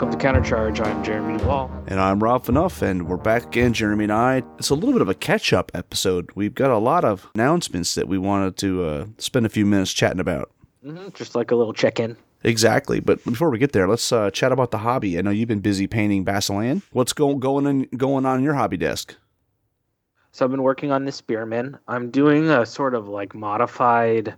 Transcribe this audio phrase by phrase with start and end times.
[0.00, 0.80] Welcome to Countercharge.
[0.80, 1.70] I'm Jeremy Duvall.
[1.86, 4.42] And I'm Rob Fanough, and we're back again, Jeremy and I.
[4.58, 6.30] It's a little bit of a catch up episode.
[6.34, 9.92] We've got a lot of announcements that we wanted to uh, spend a few minutes
[9.92, 10.52] chatting about.
[10.82, 12.16] Mm-hmm, just like a little check in.
[12.44, 13.00] Exactly.
[13.00, 15.18] But before we get there, let's uh, chat about the hobby.
[15.18, 16.80] I know you've been busy painting Basilean.
[16.92, 19.14] What's go- going, in, going on in your hobby desk?
[20.32, 21.78] So I've been working on this Spearman.
[21.86, 24.34] I'm doing a sort of like modified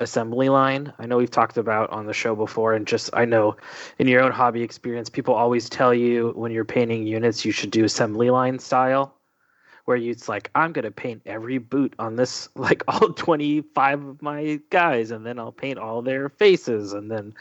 [0.00, 0.92] assembly line.
[0.98, 3.56] I know we've talked about on the show before, and just I know
[3.98, 7.70] in your own hobby experience, people always tell you when you're painting units, you should
[7.70, 9.14] do assembly line style,
[9.86, 14.22] where you, it's like I'm gonna paint every boot on this, like all 25 of
[14.22, 17.34] my guys, and then I'll paint all their faces, and then,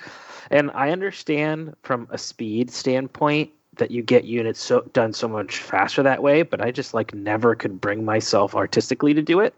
[0.50, 5.58] and I understand from a speed standpoint that you get units so done so much
[5.60, 9.54] faster that way, but I just like never could bring myself artistically to do it.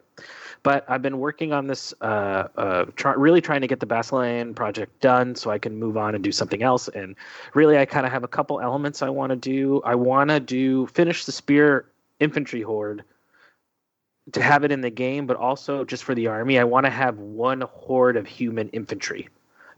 [0.63, 4.53] But I've been working on this, uh, uh, try, really trying to get the Basilean
[4.53, 6.87] project done so I can move on and do something else.
[6.89, 7.15] And
[7.53, 9.81] really, I kind of have a couple elements I want to do.
[9.85, 11.85] I want to do finish the spear
[12.19, 13.03] infantry horde
[14.33, 16.91] to have it in the game, but also just for the army, I want to
[16.91, 19.29] have one horde of human infantry.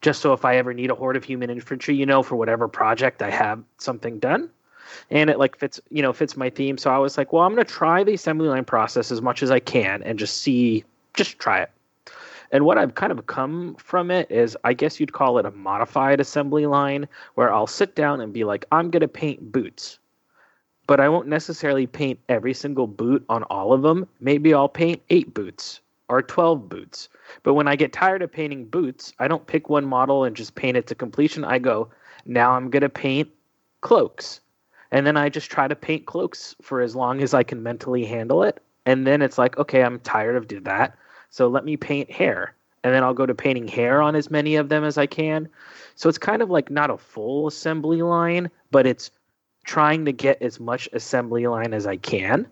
[0.01, 2.67] Just so if I ever need a horde of human infantry, you know, for whatever
[2.67, 4.49] project I have something done
[5.09, 6.77] and it like fits you know fits my theme.
[6.77, 9.43] So i was like well i'm going to try the assembly line process as much
[9.43, 11.71] as i can and just see just try it.
[12.51, 15.51] And what i've kind of come from it is i guess you'd call it a
[15.51, 19.99] modified assembly line where i'll sit down and be like i'm going to paint boots.
[20.87, 24.07] But i won't necessarily paint every single boot on all of them.
[24.19, 27.07] Maybe i'll paint eight boots or 12 boots.
[27.43, 30.55] But when i get tired of painting boots i don't pick one model and just
[30.55, 31.43] paint it to completion.
[31.45, 31.89] I go
[32.25, 33.29] now i'm going to paint
[33.81, 34.41] cloaks
[34.91, 38.05] and then I just try to paint cloaks for as long as I can mentally
[38.05, 38.61] handle it.
[38.85, 40.97] And then it's like, okay, I'm tired of doing that,
[41.29, 42.53] so let me paint hair,
[42.83, 45.47] and then I'll go to painting hair on as many of them as I can.
[45.95, 49.11] So it's kind of like not a full assembly line, but it's
[49.63, 52.47] trying to get as much assembly line as I can.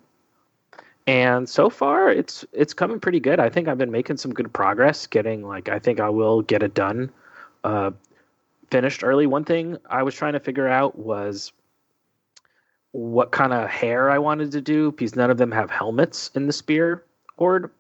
[1.08, 3.40] And so far, it's it's coming pretty good.
[3.40, 5.08] I think I've been making some good progress.
[5.08, 7.10] Getting like, I think I will get it done,
[7.64, 7.90] uh,
[8.70, 9.26] finished early.
[9.26, 11.52] One thing I was trying to figure out was
[12.92, 16.48] what kind of hair I wanted to do because none of them have helmets in
[16.48, 17.04] the spear
[17.38, 17.72] horde.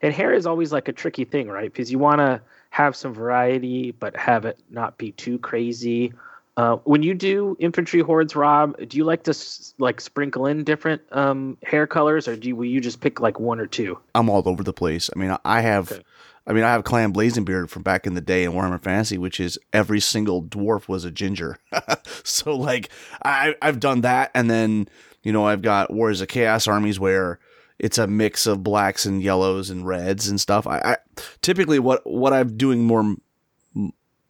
[0.00, 1.70] And hair is always like a tricky thing, right?
[1.70, 6.12] Because you want to have some variety, but have it not be too crazy.
[6.56, 9.34] Uh, when you do infantry hordes, Rob, do you like to
[9.78, 13.40] like sprinkle in different um, hair colors, or do you, will you just pick like
[13.40, 13.98] one or two?
[14.14, 15.10] I'm all over the place.
[15.14, 16.02] I mean, I have okay.
[16.46, 19.40] I mean, I have Clan Blazingbeard from back in the day in Warhammer Fantasy, which
[19.40, 21.56] is every single dwarf was a ginger.
[22.22, 22.90] so like
[23.24, 24.88] I I've done that, and then
[25.22, 27.38] you know I've got Warriors of Chaos armies where
[27.78, 30.66] it's a mix of blacks and yellows and reds and stuff.
[30.66, 30.96] I, I
[31.40, 33.16] typically what what I'm doing more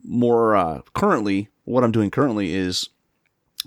[0.05, 2.89] more uh, currently, what I'm doing currently is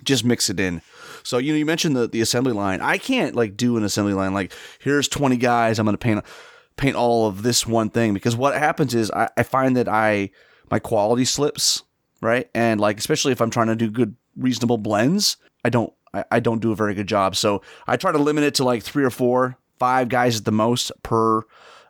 [0.04, 0.82] just mix it in.
[1.24, 2.82] So you know you mentioned the the assembly line.
[2.82, 6.24] I can't like do an assembly line like here's 20 guys I'm going to paint
[6.78, 10.30] paint all of this one thing because what happens is I, I find that I
[10.70, 11.84] my quality slips
[12.22, 16.24] right and like especially if I'm trying to do good reasonable blends I don't I,
[16.32, 18.84] I don't do a very good job so I try to limit it to like
[18.84, 21.44] three or four five guys at the most per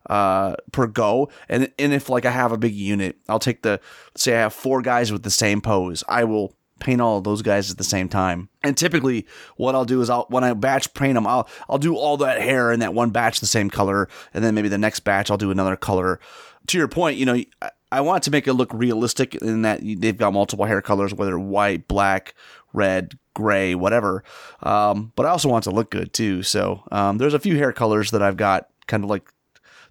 [0.08, 1.30] uh, per go.
[1.50, 3.80] And and if like I have a big unit, I'll take the
[4.16, 6.04] say I have four guys with the same pose.
[6.08, 8.50] I will paint all those guys at the same time.
[8.64, 9.26] And typically,
[9.56, 12.42] what I'll do is I'll when I batch paint them, I'll I'll do all that
[12.42, 15.38] hair in that one batch the same color, and then maybe the next batch I'll
[15.38, 16.20] do another color.
[16.68, 19.80] To your point, you know, I, I want to make it look realistic in that
[19.82, 22.34] they've got multiple hair colors, whether white, black,
[22.74, 24.24] red, gray, whatever.
[24.62, 26.44] Um, but I also want to look good too.
[26.44, 29.32] So um, there's a few hair colors that I've got kind of like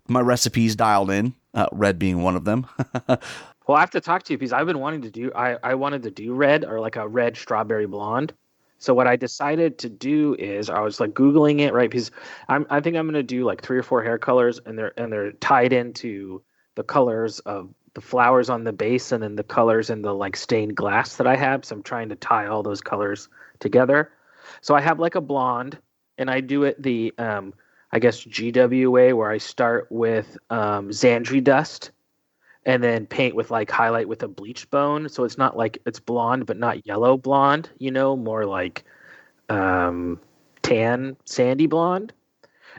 [0.08, 1.34] my recipes dialed in.
[1.54, 2.66] Uh, red being one of them.
[3.66, 5.32] Well, I have to talk to you because I've been wanting to do.
[5.34, 8.32] I I wanted to do red or like a red strawberry blonde.
[8.78, 12.10] So what I decided to do is I was like googling it right because
[12.48, 15.12] I'm I think I'm gonna do like three or four hair colors and they're and
[15.12, 16.42] they're tied into
[16.76, 20.36] the colors of the flowers on the base and then the colors in the like
[20.36, 21.64] stained glass that I have.
[21.64, 24.12] So I'm trying to tie all those colors together.
[24.60, 25.78] So I have like a blonde
[26.18, 27.52] and I do it the um
[27.92, 31.90] I guess GWA where I start with um, Zandri dust
[32.64, 35.08] and then paint with like highlight with a bleached bone.
[35.08, 38.84] So it's not like it's blonde, but not yellow blonde, you know, more like
[39.48, 40.20] um,
[40.62, 42.12] tan, sandy blonde.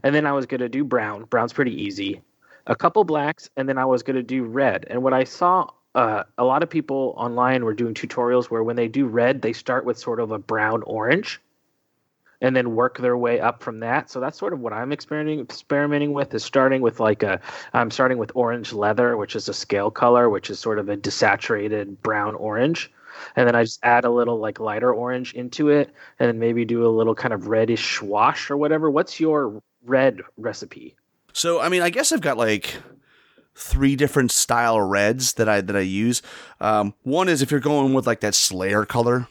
[0.04, 1.24] And then I was going to do brown.
[1.24, 2.22] Brown's pretty easy.
[2.68, 4.86] A couple blacks, and then I was going to do red.
[4.90, 8.76] And what I saw, uh, a lot of people online were doing tutorials where when
[8.76, 11.40] they do red, they start with sort of a brown orange
[12.42, 14.10] and then work their way up from that.
[14.10, 17.40] So that's sort of what I'm experimenting experimenting with is starting with like a
[17.74, 20.98] I'm starting with orange leather, which is a scale color, which is sort of a
[20.98, 22.92] desaturated brown orange.
[23.36, 26.66] And then I just add a little like lighter orange into it and then maybe
[26.66, 28.92] do a little kind of reddish wash or whatever.
[28.92, 30.96] What's your red recipe?
[31.34, 32.76] So I mean, I guess I've got like
[33.56, 36.22] three different style reds that I that I use.
[36.62, 39.28] Um, one is if you're going with like that Slayer color,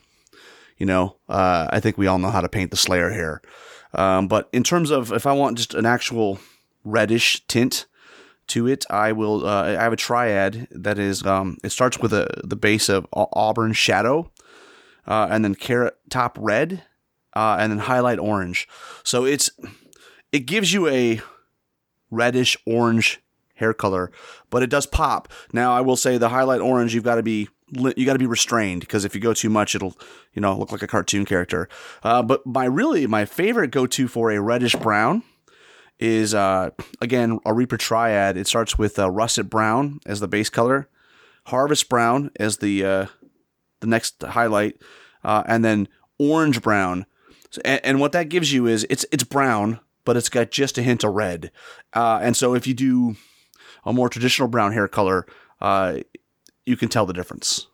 [0.77, 3.41] you know, uh, I think we all know how to paint the Slayer hair.
[3.95, 6.39] Um, but in terms of if I want just an actual
[6.85, 7.87] reddish tint
[8.49, 9.47] to it, I will.
[9.47, 11.25] Uh, I have a triad that is.
[11.25, 14.31] Um, it starts with a the base of auburn shadow,
[15.07, 16.83] uh, and then carrot top red,
[17.35, 18.69] uh, and then highlight orange.
[19.03, 19.51] So it's
[20.33, 21.21] it gives you a
[22.11, 23.21] reddish orange
[23.55, 24.13] hair color,
[24.51, 25.29] but it does pop.
[25.53, 28.27] Now I will say the highlight orange you've got to be you got to be
[28.27, 29.97] restrained because if you go too much, it'll
[30.33, 31.69] you know look like a cartoon character.
[32.03, 35.23] Uh, but my really my favorite go to for a reddish brown
[35.99, 36.71] is uh,
[37.01, 38.37] again a Reaper Triad.
[38.37, 40.89] It starts with uh, russet brown as the base color,
[41.47, 43.07] harvest brown as the uh,
[43.81, 44.81] the next highlight,
[45.25, 45.89] uh, and then
[46.19, 47.07] orange brown.
[47.65, 50.83] And, and, what that gives you is it's it's brown, but it's got just a
[50.83, 51.51] hint of red.
[51.95, 53.17] Uh, and so if you do
[53.85, 55.27] a more traditional brown hair color,
[55.61, 55.99] uh,
[56.67, 57.67] you can tell the difference.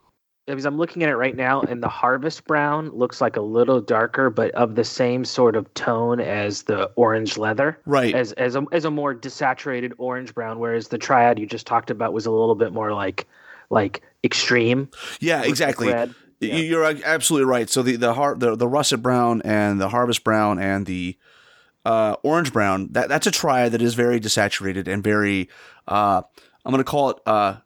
[0.47, 3.81] Because I'm looking at it right now, and the harvest brown looks like a little
[3.81, 7.79] darker, but of the same sort of tone as the orange leather.
[7.87, 8.13] Right.
[8.13, 11.91] As as a as a more desaturated orange brown, whereas the triad you just talked
[11.91, 13.29] about was a little bit more like
[13.71, 14.89] like extreme.
[15.21, 15.89] Yeah, exactly.
[15.89, 16.15] Red.
[16.41, 16.57] Yeah.
[16.57, 17.71] You're absolutely right.
[17.71, 21.17] So the the, har- the the russet brown and the harvest brown and the
[21.85, 25.49] uh, orange brown that that's a triad that is very desaturated and very
[25.87, 26.23] uh,
[26.65, 27.57] I'm going to call it uh,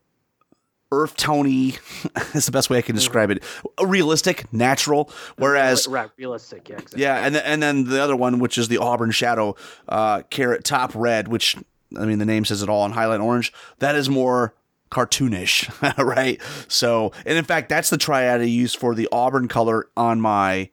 [0.93, 1.75] earth tony
[2.35, 3.43] is the best way I can describe it.
[3.83, 5.11] Realistic, natural.
[5.37, 7.03] Whereas right, realistic, yeah, exactly.
[7.03, 9.57] yeah, and then, and then the other one, which is the auburn shadow,
[9.89, 11.57] uh, carrot top red, which
[11.99, 13.53] I mean the name says it all, and highlight orange.
[13.79, 14.55] That is more
[14.91, 16.41] cartoonish, right?
[16.69, 20.71] So, and in fact, that's the triad I use for the auburn color on my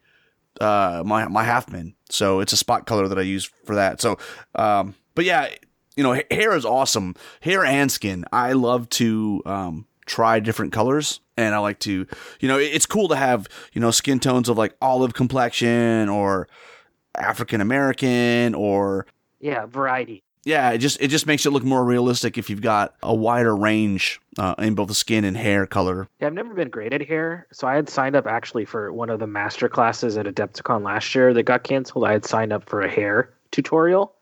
[0.62, 1.95] uh my my halfman.
[2.10, 4.00] So it's a spot color that I use for that.
[4.01, 4.18] So,
[4.56, 5.50] um, but yeah,
[5.95, 7.15] you know, hair is awesome.
[7.42, 8.25] Hair and skin.
[8.31, 12.08] I love to um try different colors and I like to,
[12.40, 16.48] you know, it's cool to have, you know, skin tones of like olive complexion or
[17.16, 19.06] African American or
[19.40, 20.24] yeah, variety.
[20.46, 23.56] Yeah, it just it just makes it look more realistic if you've got a wider
[23.56, 26.08] range uh, in both the skin and hair color.
[26.20, 29.10] Yeah, I've never been great at hair, so I had signed up actually for one
[29.10, 32.06] of the master classes at Adepticon last year that got canceled.
[32.06, 34.14] I had signed up for a hair tutorial.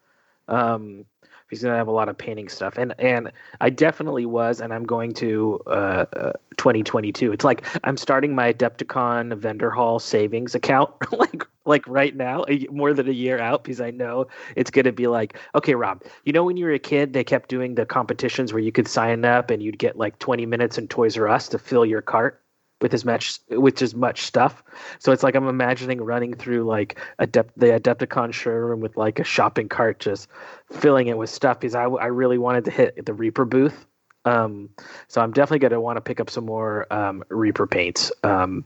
[0.47, 1.05] Um,
[1.51, 2.77] he's to have a lot of painting stuff.
[2.77, 7.97] And and i definitely was and i'm going to uh, uh, 2022 it's like i'm
[7.97, 13.39] starting my adepticon vendor hall savings account like like right now more than a year
[13.39, 14.25] out because i know
[14.55, 17.49] it's to be like okay rob you know when you were a kid they kept
[17.49, 20.87] doing the competitions where you could sign up and you'd get like 20 minutes in
[20.87, 22.40] toys r us to fill your cart
[22.81, 24.63] with as much with as much stuff.
[24.99, 29.23] So it's like I'm imagining running through like Adept, the Adepticon showroom with like a
[29.23, 30.27] shopping cart, just
[30.71, 33.85] filling it with stuff because I, I really wanted to hit the Reaper booth.
[34.25, 34.69] Um,
[35.07, 38.11] so I'm definitely going to want to pick up some more um, Reaper paints.
[38.23, 38.65] Um,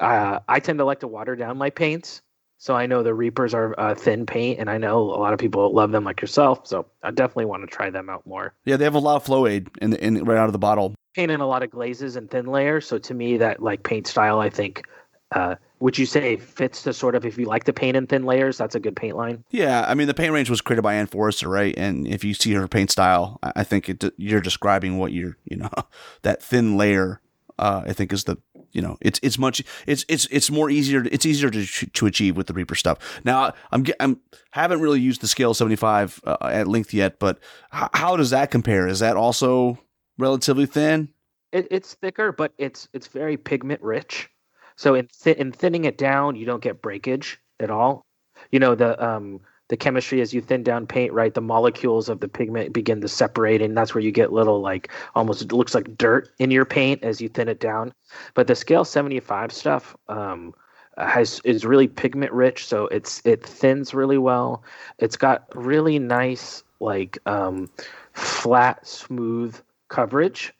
[0.00, 2.22] uh, I tend to like to water down my paints.
[2.58, 5.40] So I know the Reapers are uh, thin paint, and I know a lot of
[5.40, 6.64] people love them like yourself.
[6.64, 8.54] So I definitely want to try them out more.
[8.64, 10.60] Yeah, they have a lot of flow aid in, the, in right out of the
[10.60, 12.86] bottle paint in a lot of glazes and thin layers.
[12.86, 14.86] So to me, that like paint style, I think,
[15.32, 18.24] uh, would you say fits the sort of if you like to paint in thin
[18.24, 19.42] layers, that's a good paint line.
[19.50, 21.74] Yeah, I mean the paint range was created by Anne Foerster, right?
[21.76, 25.56] And if you see her paint style, I think it, you're describing what you're, you
[25.56, 25.70] know,
[26.22, 27.20] that thin layer.
[27.58, 28.38] Uh, I think is the
[28.72, 32.36] you know it's it's much it's it's it's more easier it's easier to to achieve
[32.36, 33.20] with the Reaper stuff.
[33.24, 34.20] Now I'm I'm
[34.52, 37.38] haven't really used the scale 75 uh, at length yet, but
[37.70, 38.88] how does that compare?
[38.88, 39.78] Is that also
[40.22, 41.08] relatively thin?
[41.52, 44.30] It, it's thicker, but it's it's very pigment rich.
[44.76, 48.06] So in th- in thinning it down, you don't get breakage at all.
[48.50, 51.34] You know the um the chemistry as you thin down paint, right?
[51.34, 54.90] The molecules of the pigment begin to separate, and that's where you get little like
[55.14, 57.92] almost it looks like dirt in your paint as you thin it down.
[58.34, 60.54] But the scale seventy five stuff um,
[60.96, 64.62] has is really pigment rich, so it's it thins really well.
[64.98, 67.70] It's got really nice like um,
[68.14, 69.58] flat, smooth
[69.92, 70.52] coverage.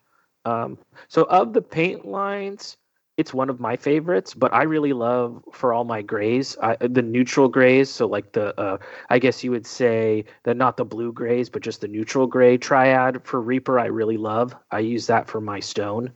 [0.44, 2.76] Um, so of the paint lines,
[3.16, 7.02] it's one of my favorites, but I really love for all my grays, I, the
[7.02, 7.90] neutral grays.
[7.90, 8.78] So like the, uh,
[9.10, 12.56] I guess you would say that not the blue grays, but just the neutral gray
[12.56, 13.78] triad for Reaper.
[13.78, 14.54] I really love.
[14.70, 16.12] I use that for my stone.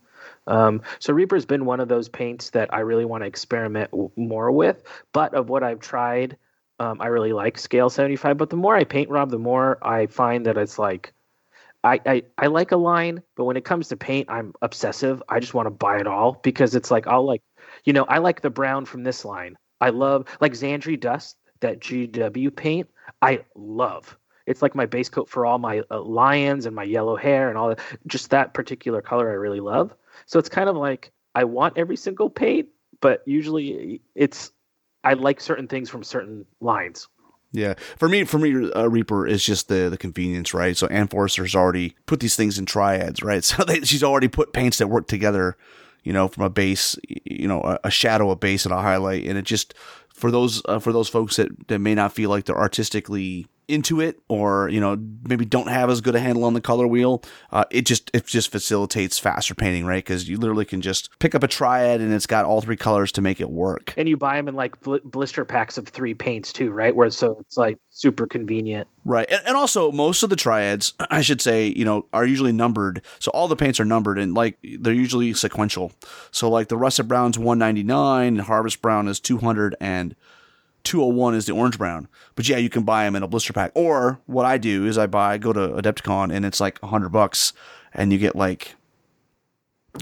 [0.46, 4.10] Um, so Reaper's been one of those paints that I really want to experiment w-
[4.16, 4.82] more with.
[5.12, 6.36] But of what I've tried,
[6.78, 8.36] um, I really like Scale 75.
[8.36, 11.12] But the more I paint, Rob, the more I find that it's like
[11.86, 15.22] I, I, I like a line, but when it comes to paint, I'm obsessive.
[15.28, 17.42] I just want to buy it all because it's like I'll like,
[17.84, 19.56] you know, I like the brown from this line.
[19.80, 22.88] I love like Zandri Dust, that GW paint.
[23.22, 24.18] I love.
[24.46, 27.56] It's like my base coat for all my uh, lions and my yellow hair and
[27.56, 27.80] all that.
[28.08, 29.94] Just that particular color I really love.
[30.26, 32.68] So it's kind of like I want every single paint,
[33.00, 34.50] but usually it's
[35.04, 37.06] I like certain things from certain lines.
[37.56, 40.76] Yeah, for me, for me, uh, Reaper is just the the convenience, right?
[40.76, 43.42] So Anne Foerster's already put these things in triads, right?
[43.56, 45.56] So they, she's already put paints that work together,
[46.02, 49.24] you know, from a base, you know, a, a shadow, a base, and a highlight,
[49.24, 49.72] and it just
[50.08, 54.00] for those uh, for those folks that that may not feel like they're artistically into
[54.00, 57.22] it or you know maybe don't have as good a handle on the color wheel
[57.50, 60.04] uh, it just it just facilitates faster painting right?
[60.04, 63.12] Because you literally can just pick up a triad and it's got all three colors
[63.12, 63.94] to make it work.
[63.96, 66.94] And you buy them in like bl- blister packs of three paints too right?
[66.94, 68.88] Where so it's like super convenient.
[69.04, 69.30] Right.
[69.30, 73.02] And, and also most of the triads i should say you know are usually numbered.
[73.18, 75.92] So all the paints are numbered and like they're usually sequential.
[76.30, 80.14] So like the russet brown's 199 and harvest brown is 200 and
[80.86, 82.08] 201 is the orange brown.
[82.34, 83.72] But yeah, you can buy them in a blister pack.
[83.74, 87.52] Or what I do is I buy, go to Adepticon and it's like 100 bucks
[87.92, 88.76] and you get like,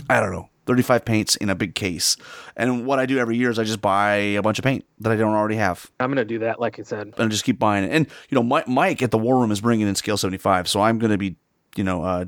[0.08, 2.16] I don't know, 35 paints in a big case.
[2.56, 5.12] And what I do every year is I just buy a bunch of paint that
[5.12, 5.90] I don't already have.
[6.00, 7.14] I'm going to do that, like I said.
[7.18, 7.90] And just keep buying it.
[7.90, 10.68] And, you know, Mike at the War Room is bringing in Scale 75.
[10.68, 11.36] So I'm going to be,
[11.76, 12.26] you know, uh,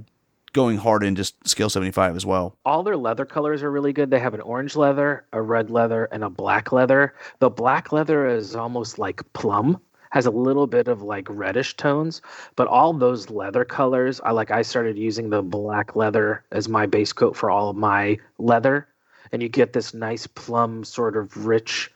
[0.56, 2.56] going hard in just scale 75 as well.
[2.64, 4.10] All their leather colors are really good.
[4.10, 7.14] They have an orange leather, a red leather, and a black leather.
[7.38, 12.22] The black leather is almost like plum, has a little bit of like reddish tones,
[12.56, 16.86] but all those leather colors, I like I started using the black leather as my
[16.86, 18.88] base coat for all of my leather
[19.32, 21.90] and you get this nice plum sort of rich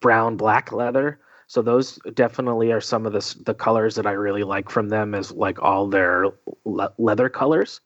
[0.00, 1.18] brown black leather.
[1.46, 5.14] So those definitely are some of the the colors that I really like from them
[5.14, 6.26] is like all their
[6.64, 7.80] le- leather colors.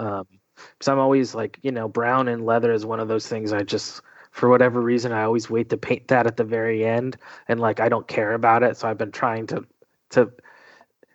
[0.00, 0.26] Um,
[0.56, 3.62] because I'm always like, you know, brown and leather is one of those things I
[3.62, 7.16] just, for whatever reason, I always wait to paint that at the very end,
[7.48, 8.76] and like I don't care about it.
[8.76, 9.66] So I've been trying to,
[10.10, 10.30] to,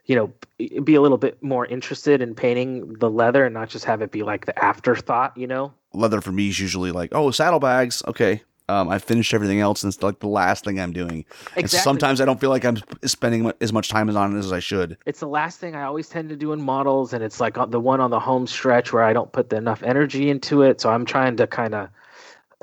[0.05, 0.33] you know,
[0.81, 4.11] be a little bit more interested in painting the leather and not just have it
[4.11, 5.73] be like the afterthought, you know.
[5.93, 9.93] Leather for me is usually like, oh, saddlebags, okay, um, I finished everything else, and
[9.93, 11.25] it's like the last thing I'm doing.
[11.55, 11.61] Exactly.
[11.61, 14.59] And sometimes I don't feel like I'm spending as much time on it as I
[14.59, 14.97] should.
[15.05, 17.79] It's the last thing I always tend to do in models, and it's like the
[17.79, 20.81] one on the home stretch where I don't put enough energy into it.
[20.81, 21.89] So I'm trying to kind of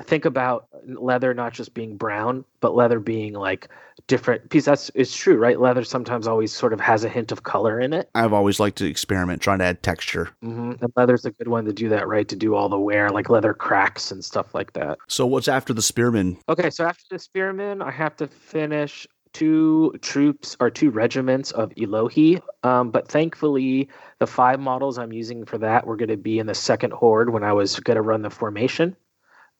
[0.01, 3.69] think about leather not just being brown, but leather being like
[4.07, 5.59] different because that's it's true, right?
[5.59, 8.09] Leather sometimes always sort of has a hint of color in it.
[8.15, 10.29] I've always liked to experiment, trying to add texture.
[10.43, 10.83] Mm-hmm.
[10.83, 12.27] And leather's a good one to do that, right?
[12.27, 14.97] To do all the wear, like leather cracks and stuff like that.
[15.07, 16.37] So what's after the spearman?
[16.49, 21.71] Okay, so after the spearman, I have to finish two troops or two regiments of
[21.71, 22.39] Elohi.
[22.63, 26.45] Um, but thankfully, the five models I'm using for that were going to be in
[26.45, 28.95] the second horde when I was going to run the formation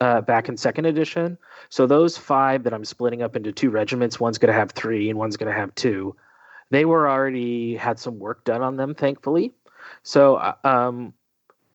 [0.04, 1.38] uh, back in second edition.
[1.70, 5.10] So those five that I'm splitting up into two regiments, one's going to have three
[5.10, 6.16] and one's going to have two.
[6.72, 9.54] They were already had some work done on them, thankfully.
[10.04, 11.14] So uh, um,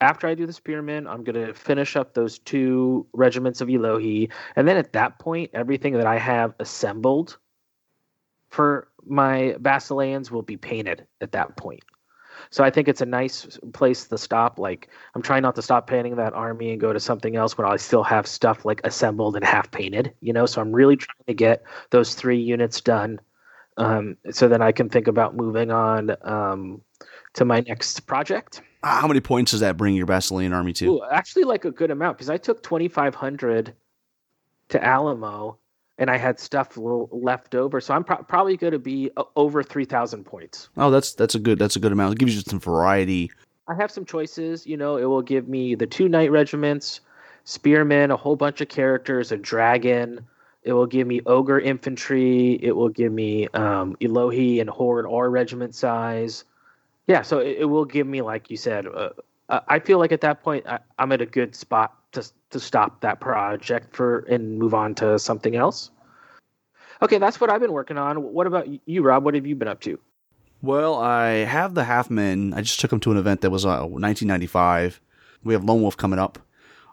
[0.03, 4.31] after I do the spearmen, I'm going to finish up those two regiments of Elohi,
[4.57, 7.39] and then at that point, everything that I have assembled
[8.51, 11.83] for my Basileans will be painted at that point.
[12.51, 14.59] So I think it's a nice place to stop.
[14.59, 17.67] Like I'm trying not to stop painting that army and go to something else, but
[17.67, 20.13] I still have stuff like assembled and half painted.
[20.21, 23.21] You know, so I'm really trying to get those three units done,
[23.77, 26.83] um, so then I can think about moving on um,
[27.35, 28.61] to my next project.
[28.83, 30.87] How many points does that bring your Basilean army to?
[30.87, 33.75] Ooh, actually, like a good amount because I took 2,500
[34.71, 35.59] to Alamo
[35.99, 37.81] and I had stuff left over.
[37.81, 40.69] So I'm pro- probably going to be over 3,000 points.
[40.77, 42.15] Oh, that's that's a good that's a good amount.
[42.15, 43.31] It gives you some variety.
[43.67, 44.67] I have some choices.
[44.67, 47.01] You know, it will give me the two knight regiments,
[47.45, 50.27] spearmen, a whole bunch of characters, a dragon.
[50.63, 52.59] It will give me ogre infantry.
[52.63, 56.45] It will give me um, Elohi and horde or regiment size.
[57.07, 59.11] Yeah, so it, it will give me, like you said, uh,
[59.49, 61.95] I feel like at that point I, I'm at a good spot
[62.51, 65.91] to to stop that project for and move on to something else.
[67.01, 68.23] Okay, that's what I've been working on.
[68.23, 69.25] What about you, Rob?
[69.25, 69.99] What have you been up to?
[70.61, 72.53] Well, I have the half men.
[72.57, 75.01] I just took them to an event that was uh, 1995.
[75.45, 76.41] We have Lone Wolf coming up,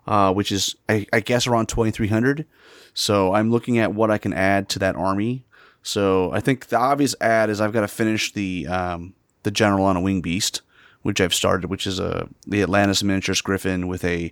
[0.05, 2.45] uh, which is I, I guess around 2300.
[2.93, 5.45] So I'm looking at what I can add to that army.
[5.81, 9.85] So I think the obvious add is I've got to finish the um, the general
[9.85, 10.61] on a wing beast,
[11.01, 14.31] which I've started, which is a the Atlantis miniatures Griffin with a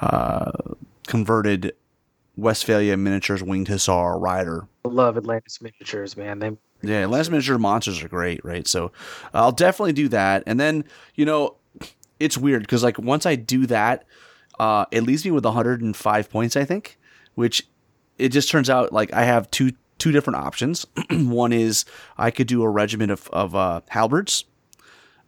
[0.00, 0.52] uh,
[1.06, 1.74] converted
[2.38, 4.68] Westfalia miniatures winged hussar rider.
[4.84, 6.38] I love Atlantis miniatures, man.
[6.38, 8.66] They yeah, Atlantis miniature monsters are great, right?
[8.66, 8.92] So
[9.34, 11.56] I'll definitely do that, and then you know
[12.20, 14.04] it's weird because like once I do that,
[14.58, 16.98] uh, it leaves me with 105 points, I think,
[17.34, 17.66] which
[18.18, 20.86] it just turns out like I have two two different options.
[21.10, 21.84] One is
[22.16, 24.44] I could do a regiment of of uh, halberds,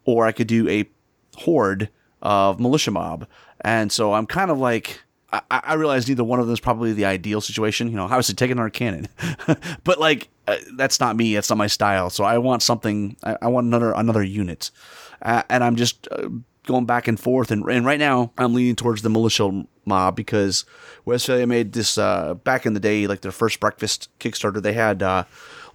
[0.05, 0.89] or I could do a
[1.37, 1.89] horde
[2.21, 3.27] of militia mob,
[3.61, 5.01] and so I'm kind of like.
[5.33, 7.89] I, I realize neither one of them is probably the ideal situation.
[7.89, 9.07] You know, obviously taking our cannon,
[9.85, 11.33] but like uh, that's not me.
[11.35, 12.09] That's not my style.
[12.09, 13.15] So I want something.
[13.23, 14.71] I, I want another another unit,
[15.21, 16.27] uh, and I'm just uh,
[16.65, 17.51] going back and forth.
[17.51, 20.65] And, and right now, I'm leaning towards the militia mob because
[21.05, 24.61] Westfalia made this uh, back in the day, like their first breakfast Kickstarter.
[24.61, 25.23] They had uh,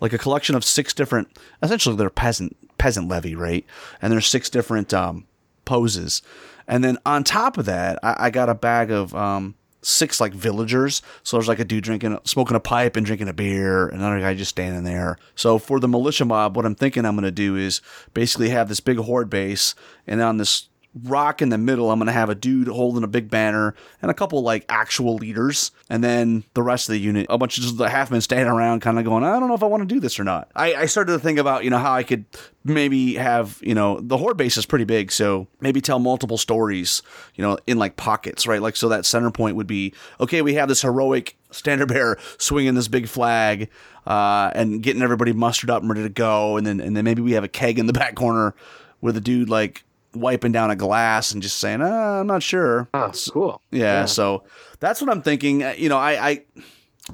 [0.00, 1.28] like a collection of six different,
[1.62, 3.64] essentially, they're peasant peasant levy, right?
[4.02, 5.26] And there's six different um,
[5.66, 6.22] poses.
[6.66, 10.32] And then on top of that, I, I got a bag of um, six like
[10.32, 11.00] villagers.
[11.22, 14.34] So there's like a dude drinking, smoking a pipe and drinking a beer, another guy
[14.34, 15.18] just standing there.
[15.34, 17.80] So for the militia mob, what I'm thinking I'm going to do is
[18.14, 19.74] basically have this big horde base,
[20.06, 20.68] and on this
[21.04, 24.10] rock in the middle, I'm going to have a dude holding a big banner and
[24.10, 25.70] a couple like actual leaders.
[25.90, 28.48] And then the rest of the unit, a bunch of just the half men standing
[28.48, 30.50] around kind of going, I don't know if I want to do this or not.
[30.56, 32.24] I, I started to think about, you know, how I could
[32.64, 35.12] maybe have, you know, the horde base is pretty big.
[35.12, 37.02] So maybe tell multiple stories,
[37.34, 38.62] you know, in like pockets, right?
[38.62, 42.74] Like, so that center point would be, okay, we have this heroic standard bearer swinging
[42.74, 43.68] this big flag,
[44.06, 46.56] uh, and getting everybody mustered up and ready to go.
[46.56, 48.54] And then, and then maybe we have a keg in the back corner
[49.00, 49.84] with a dude like
[50.20, 53.60] wiping down a glass and just saying, uh, "I'm not sure." Oh, cool.
[53.70, 54.44] Yeah, yeah, so
[54.80, 55.62] that's what I'm thinking.
[55.62, 56.44] Uh, you know, I, I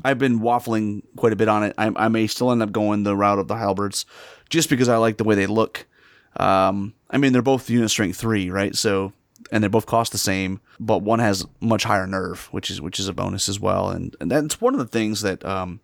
[0.05, 1.75] I've been waffling quite a bit on it.
[1.79, 4.07] I, I, may still end up going the route of the halberds,
[4.49, 5.87] just because I like the way they look.
[6.37, 8.75] Um, I mean, they're both unit strength three, right?
[8.75, 9.13] So,
[9.51, 12.99] and they both cost the same, but one has much higher nerve, which is which
[12.99, 13.91] is a bonus as well.
[13.91, 15.81] And, and that's one of the things that um,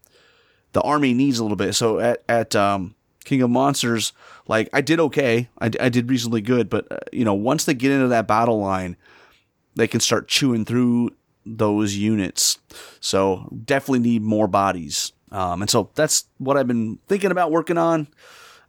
[0.73, 1.75] the army needs a little bit.
[1.75, 2.95] So at at um,
[3.29, 4.15] King of Monsters,
[4.47, 7.75] like I did okay, I, I did reasonably good, but uh, you know once they
[7.75, 8.97] get into that battle line,
[9.77, 11.11] they can start chewing through
[11.45, 12.59] those units.
[13.01, 17.77] So definitely need more bodies, um, and so that's what I've been thinking about working
[17.77, 18.09] on.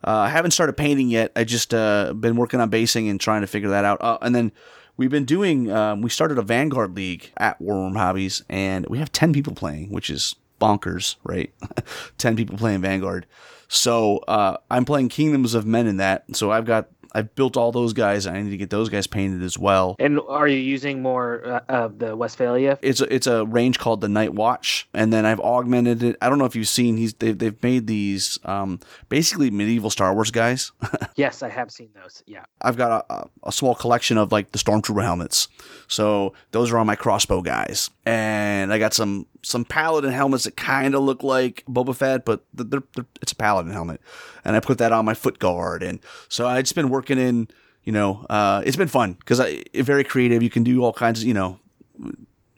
[0.06, 1.32] Uh, I haven't started painting yet.
[1.38, 4.02] I just uh, been working on basing and trying to figure that out.
[4.02, 4.52] Uh, and then
[4.98, 5.72] we've been doing.
[5.72, 9.90] Um, we started a Vanguard League at Warworm Hobbies, and we have ten people playing,
[9.90, 11.52] which is bonkers, right?
[12.18, 13.26] 10 people playing Vanguard.
[13.70, 16.26] So uh, I'm playing Kingdoms of Men in that.
[16.36, 18.28] So I've got I've built all those guys.
[18.28, 19.96] I need to get those guys painted as well.
[20.00, 22.78] And are you using more uh, of the Westfalia?
[22.82, 26.18] It's a, it's a range called the Night Watch, and then I've augmented it.
[26.22, 30.14] I don't know if you've seen he's they've, they've made these um, basically medieval Star
[30.14, 30.72] Wars guys.
[31.16, 32.24] yes, I have seen those.
[32.26, 35.48] Yeah, I've got a, a small collection of like the stormtrooper helmets,
[35.88, 40.58] so those are on my crossbow guys, and I got some some paladin helmets that
[40.58, 44.02] kind of look like Boba Fett, but they're, they're, it's a paladin helmet,
[44.44, 47.48] and I put that on my foot guard, and so I just been working in,
[47.84, 49.40] you know, uh, it's been fun because
[49.74, 50.44] very creative.
[50.44, 51.60] You can do all kinds of, you know,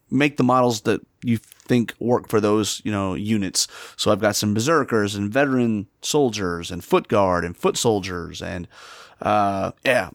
[0.10, 3.68] make the models that you think work for those, you know, units.
[3.96, 8.68] So I've got some berserkers and veteran soldiers and foot guard and foot soldiers and,
[9.22, 10.10] uh, yeah,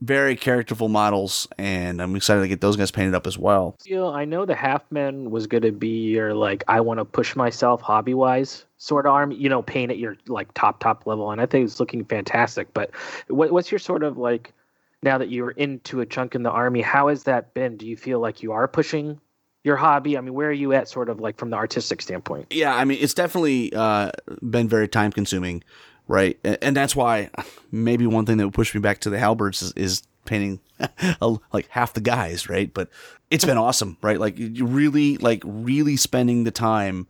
[0.00, 3.76] very characterful models, and I'm excited to get those guys painted up as well.
[4.12, 7.34] I know the half Halfman was going to be your like I want to push
[7.34, 9.32] myself hobby wise sort of arm.
[9.32, 12.72] You know, paint at your like top top level, and I think it's looking fantastic.
[12.74, 12.90] But
[13.28, 14.52] what, what's your sort of like
[15.02, 16.82] now that you're into a chunk in the army?
[16.82, 17.76] How has that been?
[17.76, 19.20] Do you feel like you are pushing
[19.64, 20.18] your hobby?
[20.18, 22.48] I mean, where are you at, sort of like from the artistic standpoint?
[22.50, 24.10] Yeah, I mean, it's definitely uh,
[24.48, 25.64] been very time consuming
[26.08, 26.38] right?
[26.44, 27.30] And that's why
[27.70, 30.60] maybe one thing that would push me back to the halberds is, is painting
[31.52, 32.72] like half the guys, right?
[32.72, 32.90] But
[33.30, 34.20] it's been awesome, right?
[34.20, 37.06] Like really, like really spending the time.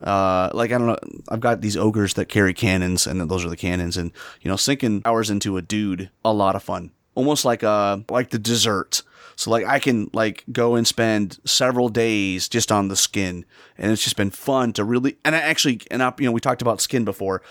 [0.00, 3.50] Uh, like I don't know, I've got these ogres that carry cannons, and those are
[3.50, 6.90] the cannons, and you know, sinking hours into a dude, a lot of fun.
[7.14, 9.02] Almost like uh, like the dessert.
[9.36, 13.44] So like I can like go and spend several days just on the skin,
[13.76, 15.18] and it's just been fun to really.
[15.24, 17.42] And I actually, and I, you know, we talked about skin before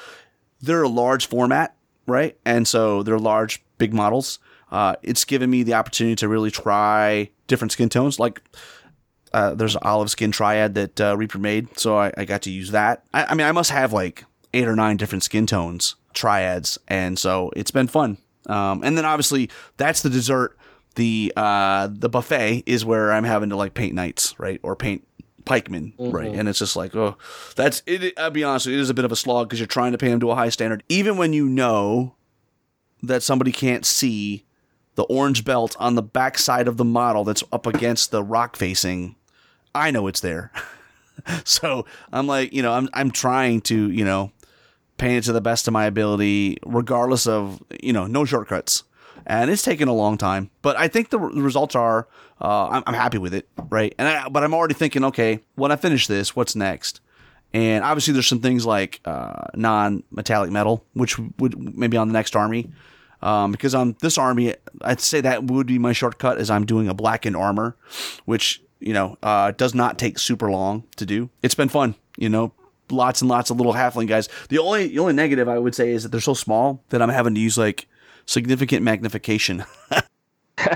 [0.62, 2.38] they're a large format, right?
[2.46, 4.40] And so they're large, big models.
[4.72, 8.20] Uh, it's given me the opportunity to really try different skin tones.
[8.20, 8.42] Like
[9.34, 12.52] uh, there's an olive skin triad that uh, Reaper made, so I, I, got to
[12.52, 13.04] use that.
[13.14, 17.18] I, I, mean, I must have like eight or nine different skin tones triads, and
[17.18, 18.18] so it's been fun.
[18.46, 20.58] Um, and then obviously that's the dessert.
[20.96, 25.06] the uh the buffet is where I'm having to like paint knights, right, or paint
[25.50, 26.12] pikemen, mm-hmm.
[26.12, 27.18] right, and it's just like oh,
[27.56, 28.14] that's it.
[28.18, 30.12] I'll be honest, it is a bit of a slog because you're trying to paint
[30.12, 32.16] them to a high standard, even when you know
[33.02, 34.46] that somebody can't see
[34.96, 38.56] the orange belt on the back side of the model that's up against the rock
[38.56, 39.16] facing.
[39.74, 40.52] I know it's there.
[41.44, 44.32] so I'm like, you know, I'm I'm trying to, you know,
[44.98, 48.84] paint it to the best of my ability, regardless of, you know, no shortcuts.
[49.30, 52.08] And it's taken a long time, but I think the, results are,
[52.42, 53.94] uh, I'm, I'm, happy with it, right?
[54.00, 57.00] And I, but I'm already thinking, okay, when I finish this, what's next?
[57.54, 62.36] And obviously, there's some things like uh, non-metallic metal, which would maybe on the next
[62.36, 62.72] army,
[63.22, 66.88] um, because on this army, I'd say that would be my shortcut, as I'm doing
[66.88, 67.76] a blackened armor,
[68.26, 71.30] which you know uh, does not take super long to do.
[71.44, 72.52] It's been fun, you know,
[72.90, 74.30] lots and lots of little halfling guys.
[74.50, 77.10] The only the only negative I would say is that they're so small that I'm
[77.10, 77.88] having to use like
[78.30, 79.66] significant magnification.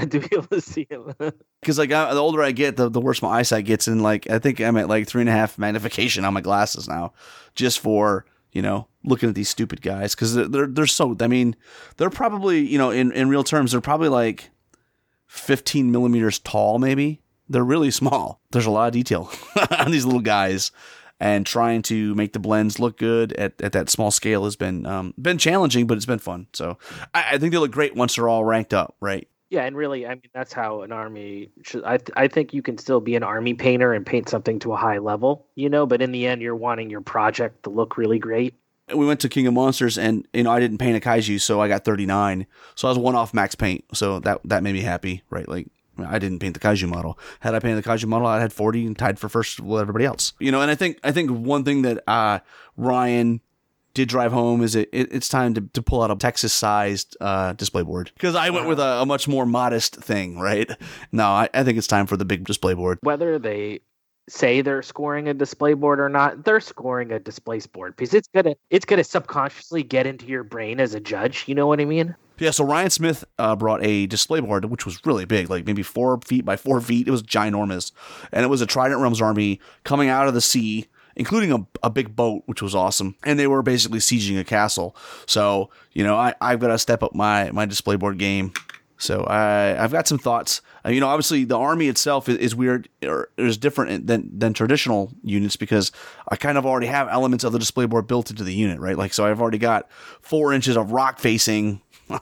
[0.10, 1.13] to be able to see him.
[1.62, 4.30] Because like I, the older I get, the, the worse my eyesight gets, and like
[4.30, 7.13] I think I'm at like three and a half magnification on my glasses now,
[7.56, 11.16] just for you know looking at these stupid guys because they're, they're they're so.
[11.22, 11.56] I mean,
[11.96, 14.50] they're probably you know in in real terms they're probably like
[15.28, 17.22] 15 millimeters tall, maybe.
[17.48, 18.42] They're really small.
[18.52, 19.32] There's a lot of detail
[19.80, 20.74] on these little guys
[21.19, 24.86] and trying to make the blends look good at, at that small scale has been
[24.86, 26.47] um, been challenging, but it's been fun.
[26.54, 26.78] So
[27.13, 29.28] I, I, think they look great once they're all ranked up, right?
[29.49, 31.84] Yeah, and really, I mean, that's how an army should.
[31.84, 34.73] I th- I think you can still be an army painter and paint something to
[34.73, 35.86] a high level, you know.
[35.86, 38.56] But in the end, you're wanting your project to look really great.
[38.93, 41.62] We went to King of Monsters, and you know, I didn't paint a kaiju, so
[41.62, 42.47] I got 39.
[42.73, 45.47] So I was one off max paint, so that that made me happy, right?
[45.47, 47.19] Like I didn't paint the kaiju model.
[47.41, 50.06] Had I painted the kaiju model, I had 40 and tied for first with everybody
[50.06, 50.34] else.
[50.39, 52.39] You know, and I think I think one thing that uh,
[52.77, 53.41] Ryan
[53.93, 57.15] did drive home is it, it it's time to, to pull out a Texas sized
[57.21, 60.69] uh, display board because I went with a, a, much more modest thing, right?
[61.12, 62.97] No, I, I think it's time for the big display board.
[63.01, 63.82] Whether they
[64.29, 68.27] say they're scoring a display board or not, they're scoring a display board because it's
[68.34, 71.45] gonna it's gonna subconsciously get into your brain as a judge.
[71.47, 72.15] You know what I mean?
[72.39, 75.84] Yeah, so Ryan Smith uh, brought a display board, which was really big, like maybe
[75.84, 77.08] four feet by four feet.
[77.08, 77.91] It was ginormous.
[78.32, 81.89] And it was a Trident Realms army coming out of the sea, including a, a
[81.89, 83.15] big boat, which was awesome.
[83.24, 84.96] And they were basically sieging a castle.
[85.28, 88.52] So, you know, I, I've got to step up my, my display board game.
[88.98, 90.62] So I, I've got some thoughts.
[90.86, 94.54] Uh, you know, obviously the army itself is, is weird or is different than, than
[94.54, 95.91] traditional units because
[96.30, 98.98] I kind of already have elements of the display board built into the unit, right?
[98.98, 99.91] Like, so I've already got
[100.22, 101.82] four inches of rock facing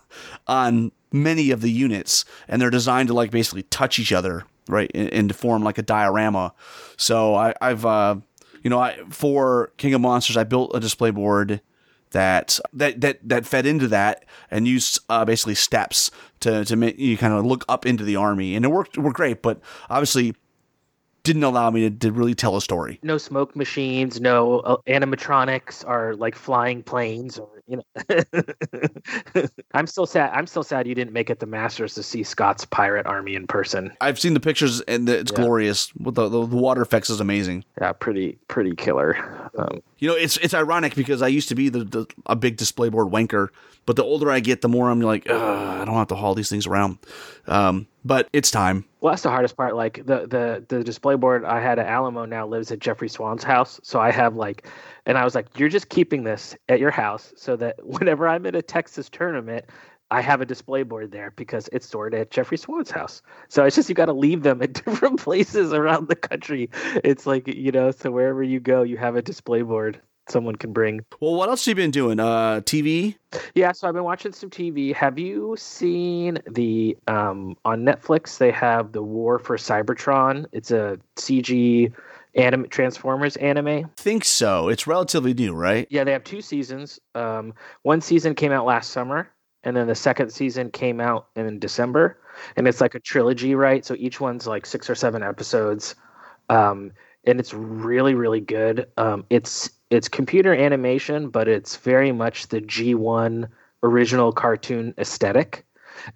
[0.48, 4.91] on many of the units, and they're designed to like basically touch each other, right,
[4.94, 6.54] and, and to form like a diorama.
[6.98, 8.15] So I, have uh,
[8.63, 11.62] you know, I for King of Monsters, I built a display board
[12.12, 17.00] that that that that fed into that and used uh, basically steps to to make
[17.00, 19.41] you kind of look up into the army, and it worked worked great.
[19.41, 20.36] But obviously,
[21.23, 22.99] didn't allow me to, to really tell a story.
[23.03, 29.43] No smoke machines, no uh, animatronics or like flying planes or you know.
[29.73, 30.31] I'm still sad.
[30.34, 33.47] I'm still sad you didn't make it the Masters to see Scott's pirate army in
[33.47, 33.93] person.
[34.01, 35.38] I've seen the pictures and it's yeah.
[35.38, 35.91] glorious.
[35.99, 37.63] The, the, the water effects is amazing.
[37.79, 39.49] Yeah, pretty pretty killer.
[39.57, 42.57] Um, you know, it's it's ironic because I used to be the, the a big
[42.57, 43.49] display board wanker,
[43.86, 46.49] but the older I get, the more I'm like, I don't have to haul these
[46.49, 46.97] things around.
[47.47, 48.85] Um, but it's time.
[48.99, 49.75] Well, that's the hardest part.
[49.75, 53.43] Like the the the display board I had at Alamo now lives at Jeffrey Swan's
[53.43, 54.67] house, so I have like,
[55.05, 58.45] and I was like, you're just keeping this at your house so that whenever I'm
[58.45, 59.65] at a Texas tournament,
[60.11, 63.21] I have a display board there because it's stored at Jeffrey Swan's house.
[63.47, 66.69] So it's just you got to leave them at different places around the country.
[67.03, 70.73] It's like you know, so wherever you go, you have a display board someone can
[70.73, 71.05] bring.
[71.19, 72.19] Well, what else have you been doing?
[72.19, 73.15] Uh, TV?
[73.55, 74.93] Yeah, so I've been watching some TV.
[74.93, 78.38] Have you seen the um on Netflix?
[78.38, 80.45] They have the War for Cybertron.
[80.51, 81.93] It's a CG
[82.36, 83.67] anime Transformers anime.
[83.67, 84.69] I think so.
[84.69, 85.88] It's relatively new, right?
[85.89, 86.99] Yeah, they have two seasons.
[87.15, 87.53] Um,
[87.84, 89.29] one season came out last summer,
[89.63, 92.17] and then the second season came out in December.
[92.55, 93.86] And it's like a trilogy, right?
[93.86, 95.95] So each one's like six or seven episodes.
[96.49, 96.93] Um,
[97.25, 98.88] and it's really, really good.
[98.97, 103.47] Um, it's it's computer animation, but it's very much the G1
[103.84, 105.65] original cartoon aesthetic,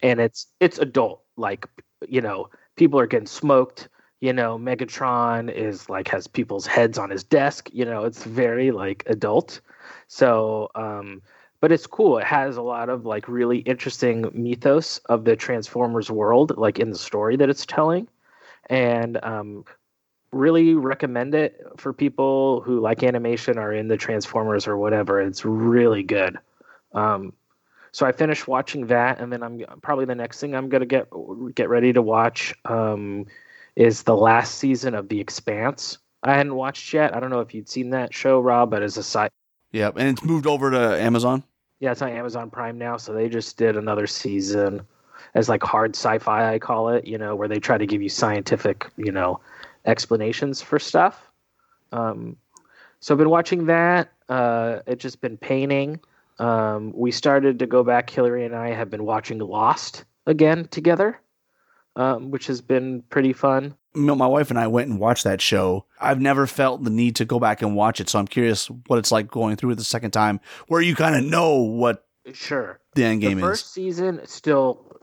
[0.02, 1.22] and it's it's adult.
[1.38, 1.68] Like
[2.08, 3.90] you know, people are getting smoked.
[4.22, 7.70] You know, Megatron is like has people's heads on his desk.
[7.74, 9.60] You know, it's very like adult.
[10.08, 11.22] So, um,
[11.60, 12.18] but it's cool.
[12.18, 16.92] It has a lot of like really interesting mythos of the Transformers world, like in
[16.92, 18.08] the story that it's telling,
[18.70, 19.66] and um,
[20.36, 25.22] really recommend it for people who like animation or in the Transformers or whatever.
[25.22, 26.38] It's really good.
[26.94, 27.34] Um,
[27.94, 31.08] so I finished watching that, and then I'm probably the next thing I'm gonna get
[31.56, 33.26] get ready to watch um,
[33.78, 35.98] is the last season of The Expanse.
[36.22, 37.16] I hadn't watched yet.
[37.16, 39.32] I don't know if you'd seen that show, Rob, but as a side,
[39.72, 41.44] Yeah, and it's moved over to Amazon.
[41.80, 42.98] yeah, it's on Amazon Prime now.
[42.98, 44.82] So they just did another season
[45.34, 47.06] as like hard sci-fi, I call it.
[47.08, 49.40] You know, where they try to give you scientific, you know,
[49.86, 51.32] explanations for stuff.
[51.92, 52.38] Um,
[53.00, 54.12] so I've been watching that.
[54.28, 56.00] Uh, it's just been painting.
[56.40, 58.10] Um, we started to go back.
[58.10, 61.20] Hillary and I have been watching Lost again together,
[61.96, 63.76] um, which has been pretty fun.
[63.96, 65.86] You know, My wife and I went and watched that show.
[66.02, 69.00] I've never felt the need to go back and watch it, so I'm curious what
[69.00, 72.80] it's like going through it the second time, where you kind of know what Sure.
[72.96, 73.72] the end game is the first is.
[73.72, 74.95] season still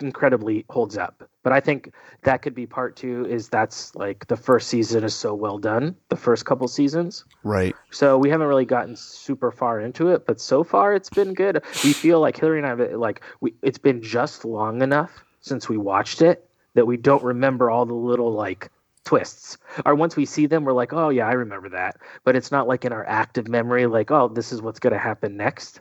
[0.00, 1.28] incredibly holds up.
[1.42, 5.14] But i think that could be part two is that's like the first season is
[5.14, 7.24] so well done the first couple seasons.
[7.42, 7.74] Right.
[7.90, 11.62] so we haven't really gotten super far into it but so far it's been good.
[11.84, 15.68] We feel like hillary and i have like we it's been just long enough since
[15.68, 18.70] we watched it that we don't remember all the little like
[19.04, 19.56] twists.
[19.86, 21.96] Or once we see them we're like oh yeah i remember that.
[22.24, 24.98] But it's not like in our active memory like oh this is what's going to
[24.98, 25.80] happen next.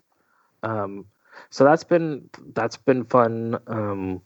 [0.64, 1.06] Um,
[1.50, 4.22] so that's been that's been fun um,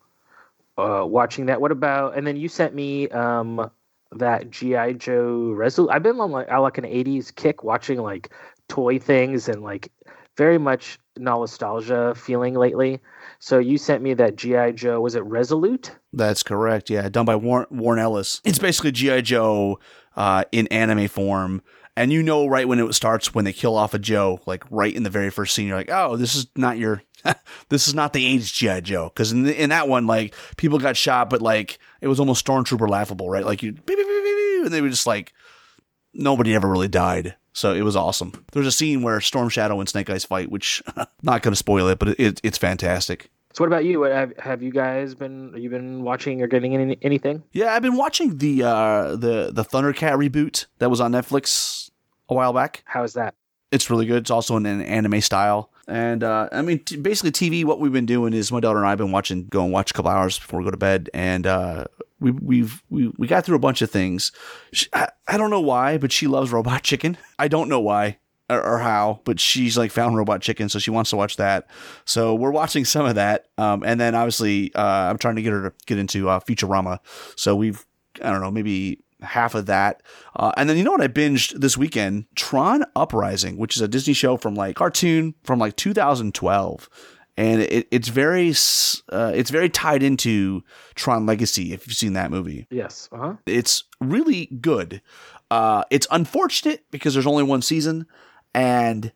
[0.77, 1.61] uh, watching that.
[1.61, 3.69] What about and then you sent me um,
[4.13, 5.89] that GI Joe Resol.
[5.91, 8.29] I've been on like like an '80s kick watching like
[8.67, 9.91] toy things and like
[10.37, 12.99] very much nostalgia feeling lately.
[13.39, 15.01] So you sent me that GI Joe.
[15.01, 15.91] Was it Resolute?
[16.13, 16.89] That's correct.
[16.89, 18.41] Yeah, done by Warren, Warren Ellis.
[18.43, 19.79] It's basically GI Joe
[20.15, 21.61] uh, in anime form,
[21.95, 24.93] and you know right when it starts when they kill off a Joe, like right
[24.93, 25.67] in the very first scene.
[25.67, 27.03] You're like, oh, this is not your,
[27.69, 30.79] this is not the age GI Joe, because in the, in that one, like people
[30.79, 33.45] got shot, but like it was almost stormtrooper laughable, right?
[33.45, 35.33] Like you, beep, beep, beep, beep, beep, and they were just like
[36.13, 37.35] nobody ever really died.
[37.53, 38.45] So it was awesome.
[38.53, 40.81] There's a scene where Storm Shadow and Snake Eyes fight, which
[41.21, 43.29] not going to spoil it, but it, it, it's fantastic.
[43.53, 43.99] So what about you?
[43.99, 45.51] What have have you guys been?
[45.51, 47.43] Have you been watching or getting any, anything?
[47.51, 51.91] Yeah, I've been watching the uh, the the Thundercat reboot that was on Netflix
[52.29, 52.83] a while back.
[52.85, 53.35] How's that?
[53.71, 54.23] It's really good.
[54.23, 57.65] It's also in an anime style, and uh, I mean, t- basically, TV.
[57.65, 59.91] What we've been doing is my daughter and I have been watching, go and watch
[59.91, 61.85] a couple hours before we go to bed, and uh,
[62.19, 64.31] we we've we, we got through a bunch of things.
[64.71, 67.17] She, I, I don't know why, but she loves Robot Chicken.
[67.39, 68.17] I don't know why
[68.51, 71.67] or, how, but she's like found Robot Chicken, so she wants to watch that.
[72.05, 75.53] So we're watching some of that, um, and then obviously uh, I'm trying to get
[75.53, 76.99] her to get into uh, Futurama.
[77.35, 77.85] So we've
[78.21, 80.01] I don't know maybe half of that,
[80.35, 82.25] uh, and then you know what I binged this weekend?
[82.35, 86.89] Tron Uprising, which is a Disney show from like cartoon from like 2012.
[87.37, 88.49] And it, it's very
[89.11, 90.63] uh, it's very tied into
[90.95, 91.71] Tron Legacy.
[91.73, 93.07] If you've seen that movie, Yes.
[93.11, 93.33] Uh huh.
[93.45, 95.01] it's really good.
[95.49, 98.05] Uh, it's unfortunate because there's only one season,
[98.53, 99.11] and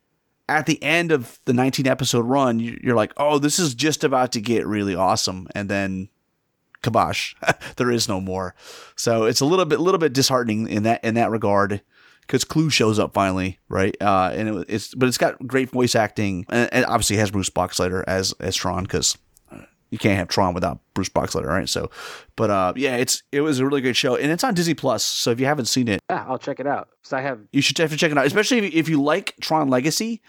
[0.47, 4.31] at the end of the 19 episode run, you're like, oh, this is just about
[4.31, 6.09] to get really awesome, and then
[6.89, 7.35] kabosh,
[7.77, 8.55] there is no more.
[8.95, 11.81] So it's a little bit, little bit disheartening in that in that regard.
[12.21, 13.95] Because Clu shows up finally, right?
[14.01, 17.51] Uh, and it, it's but it's got great voice acting, and, and obviously has Bruce
[17.51, 19.15] Boxleitner as as Tron because
[19.91, 21.69] you can't have Tron without Bruce Boxleitner, right?
[21.69, 21.89] So,
[22.35, 25.03] but uh, yeah, it's it was a really good show, and it's on Disney Plus.
[25.03, 26.89] So if you haven't seen it, Yeah, I'll check it out.
[27.03, 28.25] So I have you should definitely check it out.
[28.25, 30.21] Especially if, if you like Tron Legacy,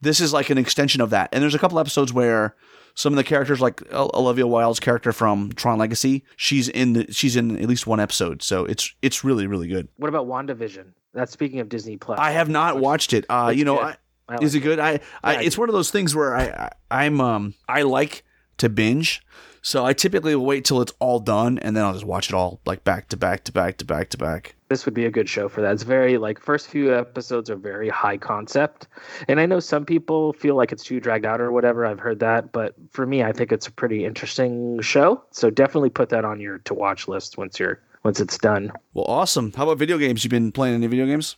[0.00, 1.28] this is like an extension of that.
[1.32, 2.56] And there's a couple episodes where
[2.96, 7.36] some of the characters, like Olivia Wilde's character from Tron Legacy, she's in the, she's
[7.36, 8.42] in at least one episode.
[8.42, 9.86] So it's it's really really good.
[9.98, 10.86] What about WandaVision?
[11.14, 12.18] That's speaking of Disney Plus.
[12.18, 13.24] I have not watched it.
[13.28, 13.78] Uh, you know.
[13.78, 13.96] I,
[14.28, 14.80] I is it good?
[14.80, 17.82] I, I Yeah, I it's one of those things where I, I I'm um I
[17.82, 18.24] like
[18.58, 19.22] to binge.
[19.66, 22.34] So I typically will wait till it's all done and then I'll just watch it
[22.34, 24.54] all like back to back to back to back to back.
[24.68, 25.72] this would be a good show for that.
[25.72, 28.86] It's very like first few episodes are very high concept,
[29.26, 31.84] and I know some people feel like it's too dragged out or whatever.
[31.84, 35.24] I've heard that, but for me, I think it's a pretty interesting show.
[35.32, 38.70] So definitely put that on your to watch list once you're once it's done.
[38.94, 39.52] Well, awesome.
[39.52, 40.22] How about video games?
[40.22, 41.34] You've been playing any video games?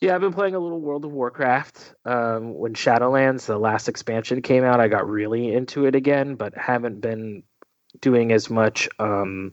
[0.00, 1.96] Yeah, I've been playing a little World of Warcraft.
[2.06, 6.56] Um, when Shadowlands, the last expansion came out, I got really into it again, but
[6.56, 7.42] haven't been
[8.00, 9.52] doing as much um,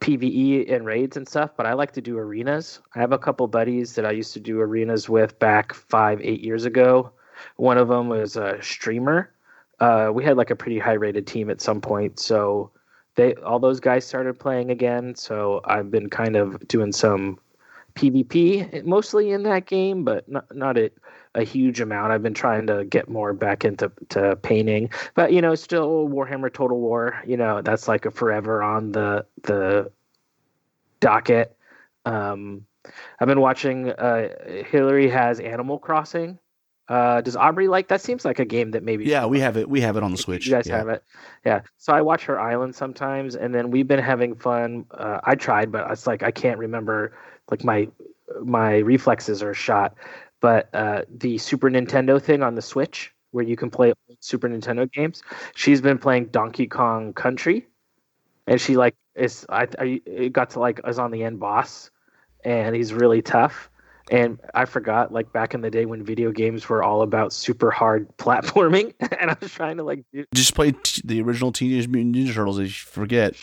[0.00, 1.50] PVE and raids and stuff.
[1.56, 2.80] But I like to do arenas.
[2.94, 6.42] I have a couple buddies that I used to do arenas with back five, eight
[6.42, 7.12] years ago.
[7.56, 9.30] One of them was a streamer.
[9.80, 12.70] Uh, we had like a pretty high rated team at some point, so
[13.14, 15.14] they all those guys started playing again.
[15.14, 17.38] So I've been kind of doing some
[17.94, 20.90] PvP mostly in that game, but not not a,
[21.36, 22.12] a huge amount.
[22.12, 26.52] I've been trying to get more back into to painting, but you know, still Warhammer
[26.52, 27.22] Total War.
[27.26, 29.92] You know, that's like a forever on the the
[30.98, 31.56] docket.
[32.04, 32.66] Um,
[33.20, 33.90] I've been watching.
[33.90, 34.28] Uh,
[34.70, 36.38] Hillary has Animal Crossing,
[36.88, 38.00] Uh, does Aubrey like that?
[38.00, 39.04] Seems like a game that maybe.
[39.04, 39.68] Yeah, we have it.
[39.68, 40.46] We have it on the Switch.
[40.46, 40.76] You guys yeah.
[40.78, 41.02] have it.
[41.44, 41.62] Yeah.
[41.78, 44.86] So I watch her island sometimes, and then we've been having fun.
[44.92, 47.12] Uh, I tried, but it's like I can't remember.
[47.50, 47.88] Like my
[48.44, 49.94] my reflexes are shot.
[50.40, 54.90] But uh, the Super Nintendo thing on the Switch, where you can play Super Nintendo
[54.90, 55.22] games,
[55.54, 57.66] she's been playing Donkey Kong Country,
[58.46, 61.90] and she like is I, I it got to like is on the end boss,
[62.44, 63.70] and he's really tough
[64.10, 67.70] and I forgot, like back in the day when video games were all about super
[67.70, 70.24] hard platforming, and I was trying to like do.
[70.34, 72.58] Just play t- the original Teenage Mutant Ninja Turtles.
[72.58, 73.34] If you forget.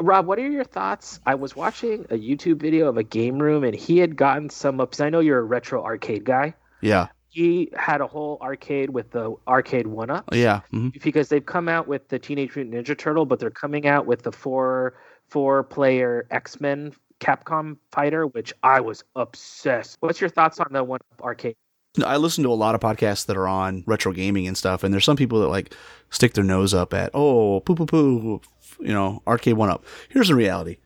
[0.00, 1.20] Rob, what are your thoughts?
[1.26, 4.80] I was watching a YouTube video of a game room, and he had gotten some
[4.80, 5.00] up.
[5.00, 6.54] I know you're a retro arcade guy.
[6.80, 7.08] Yeah.
[7.28, 10.28] He had a whole arcade with the arcade one up.
[10.32, 10.60] Yeah.
[10.72, 10.98] Mm-hmm.
[11.02, 14.22] Because they've come out with the Teenage Mutant Ninja Turtle, but they're coming out with
[14.22, 14.94] the four
[15.28, 19.98] four player X Men Capcom fighter, which I was obsessed.
[20.00, 21.56] What's your thoughts on the one up arcade?
[22.04, 24.94] I listen to a lot of podcasts that are on retro gaming and stuff, and
[24.94, 25.74] there's some people that like
[26.10, 28.40] stick their nose up at, oh, poo poo poo,
[28.78, 29.84] you know, arcade one up.
[30.08, 30.78] Here's the reality.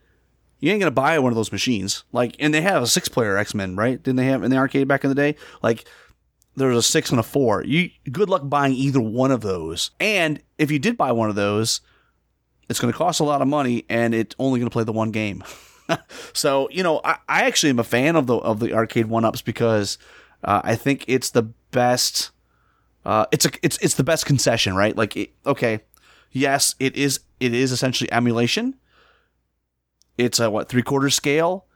[0.60, 2.04] You ain't gonna buy one of those machines.
[2.12, 4.02] Like, and they have a six player X Men, right?
[4.02, 5.36] Didn't they have in the arcade back in the day?
[5.62, 5.84] Like,
[6.56, 7.62] there's a six and a four.
[7.64, 9.90] You good luck buying either one of those.
[10.00, 11.82] And if you did buy one of those,
[12.70, 15.44] it's gonna cost a lot of money, and it's only gonna play the one game.
[16.32, 19.26] so you know, I, I, actually am a fan of the of the arcade one
[19.26, 19.98] ups because
[20.44, 22.30] uh, I think it's the best.
[23.04, 24.96] Uh, it's a it's it's the best concession, right?
[24.96, 25.80] Like, it, okay,
[26.30, 28.76] yes, it is it is essentially emulation.
[30.16, 31.66] It's a what three quarter scale,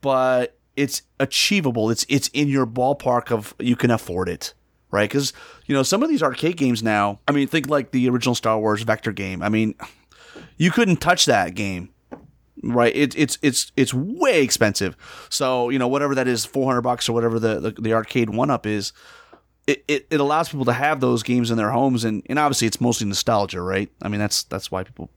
[0.00, 1.90] but it's achievable.
[1.90, 4.54] It's it's in your ballpark of you can afford it,
[4.90, 5.08] right?
[5.08, 5.32] Because
[5.66, 7.20] you know some of these arcade games now.
[7.26, 9.42] I mean, think like the original Star Wars Vector game.
[9.42, 9.74] I mean,
[10.56, 11.90] you couldn't touch that game
[12.62, 12.92] right?
[12.94, 14.96] It's it's it's it's way expensive.
[15.28, 18.30] So you know whatever that is, four hundred bucks or whatever the, the, the arcade
[18.30, 18.92] one up is.
[19.66, 22.68] It, it, it allows people to have those games in their homes and, and obviously
[22.68, 23.90] it's mostly nostalgia, right?
[24.00, 25.10] I mean that's that's why people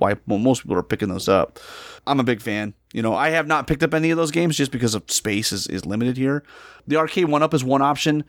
[0.00, 1.58] why well, most people are picking those up.
[2.06, 2.74] I'm a big fan.
[2.92, 5.52] You know, I have not picked up any of those games just because of space
[5.52, 6.42] is, is limited here.
[6.88, 8.24] The arcade one up is one option.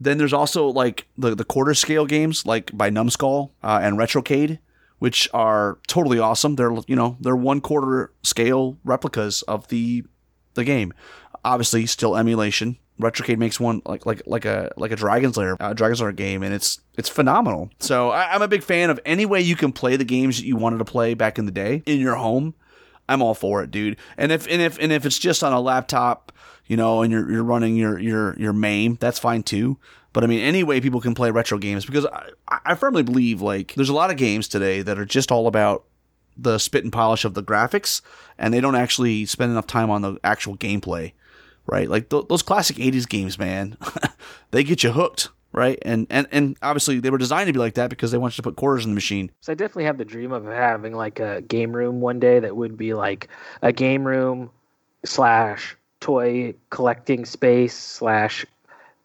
[0.00, 4.58] Then there's also like the, the quarter scale games like by Numskull uh, and Retrocade
[5.00, 6.54] which are totally awesome.
[6.54, 10.04] They're you know they're one quarter scale replicas of the
[10.54, 10.94] the game.
[11.44, 12.78] Obviously, still emulation.
[13.00, 16.42] Retrocade makes one like like like a like a Dragon's Lair uh, Dragon's Lair game,
[16.42, 17.70] and it's it's phenomenal.
[17.80, 20.46] So I, I'm a big fan of any way you can play the games that
[20.46, 22.54] you wanted to play back in the day in your home.
[23.08, 23.96] I'm all for it, dude.
[24.18, 26.30] And if and if and if it's just on a laptop,
[26.66, 29.78] you know, and you're you're running your your your MAME, that's fine too.
[30.12, 33.40] But I mean, any way people can play retro games because I, I firmly believe
[33.40, 35.84] like there's a lot of games today that are just all about
[36.36, 38.00] the spit and polish of the graphics,
[38.38, 41.12] and they don't actually spend enough time on the actual gameplay,
[41.66, 41.88] right?
[41.88, 43.76] Like th- those classic '80s games, man,
[44.50, 45.78] they get you hooked, right?
[45.82, 48.42] And and and obviously they were designed to be like that because they want you
[48.42, 49.30] to put quarters in the machine.
[49.40, 52.56] So I definitely have the dream of having like a game room one day that
[52.56, 53.28] would be like
[53.62, 54.50] a game room
[55.04, 58.46] slash toy collecting space slash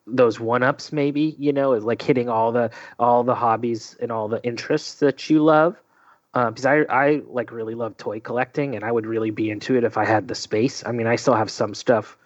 [0.07, 4.11] those one ups maybe you know is like hitting all the all the hobbies and
[4.11, 5.75] all the interests that you love
[6.33, 9.77] because uh, I I like really love toy collecting and I would really be into
[9.77, 10.83] it if I had the space.
[10.85, 12.17] I mean, I still have some stuff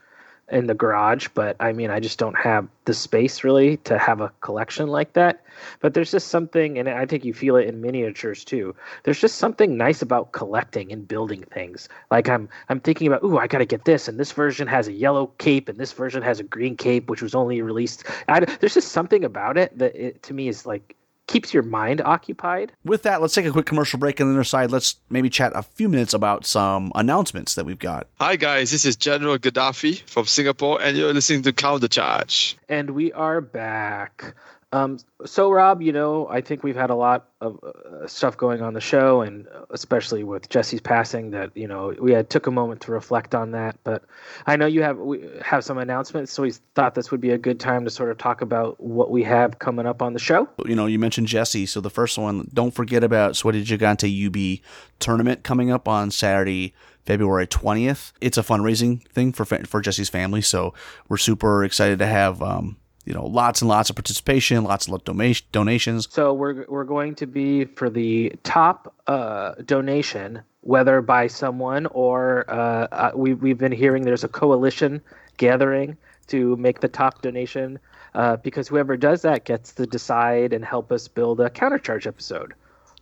[0.51, 4.21] in the garage, but I mean, I just don't have the space really to have
[4.21, 5.43] a collection like that.
[5.79, 8.75] But there's just something, and I think you feel it in miniatures too.
[9.03, 11.89] There's just something nice about collecting and building things.
[12.09, 14.87] Like I'm, I'm thinking about, ooh, I got to get this, and this version has
[14.87, 18.05] a yellow cape, and this version has a green cape, which was only released.
[18.27, 20.95] I, there's just something about it that it, to me is like
[21.29, 22.71] keeps your mind occupied.
[22.83, 25.29] With that, let's take a quick commercial break, and then the other side, let's maybe
[25.29, 28.07] chat a few minutes about some announcements that we've got.
[28.19, 28.71] Hi, guys.
[28.71, 32.57] This is General Gaddafi from Singapore, and you're listening to Counter Charge.
[32.67, 34.33] And we are back.
[34.71, 38.61] Um, so, Rob, you know, I think we've had a lot of uh, stuff going
[38.61, 42.51] on the show, and especially with Jesse's passing, that you know we had took a
[42.51, 43.77] moment to reflect on that.
[43.83, 44.03] But
[44.45, 47.37] I know you have we have some announcements, so we thought this would be a
[47.37, 50.47] good time to sort of talk about what we have coming up on the show.
[50.65, 54.63] You know, you mentioned Jesse, so the first one, don't forget about Sweaty Gigante UB
[54.99, 56.73] tournament coming up on Saturday.
[57.05, 58.11] February 20th.
[58.21, 60.75] It's a fundraising thing for for Jesse's family, so
[61.07, 62.77] we're super excited to have um,
[63.09, 65.03] you know, lots and lots of participation, lots of
[65.51, 66.07] donations.
[66.11, 72.45] So we're we're going to be for the top uh, donation, whether by someone or
[72.47, 75.01] uh, uh, we we've been hearing there's a coalition
[75.37, 75.97] gathering
[76.27, 77.79] to make the top donation.
[78.15, 82.55] Uh, because whoever does that gets to decide and help us build a countercharge episode.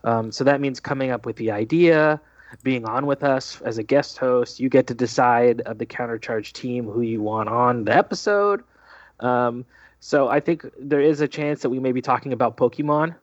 [0.03, 2.19] Um, so that means coming up with the idea,
[2.61, 4.59] being on with us as a guest host.
[4.59, 8.63] You get to decide of the countercharge team who you want on the episode.
[9.21, 9.65] Um,
[9.99, 13.15] So I think there is a chance that we may be talking about Pokemon,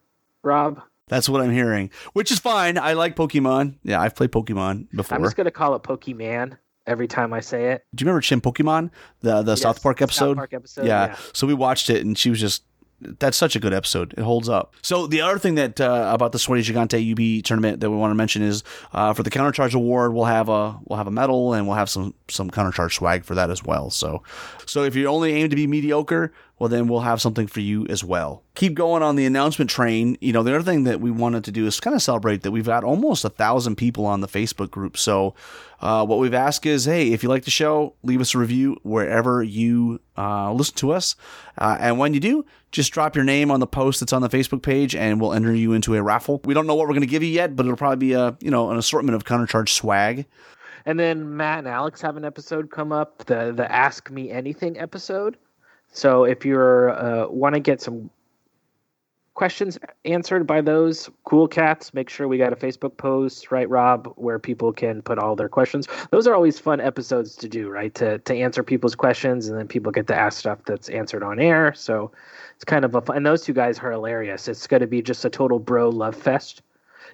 [0.42, 0.80] Rob.
[1.08, 2.78] That's what I'm hearing, which is fine.
[2.78, 3.74] I like Pokemon.
[3.84, 5.16] Yeah, I've played Pokemon before.
[5.18, 6.56] I'm just gonna call it Pokemon
[6.86, 7.84] every time I say it.
[7.94, 10.30] Do you remember Chinpokomon, the the Yes, South Park episode?
[10.30, 10.86] South Park episode.
[10.86, 11.08] yeah.
[11.08, 11.16] yeah.
[11.32, 12.62] So we watched it, and she was just.
[13.00, 14.14] That's such a good episode.
[14.16, 14.72] It holds up.
[14.80, 18.12] So the other thing that uh, about the Sweaty Gigante UB tournament that we want
[18.12, 18.62] to mention is
[18.94, 21.90] uh, for the countercharge award, we'll have a we'll have a medal and we'll have
[21.90, 23.90] some some countercharge swag for that as well.
[23.90, 24.22] So
[24.64, 27.86] so if you only aim to be mediocre, well then we'll have something for you
[27.88, 28.42] as well.
[28.54, 30.16] Keep going on the announcement train.
[30.20, 32.50] You know the other thing that we wanted to do is kind of celebrate that
[32.50, 34.96] we've got almost a thousand people on the Facebook group.
[34.96, 35.34] So
[35.80, 38.76] uh, what we've asked is, hey, if you like the show, leave us a review
[38.82, 41.16] wherever you uh, listen to us,
[41.58, 44.28] uh, and when you do, just drop your name on the post that's on the
[44.28, 46.40] Facebook page, and we'll enter you into a raffle.
[46.44, 48.36] We don't know what we're going to give you yet, but it'll probably be a
[48.40, 50.26] you know an assortment of countercharge swag.
[50.86, 54.78] And then Matt and Alex have an episode come up, the the Ask Me Anything
[54.78, 55.36] episode.
[55.94, 58.10] So if you're uh, want to get some
[59.34, 64.12] questions answered by those cool cats, make sure we got a Facebook post, right, Rob,
[64.16, 65.88] where people can put all their questions.
[66.10, 67.94] Those are always fun episodes to do, right?
[67.94, 71.38] To to answer people's questions, and then people get to ask stuff that's answered on
[71.38, 71.72] air.
[71.74, 72.10] So
[72.56, 73.16] it's kind of a fun.
[73.16, 74.48] And those two guys are hilarious.
[74.48, 76.62] It's going to be just a total bro love fest.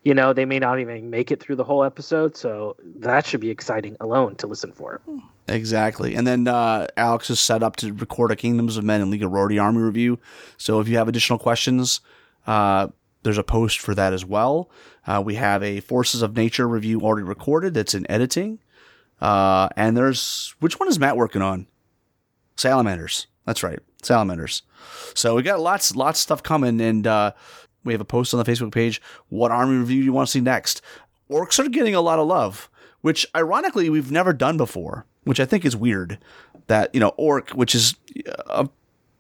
[0.03, 3.40] You know, they may not even make it through the whole episode, so that should
[3.40, 5.01] be exciting alone to listen for.
[5.46, 6.14] Exactly.
[6.14, 9.22] And then uh, Alex is set up to record a Kingdoms of Men and League
[9.22, 10.18] of Rhordia Army review.
[10.57, 12.01] So if you have additional questions,
[12.46, 12.88] uh,
[13.22, 14.70] there's a post for that as well.
[15.07, 18.59] Uh, we have a Forces of Nature review already recorded that's in editing.
[19.20, 21.66] Uh, and there's, which one is Matt working on?
[22.57, 23.26] Salamanders.
[23.44, 23.80] That's right.
[24.03, 24.62] Salamanders.
[25.14, 26.80] So we got lots, lots of stuff coming.
[26.80, 27.32] And uh,
[27.84, 29.00] we have a post on the Facebook page.
[29.28, 30.82] What army review you want to see next?
[31.30, 32.68] Orcs are getting a lot of love,
[33.00, 36.18] which ironically we've never done before, which I think is weird.
[36.66, 37.94] That you know, orc, which is
[38.46, 38.68] a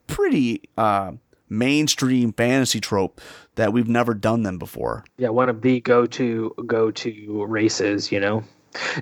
[0.06, 1.12] pretty uh,
[1.48, 3.20] mainstream fantasy trope,
[3.56, 5.04] that we've never done them before.
[5.18, 8.44] Yeah, one of the go to go to races, you know.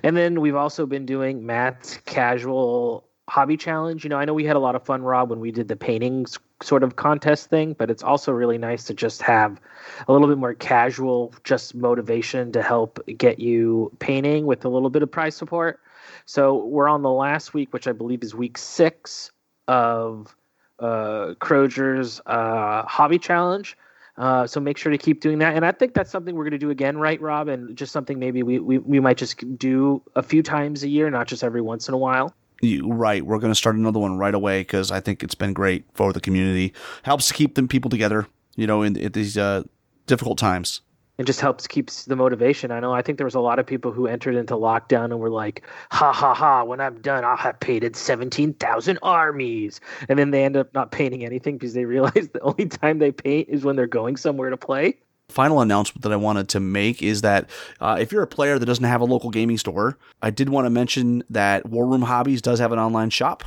[0.03, 4.03] And then we've also been doing Matt's casual hobby challenge.
[4.03, 5.75] You know, I know we had a lot of fun, Rob, when we did the
[5.75, 9.59] paintings sort of contest thing, but it's also really nice to just have
[10.07, 14.89] a little bit more casual, just motivation to help get you painting with a little
[14.89, 15.79] bit of prize support.
[16.25, 19.31] So we're on the last week, which I believe is week six
[19.67, 20.35] of
[20.79, 23.77] uh, Croger's uh, hobby challenge.
[24.17, 25.55] Uh, so make sure to keep doing that.
[25.55, 27.47] And I think that's something we're going to do again, right, Rob?
[27.47, 31.09] And just something maybe we, we, we might just do a few times a year,
[31.09, 32.33] not just every once in a while.
[32.61, 35.53] You, right, we're going to start another one right away because I think it's been
[35.53, 36.73] great for the community.
[37.03, 39.63] Helps to keep them people together, you know, in, in these uh,
[40.07, 40.81] difficult times.
[41.19, 42.71] It just helps keeps the motivation.
[42.71, 42.93] I know.
[42.93, 45.65] I think there was a lot of people who entered into lockdown and were like,
[45.91, 46.63] "Ha ha ha!
[46.63, 50.91] When I'm done, I'll have painted seventeen thousand armies." And then they end up not
[50.91, 54.49] painting anything because they realize the only time they paint is when they're going somewhere
[54.49, 54.97] to play.
[55.29, 57.49] Final announcement that I wanted to make is that
[57.79, 60.65] uh, if you're a player that doesn't have a local gaming store, I did want
[60.65, 63.43] to mention that War Room Hobbies does have an online shop,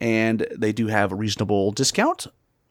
[0.00, 2.26] and they do have a reasonable discount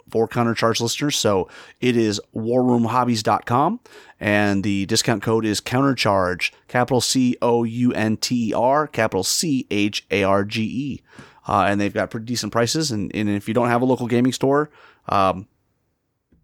[0.10, 1.18] for countercharge listeners.
[1.18, 1.50] So
[1.82, 3.80] it is warroomhobbies.com
[4.20, 9.24] and the discount code is countercharge, capital C O U N T E R, capital
[9.24, 11.02] C H A R G E.
[11.48, 12.92] Uh, and they've got pretty decent prices.
[12.92, 14.70] And, and if you don't have a local gaming store,
[15.10, 15.48] um,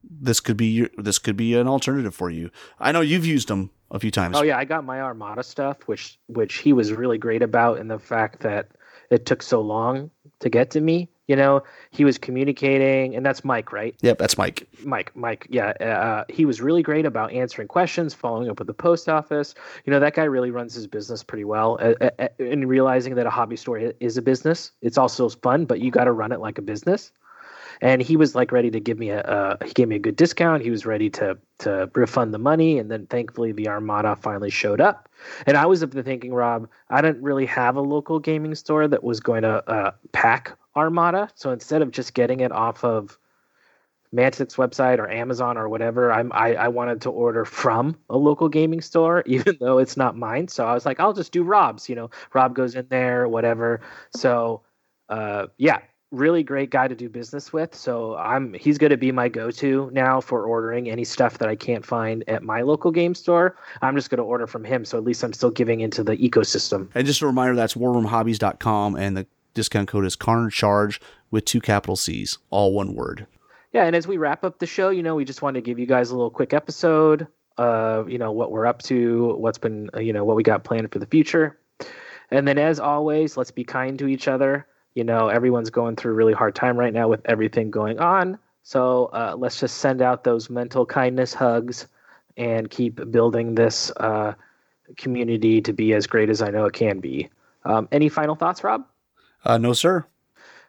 [0.09, 2.49] this could be your, this could be an alternative for you.
[2.79, 4.37] I know you've used them a few times.
[4.37, 7.87] Oh yeah, I got my Armada stuff, which which he was really great about, in
[7.87, 8.69] the fact that
[9.09, 11.09] it took so long to get to me.
[11.27, 13.95] You know, he was communicating, and that's Mike, right?
[14.01, 14.67] Yep, that's Mike.
[14.83, 18.73] Mike, Mike, yeah, uh, he was really great about answering questions, following up with the
[18.73, 19.53] post office.
[19.85, 21.77] You know, that guy really runs his business pretty well.
[21.79, 25.81] Uh, uh, in realizing that a hobby store is a business, it's also fun, but
[25.81, 27.11] you got to run it like a business.
[27.81, 30.15] And he was like ready to give me a, uh, he gave me a good
[30.15, 30.63] discount.
[30.63, 34.81] He was ready to to refund the money, and then thankfully the Armada finally showed
[34.81, 35.09] up.
[35.45, 38.87] And I was of the thinking, Rob, I didn't really have a local gaming store
[38.87, 41.29] that was going to uh, pack Armada.
[41.35, 43.17] So instead of just getting it off of
[44.11, 48.49] Mantic's website or Amazon or whatever, I'm, I, I wanted to order from a local
[48.49, 50.47] gaming store, even though it's not mine.
[50.47, 51.89] So I was like, I'll just do Rob's.
[51.89, 53.81] You know, Rob goes in there, whatever.
[54.15, 54.63] So
[55.09, 55.79] uh, yeah,
[56.11, 57.75] really great guy to do business with.
[57.75, 61.55] So I'm he's going to be my go-to now for ordering any stuff that I
[61.55, 63.55] can't find at my local game store.
[63.81, 64.85] I'm just going to order from him.
[64.85, 66.89] So at least I'm still giving into the ecosystem.
[66.95, 70.99] And just a reminder, that's warroomhobbies.com, and the discount code is Counter Charge
[71.31, 73.27] with two capital C's, all one word.
[73.71, 75.77] Yeah, and as we wrap up the show, you know, we just wanted to give
[75.77, 79.91] you guys a little quick episode of, you know, what we're up to, what's been,
[79.99, 81.59] you know, what we got planned for the future.
[82.31, 84.65] And then as always, let's be kind to each other.
[84.95, 88.37] You know, everyone's going through a really hard time right now with everything going on.
[88.63, 91.87] So uh, let's just send out those mental kindness hugs
[92.37, 94.33] and keep building this uh,
[94.97, 97.29] community to be as great as I know it can be.
[97.65, 98.85] Um, any final thoughts, Rob?
[99.43, 100.05] Uh, no, sir.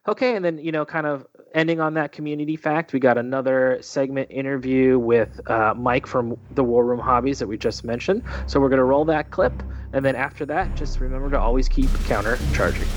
[0.09, 3.79] Okay, and then you know, kind of ending on that community fact, we got another
[3.81, 8.23] segment interview with uh, Mike from the War Room Hobbies that we just mentioned.
[8.47, 9.63] So we're gonna roll that clip,
[9.93, 12.89] and then after that, just remember to always keep counter charging.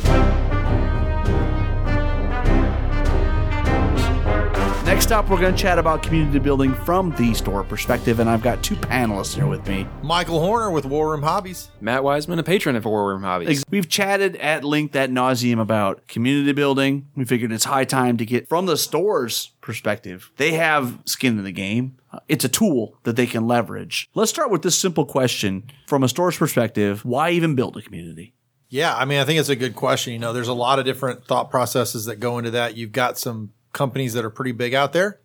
[5.03, 8.41] Next up, we're going to chat about community building from the store perspective, and I've
[8.41, 9.85] got two panelists here with me.
[10.01, 11.69] Michael Horner with War Room Hobbies.
[11.81, 13.65] Matt Wiseman, a patron of War Room Hobbies.
[13.69, 17.09] We've chatted at length at nauseum about community building.
[17.17, 20.31] We figured it's high time to get from the store's perspective.
[20.37, 21.97] They have skin in the game.
[22.13, 24.09] Uh, it's a tool that they can leverage.
[24.15, 28.35] Let's start with this simple question from a store's perspective: Why even build a community?
[28.69, 30.13] Yeah, I mean, I think it's a good question.
[30.13, 32.77] You know, there's a lot of different thought processes that go into that.
[32.77, 35.19] You've got some companies that are pretty big out there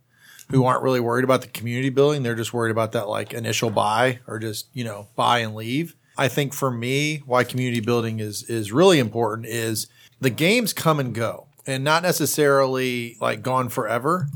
[0.50, 2.22] who aren't really worried about the community building.
[2.22, 5.94] They're just worried about that like initial buy or just, you know, buy and leave.
[6.16, 9.86] I think for me, why community building is is really important is
[10.20, 14.26] the games come and go and not necessarily like gone forever,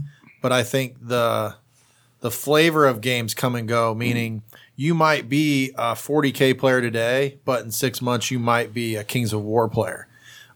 [0.40, 1.56] but I think the
[2.20, 4.42] the flavor of games come and go, meaning
[4.76, 9.02] you might be a 40k player today, but in 6 months you might be a
[9.02, 10.06] Kings of War player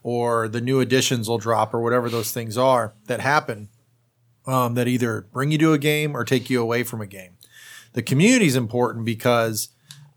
[0.07, 3.68] or the new additions will drop or whatever those things are that happen
[4.46, 7.32] um, that either bring you to a game or take you away from a game.
[7.92, 9.70] The community is important because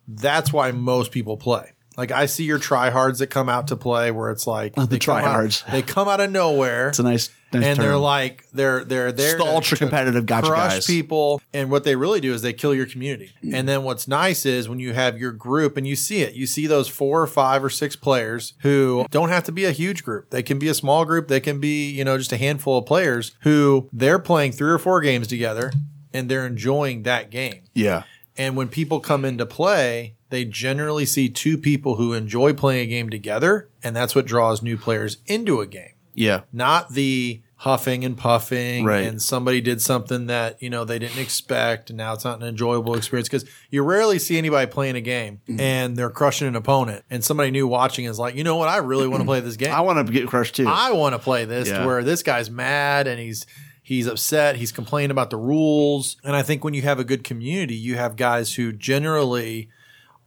[0.07, 1.71] that's why most people play.
[1.99, 4.87] Like I see your tryhards that come out to play where it's like Oh, the
[4.87, 5.69] they come out- tryhards.
[5.71, 6.87] they come out of nowhere.
[6.89, 7.85] It's a nice, nice and term.
[7.85, 10.85] they're like they're they're there It's the ultra competitive gotcha crush guys.
[10.87, 11.41] people.
[11.53, 13.31] And what they really do is they kill your community.
[13.53, 16.47] And then what's nice is when you have your group and you see it you
[16.47, 20.03] see those four or five or six players who don't have to be a huge
[20.05, 20.29] group.
[20.29, 21.27] They can be a small group.
[21.27, 24.79] They can be you know just a handful of players who they're playing three or
[24.79, 25.73] four games together
[26.13, 27.61] and they're enjoying that game.
[27.73, 28.03] Yeah,
[28.39, 32.89] and when people come into play, they generally see two people who enjoy playing a
[32.89, 35.93] game together, and that's what draws new players into a game.
[36.15, 39.05] yeah, Not the huffing and puffing Right.
[39.05, 42.47] and somebody did something that, you know, they didn't expect and now it's not an
[42.47, 45.59] enjoyable experience because you rarely see anybody playing a game Mm-hmm.
[45.59, 48.69] and they're crushing an opponent and somebody new watching is like, "You know what?
[48.69, 50.67] I really want to play this game." I want to get crushed too.
[50.69, 51.79] I want to play this Yeah.
[51.81, 53.45] to where this guy's mad and he's
[53.89, 56.15] he's upset, he's complaining about the rules.
[56.23, 59.67] And I think when you have a good community, you have guys who generally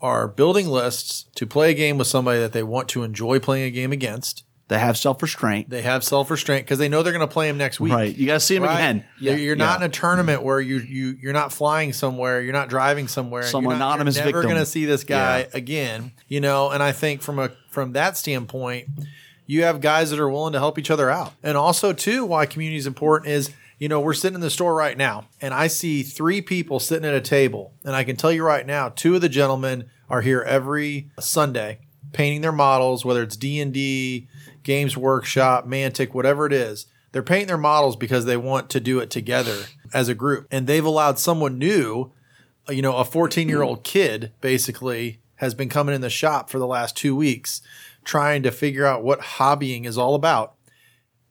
[0.01, 3.65] are building lists to play a game with somebody that they want to enjoy playing
[3.65, 4.43] a game against.
[4.67, 5.71] they have self restraint.
[5.71, 7.93] They have self restraint because they know they're going to play him next week.
[7.93, 8.75] Right, you got to see him Right?
[8.75, 9.05] again.
[9.21, 9.85] You're, you're not Yeah.
[9.85, 13.43] in a tournament where you you you're not flying somewhere, you're not driving somewhere.
[13.45, 14.51] Some you're not, anonymous you're never victim.
[14.57, 15.47] going to see this guy Yeah.
[15.55, 16.71] again, you know.
[16.71, 18.89] And I think from a from that standpoint,
[19.53, 21.35] you have guys that are willing to help each other out.
[21.43, 24.75] And also too, why community is important is you know we're sitting in the store
[24.75, 28.33] right now, and I see three people sitting at a table, and I can tell
[28.33, 31.81] you right now, two of the gentlemen are here every Sunday
[32.13, 34.29] painting their models, whether it's D and D,
[34.63, 36.87] Games Workshop, Mantic, whatever it is.
[37.11, 40.67] They're painting their models because they want to do it together as a group, and
[40.67, 42.11] they've allowed someone new,
[42.71, 46.59] you know, a 14 year old kid basically has been coming in the shop for
[46.59, 47.61] the last two weeks
[48.05, 50.55] trying to figure out what hobbying is all about.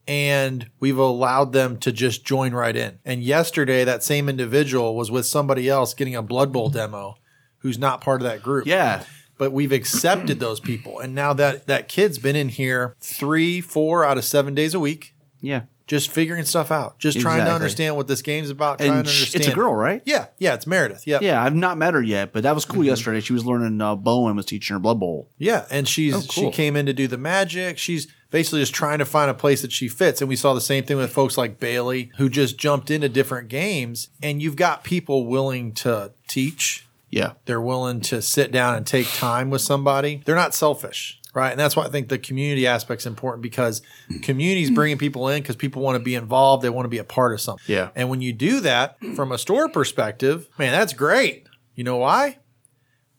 [0.08, 2.98] And we've allowed them to just join right in.
[3.04, 7.16] And yesterday, that same individual was with somebody else getting a Blood Bowl demo
[7.58, 9.04] who's not part of that group Yeah,
[9.38, 10.98] but we've accepted those people.
[10.98, 14.80] And now that that kid's been in here three, four out of seven days a
[14.80, 15.62] week, yeah.
[15.86, 19.44] Just figuring stuff out, just trying to understand what this game's about, trying to understand.
[19.44, 20.00] it's a girl, right?
[20.04, 21.06] Yeah, yeah, it's Meredith.
[21.06, 23.20] Yeah, Yeah, I've not met her yet, but that was cool yesterday.
[23.20, 25.28] She was learning uh, Bowen was teaching her Blood Bowl.
[25.38, 25.66] yeah.
[25.70, 27.78] And she's Oh, she came in to do the magic.
[27.78, 30.20] She's basically just trying to find a place that she fits.
[30.22, 33.48] And we saw the same thing with folks like Bailey, who just jumped into different
[33.48, 34.08] games.
[34.22, 36.86] And you've got people willing to teach.
[37.10, 40.22] Yeah, they're willing to sit down and take time with somebody.
[40.24, 41.50] They're not selfish, right?
[41.50, 44.18] And that's why I think the community aspect's important because hmm.
[44.18, 44.74] community's hmm.
[44.74, 46.62] bringing people in because people want to be involved.
[46.62, 47.64] They want to be a part of something.
[47.66, 47.90] Yeah.
[47.94, 51.46] And when you do that from a store perspective, man, that's great.
[51.74, 52.38] You know why?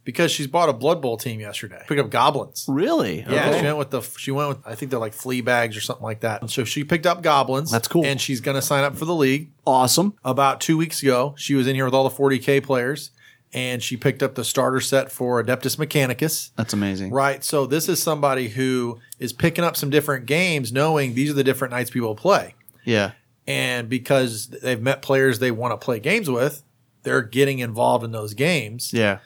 [0.03, 1.81] Because she's bought a Blood Bowl team yesterday.
[1.87, 2.65] Picked up goblins.
[2.67, 3.21] really.
[3.21, 3.59] Yeah, Okay.
[3.59, 4.01] she went with the.
[4.01, 4.57] She went with.
[4.67, 6.49] I think they're like flea bags or something like that.
[6.49, 7.71] So she picked up goblins.
[7.71, 8.05] That's cool.
[8.05, 10.15] And she's going to sign up for the league awesome.
[10.25, 11.35] about two weeks ago.
[11.37, 13.11] She was in here with all the 40k players,
[13.53, 16.51] and she picked up the starter set for Adeptus Mechanicus.
[16.55, 17.11] That's amazing.
[17.11, 17.43] Right.
[17.43, 21.43] So this is somebody who is picking up some different games, knowing these are the
[21.43, 23.11] different nights people play, Yeah,
[23.47, 26.63] and because they've met players they want to play games with,
[27.03, 29.19] they're getting involved in those games, yeah.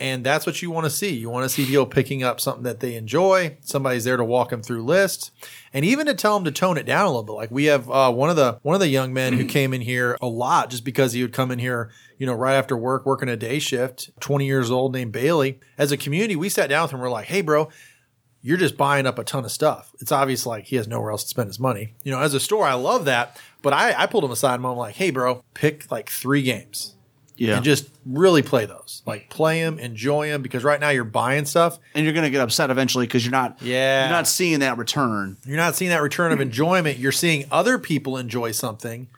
[0.00, 1.14] And that's what you want to see.
[1.14, 3.58] You want to see people picking up something that they enjoy.
[3.60, 5.30] Somebody's there to walk them through lists,
[5.74, 7.32] and even to tell them to tone it down a little bit.
[7.32, 9.82] Like we have uh, one of the one of the young men who came in
[9.82, 13.04] here a lot just because he would come in here, you know, right after work,
[13.04, 14.10] working a day shift.
[14.20, 15.60] Twenty years old, named Bailey.
[15.76, 17.00] As a community, we sat down with him.
[17.00, 17.68] We're like, "Hey, bro,
[18.40, 19.92] you're just buying up a ton of stuff.
[20.00, 21.94] It's obvious like he has nowhere else to spend his money.
[22.04, 23.38] You know, as a store, I love that.
[23.60, 26.94] But I, I pulled him aside and I'm like, hey, bro, pick like three games
[27.40, 27.56] Yeah.
[27.56, 29.02] and just really play those.
[29.06, 31.78] Like play them, enjoy them, because right now you're buying stuff.
[31.94, 34.02] and you're gonna get upset eventually because you're not Yeah.
[34.02, 35.38] you're not seeing that return.
[35.46, 36.98] You're not seeing that return of enjoyment.
[36.98, 39.08] You're seeing other people enjoy something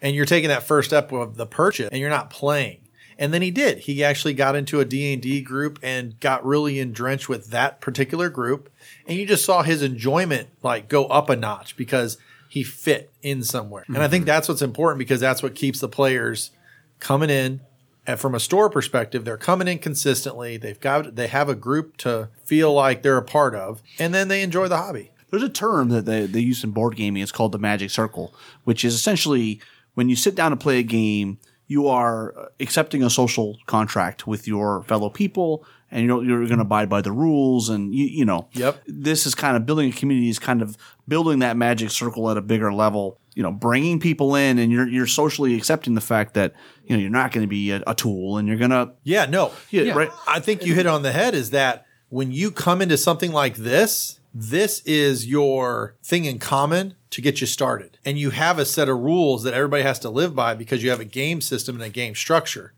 [0.00, 2.78] and you're taking that first step of the purchase and you're not playing.
[3.18, 3.80] And then he did.
[3.80, 8.70] He actually got into a D&D group and got really entrenched with that particular group.
[9.06, 12.16] And you just saw his enjoyment like go up a notch because
[12.48, 13.84] he fit in somewhere.
[13.88, 14.26] And I think mm-hmm.
[14.28, 16.52] that's what's important because that's what keeps the players
[17.00, 17.60] coming in
[18.06, 20.56] and from a store perspective, they're coming in consistently.
[20.56, 24.28] They've got they have a group to feel like they're a part of, and then
[24.28, 25.10] they enjoy the hobby.
[25.30, 27.22] There's a term that they, they use in board gaming.
[27.22, 28.34] It's called the magic circle,
[28.64, 29.60] which is essentially
[29.94, 34.46] when you sit down to play a game, you are accepting a social contract with
[34.46, 37.70] your fellow people and you're, you're going to abide by the rules.
[37.70, 38.82] And you, you know, Yep.
[38.86, 40.76] this is kind of building a community is kind of
[41.08, 44.86] building that magic circle at a bigger level, you know, bringing people in and you're,
[44.88, 46.54] you're socially accepting the fact that,
[46.86, 49.26] you know, you're not going to be a, a tool and you're going to, Yeah,
[49.26, 50.10] no, yeah, right.
[50.26, 51.34] I think you hit on the head.
[51.34, 56.94] Is that when you come into something like this, this is your thing in common
[57.10, 60.10] to get you started, and you have a set of rules that everybody has to
[60.10, 62.72] live by because you have a game system and a game structure.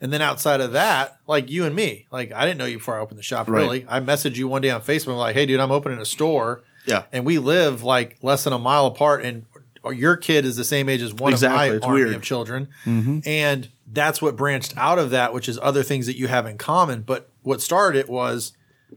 [0.00, 2.96] And then outside of that, like you and me, like I didn't know you before
[2.96, 3.48] I opened the shop.
[3.48, 3.60] Right.
[3.62, 6.62] Really, I messaged you one day on Facebook, like, "Hey, dude, I'm opening a store."
[6.86, 7.02] Yeah.
[7.12, 9.44] and we live like less than a mile apart, and
[9.90, 11.68] your kid is the same age as one Exactly.
[11.70, 12.14] of It's my army weird.
[12.16, 13.20] of children, mm-hmm.
[13.26, 16.58] and that's what branched out of that, which is other things that you have in
[16.58, 17.02] common.
[17.02, 18.52] But what started it was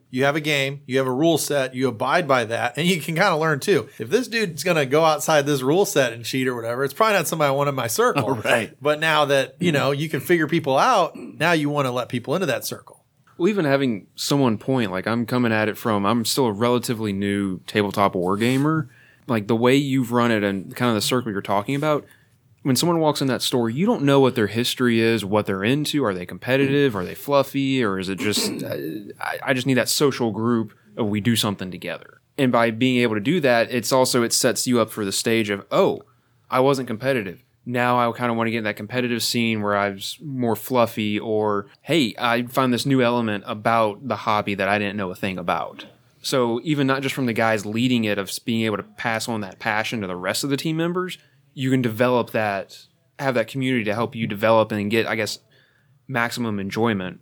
[0.10, 3.00] you have a game, you have a rule set, you abide by that, and you
[3.02, 3.90] can kind of learn too.
[4.00, 7.16] If this dude's gonna go outside this rule set and cheat or whatever, it's probably
[7.18, 8.36] not somebody I want in my circle.
[8.44, 8.76] Right.
[8.82, 12.10] But now that you know you can figure people out, now you want to let
[12.10, 13.04] people into that circle.
[13.38, 17.12] Well, even having someone point, like I'm coming at it from, I'm still a relatively
[17.12, 18.90] new tabletop war gamer.
[19.28, 22.06] Like the way you've run it and kind of the circle you're talking about,
[22.64, 25.64] when someone walks in that store, you don't know what their history is, what they're
[25.64, 26.04] into.
[26.04, 26.96] Are they competitive?
[26.96, 27.84] Are they fluffy?
[27.84, 28.76] Or is it just, uh,
[29.20, 32.22] I, I just need that social group of we do something together.
[32.38, 35.12] And by being able to do that, it's also, it sets you up for the
[35.12, 36.04] stage of, oh,
[36.50, 37.44] I wasn't competitive.
[37.66, 40.56] Now I kind of want to get in that competitive scene where I was more
[40.56, 45.12] fluffy, or hey, I find this new element about the hobby that I didn't know
[45.12, 45.86] a thing about.
[46.22, 49.42] So even not just from the guys leading it of being able to pass on
[49.42, 51.18] that passion to the rest of the team members,
[51.54, 52.86] you can develop that,
[53.20, 55.40] have that community to help you develop and get, I guess,
[56.08, 57.20] maximum enjoyment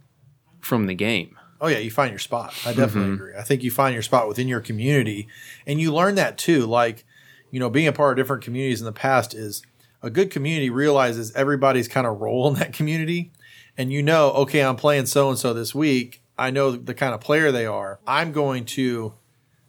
[0.60, 1.38] from the game.
[1.62, 2.54] Oh yeah, you find your spot.
[2.66, 2.80] I mm-hmm.
[2.80, 3.34] definitely agree.
[3.38, 5.28] I think you find your spot within your community,
[5.68, 6.66] and you learn that too.
[6.66, 7.06] Like,
[7.52, 9.62] you know, being a part of different communities in the past is
[10.02, 13.32] a good community realizes everybody's kind of role in that community,
[13.78, 16.18] and you know, okay, I'm playing so and so this week.
[16.39, 17.99] I know the kind of player they are.
[18.07, 19.13] I'm going to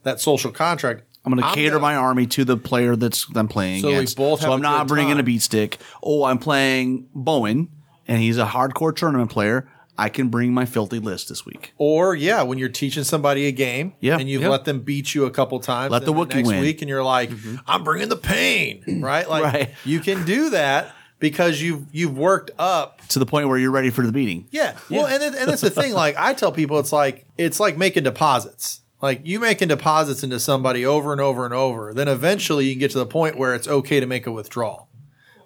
[0.05, 1.03] that social contract.
[1.25, 3.95] I'm going to cater gonna- my army to the player that's I'm playing So we
[3.95, 4.17] against.
[4.17, 5.25] both so I'm a not bringing a time.
[5.27, 5.79] beat stick.
[6.03, 7.69] Oh, I'm playing Bowen,
[8.09, 9.69] and he's a hardcore tournament player.
[9.99, 11.75] I can bring my filthy list this week.
[11.77, 14.17] Or yeah, when you're teaching somebody a game, Yeah.
[14.19, 14.49] and you've Yeah.
[14.49, 16.61] let them beat you a couple times, Let the Wookiee next win.
[16.63, 17.57] week, and you're like, mm-hmm.
[17.67, 19.29] I'm bringing the pain, right?
[19.29, 19.71] Like Right.
[19.85, 23.91] you can do that because you've you've worked up To the point where you're ready
[23.91, 24.49] for the beating.
[24.51, 24.77] Yeah.
[24.91, 25.93] Well, and it, and that's the thing.
[25.93, 28.81] Like I tell people, it's like it's like making deposits.
[29.01, 31.95] Like you making deposits into somebody over and over and over.
[31.95, 34.89] Then eventually you can get to the point where it's okay to make a withdrawal.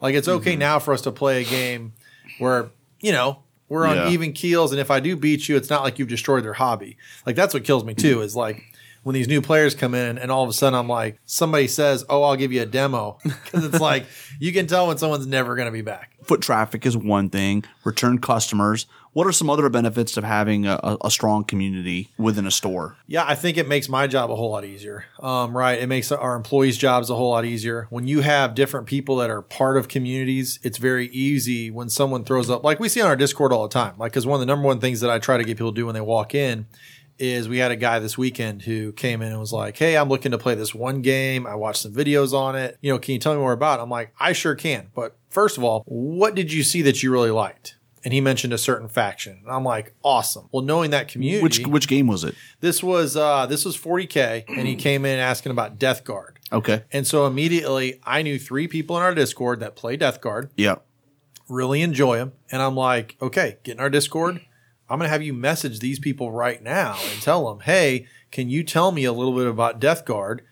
[0.01, 0.61] Like it's okay mm-hmm.
[0.61, 1.93] now for us to play a game
[2.39, 2.71] where
[3.01, 4.11] you know we're on Yeah.
[4.11, 6.97] even keels, and if I do beat you, it's not like you've destroyed their hobby.
[7.27, 8.17] Like that's what kills me too.
[8.17, 8.25] Mm-hmm.
[8.25, 8.63] Is like
[9.05, 12.05] when these new players come in, and all of a sudden I'm like, somebody says,
[12.11, 14.07] "Oh, I'll give you a demo," because it's like
[14.41, 16.17] you can tell when someone's never going to be back.
[16.25, 17.65] Foot traffic is one thing.
[17.85, 18.87] Return customers.
[19.13, 22.97] What are some other benefits of having a, a, strong community within a store?
[23.07, 25.05] Yeah, I think it makes my job a whole lot easier.
[25.21, 25.79] Um, right.
[25.79, 27.87] It makes our employees' jobs a whole lot easier.
[27.91, 32.25] When you have different people that are part of communities, it's very easy when someone
[32.25, 33.95] throws up, like we see on our Discord all the time.
[33.99, 35.77] Like, because one of the number one things that I try to get people to
[35.77, 36.67] do when they walk in
[37.19, 40.09] is we had a guy this weekend who came in and was like, Hey, I'm
[40.09, 41.47] looking to play this one game.
[41.47, 42.77] I watched some videos on it.
[42.81, 43.83] You know, can you tell me more about it?
[43.83, 44.89] I'm like, I sure can.
[44.95, 47.77] But first of all, what did you see that you really liked?
[48.05, 49.41] And he mentioned a certain faction.
[49.45, 50.49] And I'm like, awesome.
[50.53, 52.35] Well, knowing that community Which which game was it?
[52.61, 56.83] this was uh this was 40k and he came in asking about death guard Okay.
[56.93, 60.77] and so immediately i knew three people in our discord that play death guard Yeah.
[61.49, 64.41] really enjoy them and i'm like okay get in our discord
[64.95, 68.49] i'm going to have you message these people right now and tell them, hey, can
[68.49, 70.43] you tell me a little bit about Death Guard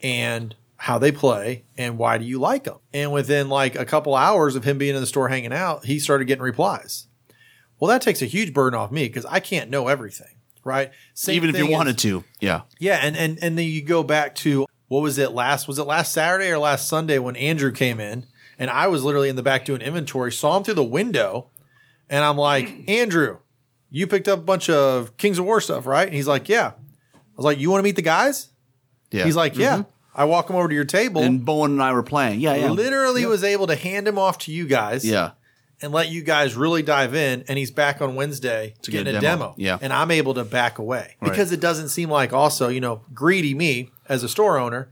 [0.00, 2.78] and how they play and why do you like them?
[2.92, 6.00] And within like a couple hours of him being in the store hanging out, he
[6.00, 7.06] started getting replies.
[7.78, 10.34] Well, that takes a huge burden off me because I can't know everything,
[10.64, 10.90] right?
[11.14, 12.24] Same Even if you thing wanted to.
[12.40, 12.62] Yeah.
[12.80, 15.68] yeah, and and and then you go back to what was it last?
[15.68, 18.26] Was it last Saturday or last Sunday when Andrew came in
[18.58, 21.50] and I was literally in the back doing inventory, saw him through the window,
[22.08, 23.38] and I'm like, Andrew,
[23.92, 26.06] you picked up a bunch of Kings of War stuff, right?
[26.06, 26.72] And he's like, Yeah.
[26.74, 28.48] I was like, You want to meet the guys?
[29.10, 29.24] Yeah.
[29.24, 29.78] He's like, Yeah.
[29.78, 29.90] Mm-hmm.
[30.14, 31.22] I walk him over to your table.
[31.22, 32.40] and Bowen and I were playing.
[32.40, 32.70] Yeah, yeah.
[32.70, 35.30] Literally was able to hand him off to you guys Yeah.
[35.80, 37.44] and let you guys really dive in.
[37.48, 39.20] And he's back on Wednesday to get a demo.
[39.20, 39.54] demo.
[39.56, 39.78] Yeah.
[39.80, 41.30] And I'm able to back away Right.
[41.30, 44.90] because it doesn't seem like also, you know, greedy me as a store owner.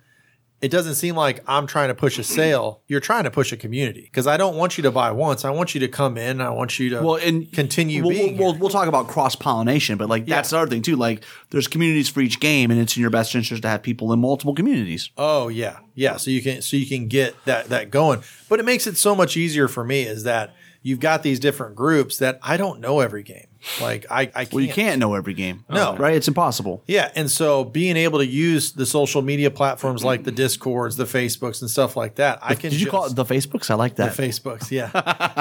[0.61, 2.83] It doesn't seem like I'm trying to push a sale.
[2.87, 5.45] You're trying to push a community because I don't want you to buy once.
[5.45, 6.43] I want you to come in.
[6.43, 8.37] I want you to Well, and continue we'll, being.
[8.37, 10.97] We'll, we'll, we'll talk about cross pollination, but like that's the other thing too.
[10.97, 14.13] Like there's communities for each game, and it's in your best interest to have people
[14.13, 15.11] in multiple communities.
[15.17, 16.19] Oh yeah, yeah.
[16.19, 19.15] So you can so you can get that that going, but it makes it so
[19.15, 23.01] much easier for me is that you've got these different groups that I don't know
[23.01, 23.47] every game.
[23.81, 24.53] Like I, I can't.
[24.53, 25.65] Well, you can't know every game.
[25.69, 25.97] No.
[25.97, 26.15] right?
[26.15, 26.83] It's impossible.
[26.87, 31.05] Yeah, and so being able to use the social media platforms like the Discords, the
[31.05, 32.71] Facebooks, and stuff like that, I can.
[32.71, 33.71] Did you call it the Facebooks?
[33.71, 34.15] I like that.
[34.17, 34.23] the.
[34.23, 34.71] Facebooks?
[34.71, 34.91] Yeah,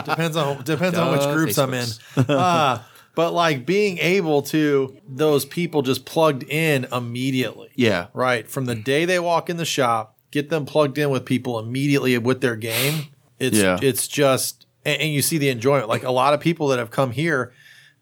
[0.05, 1.87] depends on depends on which Duh, groups I'm in.
[2.29, 2.79] Uh,
[3.15, 7.69] but like being able to those people just plugged in immediately.
[7.75, 11.25] yeah, right from the day they walk in the shop get them plugged in with
[11.25, 13.05] people immediately with their game
[13.39, 13.79] it's Yeah.
[13.81, 16.91] it's just and, and you see the enjoyment like a lot of people that have
[16.91, 17.51] come here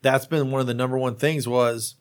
[0.02, 1.96] that's been one of the number one things was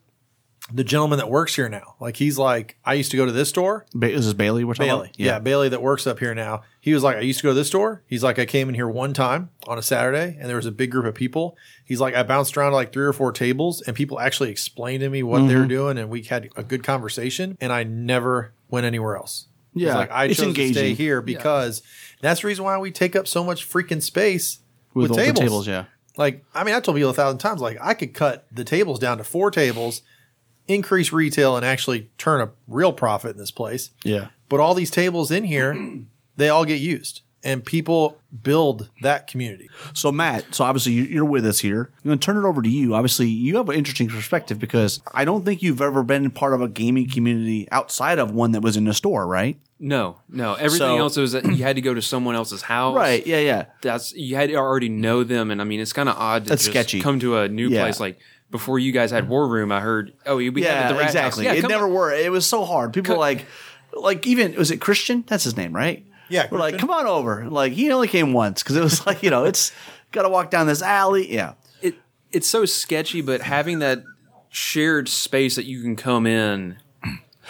[0.73, 3.49] the gentleman that works here now like he's like i used to go to this
[3.49, 4.65] store ba- is this Bailey?
[4.65, 5.07] We're talking Bailey.
[5.09, 5.21] about?
[5.21, 5.39] Yeah.
[5.39, 6.63] Bailey that works up here now.
[6.81, 8.03] He was like, I used to go to this store.
[8.07, 10.73] He's like, I came in here one time on a Saturday and there was a
[10.73, 11.57] big group of people.
[11.85, 15.01] He's like, I bounced around to like three or four tables and people actually explained
[15.03, 15.61] to me what they Mm-hmm.
[15.61, 19.47] were doing and we had a good conversation and I never went anywhere else.
[19.73, 21.83] He's Yeah, like, I it's chose to stay here because
[22.23, 24.59] that's the reason why we take up so much freaking space
[24.95, 25.39] with, with, all the tables.
[25.41, 25.69] tables.
[25.69, 25.85] Yeah,
[26.17, 28.99] Like, I mean, I told people a thousand times, like, I could cut the tables
[28.99, 30.03] down to four tables,
[30.67, 33.91] increase retail, and actually turn a real profit in this place.
[34.05, 34.29] yeah.
[34.49, 35.77] But all these tables in here,
[36.37, 39.71] they all get used, and people build that community.
[39.95, 41.91] So Matt, so obviously you- you're with us here.
[42.05, 42.95] I'm going to turn it over to you.
[42.95, 46.61] Obviously, you have an interesting perspective because I don't think you've ever been part of
[46.61, 49.57] a gaming community outside of one that was in a store, right?
[49.79, 50.55] No, no.
[50.55, 52.97] Everything So- else was that you had to go to someone else's house.
[52.97, 53.27] Right.
[53.27, 53.41] Yeah.
[53.41, 53.65] Yeah.
[53.81, 56.49] That's you had to already know them, and I mean it's kind of odd to
[56.51, 57.01] That's just sketchy.
[57.01, 57.83] come to a new Yeah.
[57.83, 58.19] place like
[58.51, 59.71] before you guys had War Room.
[59.73, 60.89] I heard, oh, we had Yeah.
[60.89, 61.11] the Rat House.
[61.15, 61.45] exactly.
[61.45, 61.93] Yeah, it never on.
[61.93, 62.13] were.
[62.13, 62.93] It was so hard.
[62.93, 63.45] People Co- like,
[63.93, 65.25] like even was it Christian?
[65.27, 66.05] That's his name, right?
[66.29, 67.49] Yeah, We're like, come on over.
[67.49, 69.73] Like he only came once because it was like you know it's
[70.13, 71.33] got to walk down this alley.
[71.33, 71.55] Yeah.
[71.83, 71.95] it
[72.33, 74.03] it's so sketchy, but having that
[74.51, 76.79] shared space that you can come in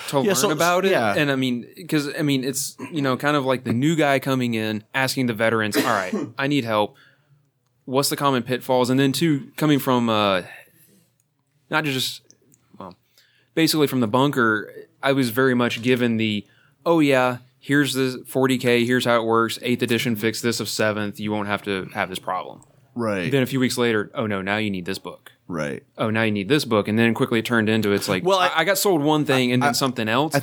[0.09, 1.14] to learn so- about it, yeah.
[1.16, 4.18] and I mean, because I mean, it's you know, kind of like the new guy
[4.18, 6.97] coming in, asking the veterans, "All right, I need help.
[7.85, 10.43] What's the common pitfalls?" And then two, coming from uh,
[11.70, 12.22] not just
[12.79, 12.95] well,
[13.55, 14.72] basically from the bunker,
[15.03, 16.45] I was very much given the,
[16.85, 18.87] "Oh yeah." Here's the 40k.
[18.87, 19.59] Here's how it works.
[19.61, 21.19] Eighth edition fixed this of seventh.
[21.19, 22.62] You won't have to have this problem.
[22.95, 23.29] Right.
[23.29, 25.33] Then a few weeks later, oh no, now you need this book.
[25.49, 25.83] right.
[25.99, 28.39] Oh, now you need this book, and then quickly it turned into it's like, Well,
[28.39, 30.39] I- I, I got sold one thing and then something else,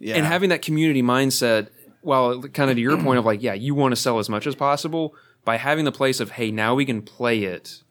[0.00, 0.16] Yeah.
[0.16, 1.68] and having that community mindset.
[2.02, 4.46] Well, kind of to your point of like, yeah, you want to sell as much
[4.48, 5.14] as possible
[5.44, 7.82] by having the place of, hey, now we can play it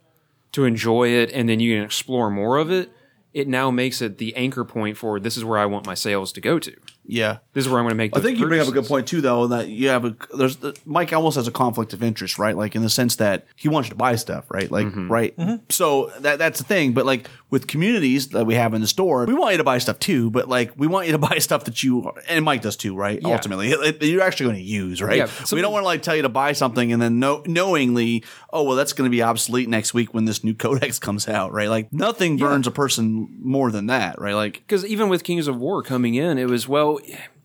[0.51, 2.91] to enjoy it, and then you can explore more of it.
[3.33, 6.31] It now makes it the anchor point for this is where I want my sales
[6.33, 6.75] to go to.
[7.05, 7.37] yeah.
[7.53, 8.15] This is where I'm going to make.
[8.15, 9.47] I those think you bring up a good point too, though.
[9.47, 12.55] That you have a there's the, Mike almost has a conflict of interest, right?
[12.55, 14.69] Like in the sense that he wants you to buy stuff, right?
[14.69, 15.11] Like mm-hmm.
[15.11, 15.35] right.
[15.35, 15.65] Mm-hmm.
[15.69, 16.93] So that that's the thing.
[16.93, 19.77] But like with communities that we have in the store, we want you to buy
[19.77, 20.31] stuff too.
[20.31, 23.19] But like we want you to buy stuff that you and Mike does too, right?
[23.21, 23.27] Yeah.
[23.35, 25.17] Ultimately, It- it- you're actually going to use, right?
[25.17, 27.43] Yeah, so we don't want to like tell you to buy something and then know,
[27.45, 31.27] knowingly, oh well, that's going to be obsolete next week when this new codex comes
[31.27, 31.69] out, right?
[31.69, 34.33] Like nothing burns a person more than that, right?
[34.33, 36.99] Like because even with Kings of War coming in, it was well,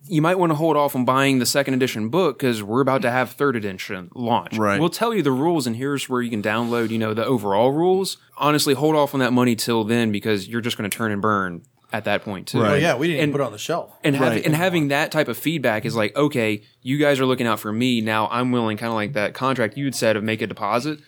[0.08, 3.02] you might want to hold off on buying the second edition book because we're about
[3.02, 4.56] to have third edition launch.
[4.56, 4.80] Right.
[4.80, 7.70] We'll tell you the rules, and here's where you can download, you know, the overall
[7.72, 8.16] rules.
[8.36, 11.20] Honestly, hold off on that money till then because you're just going to turn and
[11.22, 12.64] burn at that point too.
[12.64, 13.92] Oh yeah, we didn't even And- put it on the shelf.
[14.04, 14.46] And, having Right.
[14.46, 17.72] and having that type of feedback is like, okay, you guys are looking out for
[17.72, 18.00] me.
[18.02, 20.98] Now I'm willing, kind of like that contract you had said of make a deposit.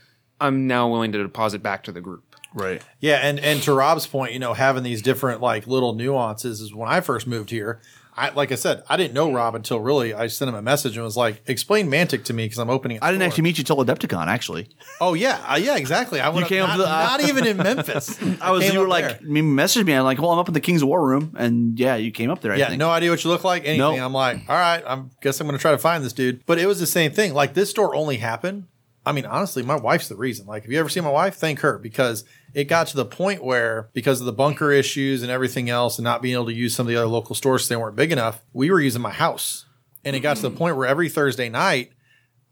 [0.41, 2.25] I'm now willing to deposit back to the group.
[2.55, 2.83] right.
[2.99, 6.75] Yeah, and and to Rob's point, you know, having these different like little nuances is
[6.75, 7.81] when I first moved here,
[8.21, 10.97] I like I said, I didn't know Rob until really I sent him a message
[10.97, 13.59] and was like, "Explain Mantic to me because I'm opening." I didn't store." actually meet
[13.59, 14.27] you till Adepticon.
[14.27, 14.69] Actually,
[15.01, 16.21] Oh yeah, uh, yeah, exactly.
[16.21, 18.19] I went came not, to the- not even in Memphis.
[18.43, 18.71] I was.
[18.71, 19.95] You were like, you messaged me.
[19.95, 22.43] I'm like, well, I'm up in the King's War Room, and yeah, you came up
[22.43, 22.53] there.
[22.53, 22.79] I yeah, think.
[22.79, 23.79] no idea what you look like, anything.
[23.79, 24.01] Nope.
[24.01, 26.45] I'm like, all right, I'm guess I'm gonna try to find this dude.
[26.45, 27.33] But it was the same thing.
[27.33, 28.67] Like this store only happened.
[29.05, 30.47] I mean, honestly, my wife's the reason.
[30.47, 33.45] Like, if you ever see my wife, thank her because it got to the point
[33.45, 36.75] where because of the bunker issues and everything else, and not being able to use
[36.75, 38.43] some of the other local stores they weren't big enough.
[38.53, 39.67] We were using my house,
[40.05, 40.59] and it got to the mm-hmm.
[40.59, 41.93] point where every Thursday night,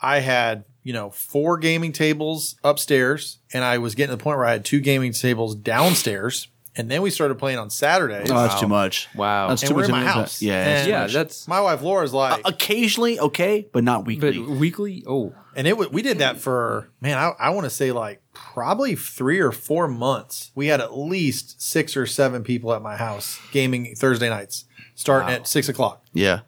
[0.00, 4.38] I had you know four gaming tables upstairs, and I was getting to the point
[4.38, 6.48] where I had two gaming tables downstairs.
[6.76, 8.30] And then we started playing on Saturdays.
[8.30, 9.08] Oh, that's too much.
[9.16, 9.48] Wow.
[9.48, 10.26] that's and too we're much in my investment.
[10.26, 10.42] house.
[10.42, 14.38] Yeah, And yeah, that's My wife Laura's like, occasionally okay, but not but weekly.
[14.38, 15.04] weekly.
[15.04, 18.22] Oh, and it wa- we did that for man, I, I want to say like
[18.58, 20.50] probably three or four months.
[20.56, 24.64] We had at least six or seven people at my house gaming Thursday nights,
[24.96, 26.04] starting at six o'clock.
[26.12, 26.40] yeah.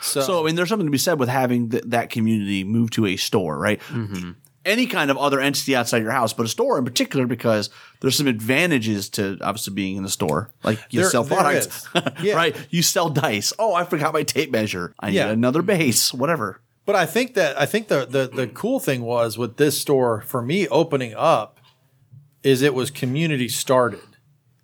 [0.00, 2.90] So, So I mean, there's something to be said with having th- that community move
[2.92, 3.80] to a store, right?
[3.90, 4.32] Mm-hmm.
[4.64, 7.68] Any kind of other entity outside your house, but a store in particular, because
[8.00, 10.50] there's some advantages to obviously being in a store.
[10.62, 11.86] Like you There- sell products.
[12.22, 12.34] Yeah.
[12.34, 12.56] right?
[12.70, 13.52] You sell dice.
[13.58, 14.94] Oh, I forgot my tape measure.
[14.98, 16.12] I need another base.
[16.14, 16.60] Whatever.
[16.86, 18.54] But I think that I think the, the the mm.
[18.54, 21.60] cool thing was with this store for me opening up
[22.42, 24.00] is it was community started.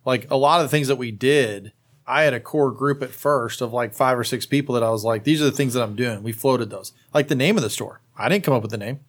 [0.04, 1.72] Like a lot of the things that we did,
[2.06, 4.90] I had a core group at first of like five or six people that I
[4.90, 6.22] was like, these are the things that I'm doing.
[6.22, 6.92] We floated those.
[7.14, 8.00] Like the name of the store.
[8.16, 9.00] I didn't come up with the name.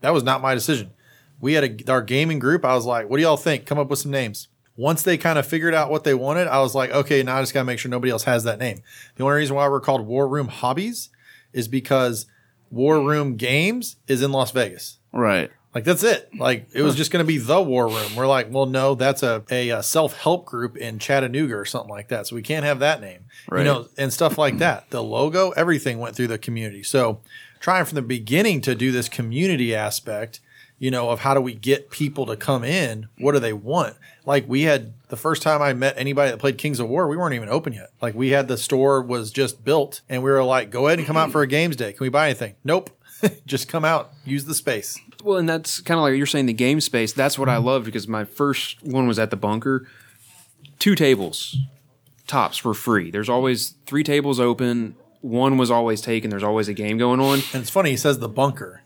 [0.00, 0.92] That was not my decision.
[1.40, 2.64] We had a, our gaming group.
[2.64, 3.66] I was like, what do y'all think?
[3.66, 4.48] Come up with some names.
[4.76, 7.42] Once they kind of figured out what they wanted, I was like, okay, now I
[7.42, 8.82] just got to make sure nobody else has that name.
[9.16, 11.10] The only reason why we're called War Room Hobbies
[11.52, 12.26] is because
[12.70, 14.98] War Room Games is in Las Vegas.
[15.12, 15.50] Right.
[15.74, 16.30] Like that's it.
[16.38, 18.14] Like it was just going to be the War Room.
[18.14, 21.90] We're like, well, no, that's a, a, uh self help group in Chattanooga or something
[21.90, 22.28] like that.
[22.28, 23.60] So we can't have that name, Right.
[23.60, 24.90] you know, and stuff like that.
[24.90, 26.84] The logo, everything went through the community.
[26.84, 27.20] So
[27.58, 30.38] trying from the beginning to do this community aspect,
[30.78, 33.08] you know, of how do we get people to come in?
[33.18, 33.96] What do they want?
[34.26, 37.16] Like we had the first time I met anybody that played Kings of War, we
[37.16, 37.90] weren't even open yet.
[38.00, 41.06] Like we had the store was just built, and we were like, go ahead and
[41.06, 41.92] come out for a games day.
[41.92, 42.54] Can we buy anything?
[42.64, 42.90] Nope.
[43.46, 44.98] just come out, use the space.
[45.22, 47.12] Well, and that's kind of like you're saying the game space.
[47.12, 47.66] That's what I mm-hmm.
[47.66, 49.86] love because my first one was at the bunker.
[50.78, 51.56] Two tables,
[52.26, 53.10] tops for free.
[53.10, 54.96] There's always three tables open.
[55.20, 56.28] One was always taken.
[56.28, 57.40] There's always a game going on.
[57.52, 58.82] And it's funny, he says the bunker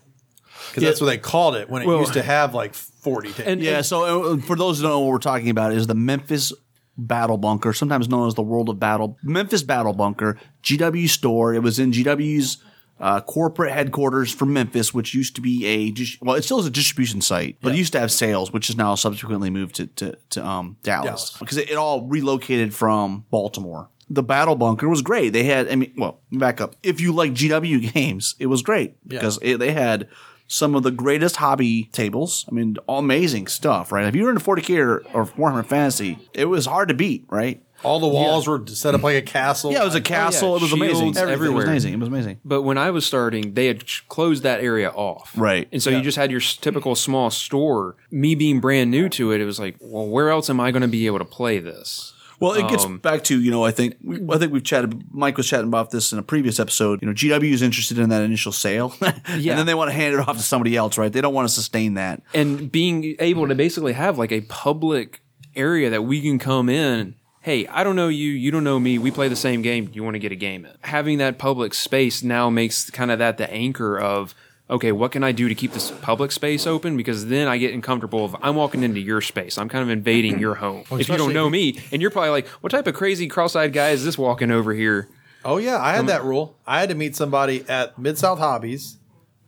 [0.69, 3.47] because that's what they called it when it Well- used to have like 40 tables.
[3.47, 3.81] And Yeah.
[3.81, 6.53] So uh, for those who don't know what we're talking about, is the Memphis
[6.97, 11.53] Battle Bunker, sometimes known as the World of Battle, Memphis Battle Bunker, GW store.
[11.53, 12.57] It was in GW's
[12.99, 16.71] uh, corporate headquarters for Memphis, which used to be a well, it still is a
[16.71, 20.17] distribution site, but it used to have sales, which is now subsequently moved to to,
[20.31, 21.37] to um, Dallas Dallas.
[21.39, 23.89] because it, it all relocated from Baltimore.
[24.09, 25.29] The Battle Bunker was great.
[25.33, 26.75] They had, I mean, well, back up.
[26.81, 30.09] If you like GW games, it was great because it, they had
[30.49, 32.45] some of the greatest hobby tables.
[32.49, 34.05] I mean, all amazing stuff, right?
[34.05, 37.63] If you were into 40k or, or Warhammer Fantasy, it was hard to beat, right?
[37.83, 39.71] All the walls were set up like a castle.
[39.71, 40.57] Yeah, it was a oh, castle.
[40.57, 41.07] it was Shields amazing.
[41.17, 41.55] Everything everywhere.
[41.55, 41.93] was amazing.
[41.93, 42.39] It was amazing.
[42.43, 45.31] But when I was starting, they had closed that area off.
[45.37, 45.69] Right.
[45.71, 47.95] And so you just had your typical small store.
[48.11, 50.81] Me being brand new to it, it was like, well, where else am I going
[50.81, 52.13] to be able to play this?
[52.39, 55.03] Well, it gets Um, back to you know I think we, I think we've chatted.
[55.13, 57.01] Mike was chatting about this in a previous episode.
[57.01, 60.13] You know, GW is interested in that initial sale, and then they want to hand
[60.15, 61.11] it off to somebody else, right?
[61.11, 62.21] They don't want to sustain that.
[62.33, 65.21] and being able to basically have like a public
[65.55, 67.15] area that we can come in.
[67.41, 68.99] Hey, I don't know you, you don't know me.
[68.99, 69.89] We play the same game.
[69.93, 70.71] You want to get a game in?
[70.81, 74.35] Having that public space now makes kind of that the anchor of
[74.69, 76.95] okay, what can I do to keep this public space open?
[76.95, 79.57] Because then I get uncomfortable if I'm walking into your space.
[79.57, 80.83] I'm kind of invading your home.
[80.91, 83.89] if you don't know me, and you're probably like, what type of crazy cross-eyed guy
[83.89, 85.09] is this walking over here?
[85.43, 86.57] Oh yeah, I had um, that rule.
[86.67, 88.97] I had to meet somebody at Mid South Hobbies,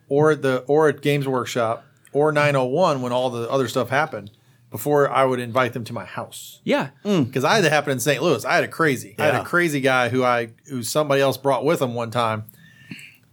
[0.07, 4.31] or at the or at Games Workshop, or 901 when all the other stuff happened
[4.69, 6.61] before I would invite them to my house.
[6.63, 7.25] Yeah, mm.
[7.25, 8.23] Because I had that happen in St.
[8.23, 8.45] Louis.
[8.45, 9.15] I had a crazy.
[9.19, 12.45] I had a crazy guy who I who somebody else brought with him one time.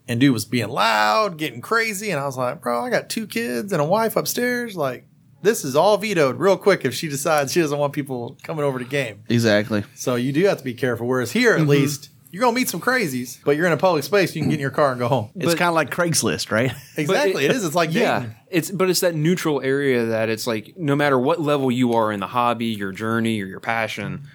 [0.09, 3.27] And dude was being loud, getting crazy, and I was like, "Bro, I got two
[3.27, 4.75] kids and a wife upstairs.
[4.75, 5.07] Like,
[5.43, 8.79] this is all vetoed real quick if she decides she doesn't want people coming over
[8.79, 9.85] to game." Exactly.
[9.95, 11.07] So you do have to be careful.
[11.07, 11.71] Whereas here, at mm-hmm.
[11.71, 14.35] least, you're gonna meet some crazies, but you're in a public space.
[14.35, 15.31] You can get in your car and go home.
[15.35, 16.73] It's kind of like Craigslist, right?
[16.97, 17.65] Exactly, it- it is.
[17.65, 18.21] It's like yeah.
[18.21, 18.37] dating.
[18.51, 22.11] It's but it's that neutral area that it's like no matter what level you are
[22.13, 24.27] in the hobby, your journey, or your passion,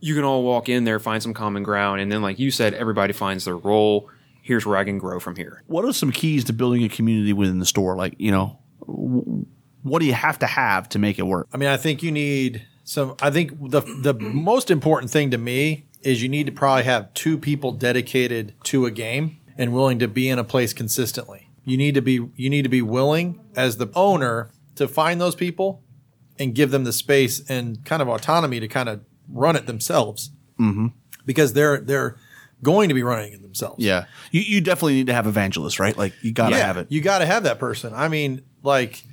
[0.00, 2.74] you can all walk in there, find some common ground, and then like you said,
[2.74, 4.08] everybody finds their role.
[4.42, 5.62] Here's where I can grow from here.
[5.66, 7.96] what are some keys to building a community within the store?
[7.96, 8.58] Like, you know,
[9.82, 11.48] what do you have to have to make it work?
[11.52, 13.14] I mean, I think you need some.
[13.20, 17.12] I think the the most important thing to me is you need to probably have
[17.14, 21.50] two people dedicated to a game and willing to be in a place consistently.
[21.64, 25.34] You need to be you need to be willing as the owner to find those
[25.34, 25.82] people
[26.38, 30.30] and give them the space and kind of autonomy to kind of run it themselves.
[30.58, 30.88] Mm-hmm.
[31.26, 32.16] Because they're they're
[32.62, 33.84] going to be running it themselves.
[33.84, 35.96] Yeah, you you definitely need to have evangelists, right?
[35.96, 36.86] Like you got to have it.
[36.90, 37.92] You got to have that person.
[37.94, 39.04] I mean, like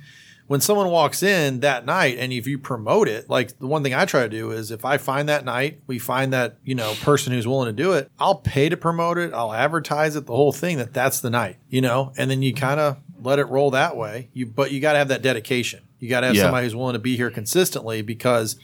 [0.46, 3.92] when someone walks in that night and if you promote it, like the one thing
[3.92, 6.94] I try to do is if I find that night, we find that, you know,
[7.02, 9.34] person who's willing to do it, I'll pay to promote it.
[9.34, 12.54] I'll advertise it, the whole thing that that's the night, you know, and then you
[12.54, 14.30] kind of let it roll that way.
[14.32, 15.80] You, but you got to have that dedication.
[15.98, 16.44] You got to have Yeah.
[16.44, 18.56] somebody who's willing to be here consistently because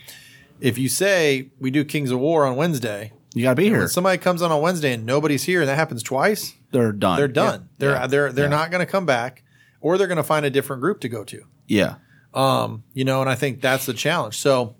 [0.60, 3.80] if you say we do Kings of War on Wednesday, you got to be here.
[3.80, 7.18] when somebody comes on on Wednesday and nobody's here and that happens twice, They're done.
[7.18, 7.68] they're done.
[7.78, 8.06] They're Yeah.
[8.06, 9.42] they're they're not going to come back,
[9.80, 11.42] or they're going to find a different group to go to.
[11.66, 11.96] Yeah.
[12.32, 14.38] Um, you know, and I think that's the challenge.
[14.38, 14.76] So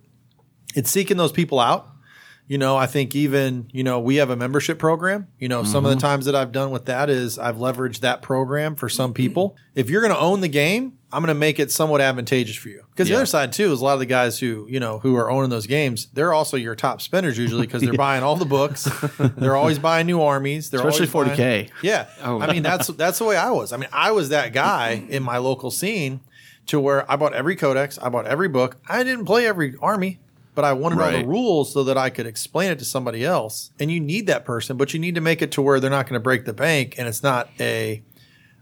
[0.75, 1.89] it's seeking those people out.
[2.47, 5.29] You know, I think even you know we have a membership program.
[5.39, 6.07] You know, some of the mm-hmm.
[6.07, 9.57] times that I've done with that is I've leveraged that program for some people.
[9.75, 12.69] If you're going to own the game, I'm going to make it somewhat advantageous for
[12.69, 12.85] you.
[12.91, 15.17] Because the other side too is a lot of the guys who you know who
[15.17, 16.07] are owning those games.
[16.13, 18.89] They're also your top spenders usually because they're buying all the books.
[19.19, 20.69] they're always buying new armies.
[20.69, 21.39] They're Especially always 40K.
[21.39, 22.09] buying- yeah.
[22.23, 22.41] Oh.
[22.41, 23.73] I mean, that's that's the way I was.
[23.73, 26.21] I mean, I was that guy in my local scene
[26.67, 28.77] to where I bought every codex, I bought every book.
[28.89, 30.19] I didn't play every army,
[30.55, 31.23] but I want wanted all Right.
[31.23, 33.71] the rules so that I could explain it to somebody else.
[33.81, 36.07] And you need that person, but you need to make it to where they're not
[36.07, 38.03] going to break the bank and it's not a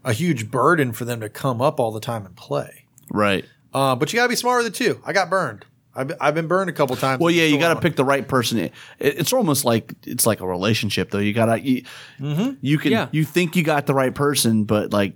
[0.04, 2.86] a huge burden for them to come up all the time and play.
[3.10, 3.44] Right.
[3.72, 5.00] Uh, but you got to be smarter than two.
[5.06, 5.64] I got burned.
[5.94, 7.20] I've, been- I've been burned a couple times.
[7.20, 8.58] Well, yeah, you got to pick the right person.
[8.58, 11.18] It, it's almost like it's like a relationship, though.
[11.18, 11.84] You got to you,
[12.18, 12.50] Mm-hmm.
[12.62, 13.08] you can Yeah.
[13.12, 15.14] you think you got the right person, but like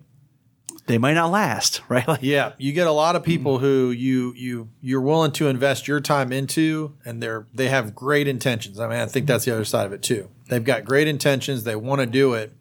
[0.87, 2.07] they might not last, right?
[2.07, 3.65] Like, Yeah, you get a lot of people mm-hmm.
[3.65, 8.29] who you you you're willing to invest your time into, and they're they have great
[8.29, 8.81] intentions.
[8.81, 9.33] I mean, I think mm-hmm.
[9.33, 10.31] that's the other side of it too.
[10.49, 11.65] They've got great intentions.
[11.65, 12.53] They want to do it,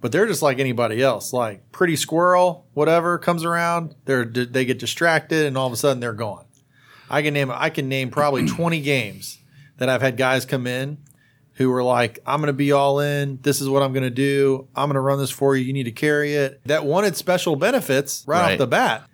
[0.00, 1.32] but they're just like anybody else.
[1.32, 6.00] Like pretty squirrel, whatever comes around, they're they get distracted, and all of a sudden
[6.00, 6.44] they're gone.
[7.08, 9.38] I can name I can name probably twenty games
[9.78, 10.98] that I've had guys come in
[11.60, 13.38] who were like, I'm going to be all in.
[13.42, 14.66] This is what I'm going to do.
[14.74, 15.62] I'm going to run this for you.
[15.62, 16.58] You need to carry it.
[16.64, 18.52] That wanted special benefits right, Right.
[18.52, 19.04] off the bat.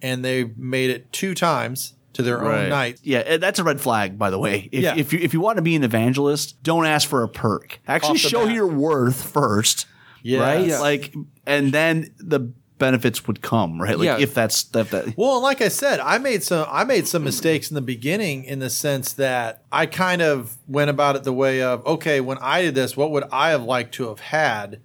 [0.00, 2.98] And they made it two times to their own night.
[3.02, 4.70] Yeah, eh, that's a red flag, by the way.
[4.72, 4.94] If, Yeah.
[4.96, 7.78] if you if you want to be an evangelist, don't ask for a perk.
[7.86, 8.54] Actually, show bat.
[8.54, 9.84] your worth first,
[10.22, 10.40] Yes.
[10.40, 10.66] right?
[10.66, 10.78] Yeah.
[10.80, 11.14] Like,
[11.46, 12.52] and then the
[12.82, 13.96] benefits would come, right?
[13.96, 14.18] Like Yeah.
[14.18, 14.90] if that's that.
[14.90, 18.42] that Well, like I said, I made some I made some mistakes in the beginning
[18.42, 22.38] in the sense that I kind of went about it the way of, okay, when
[22.38, 24.80] I did this, what would I have liked to have had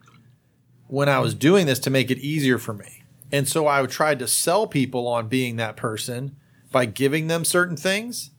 [0.88, 3.04] when I was doing this to make it easier for me?
[3.32, 6.36] And so I tried to sell people on being that person
[6.72, 8.30] by giving them certain things.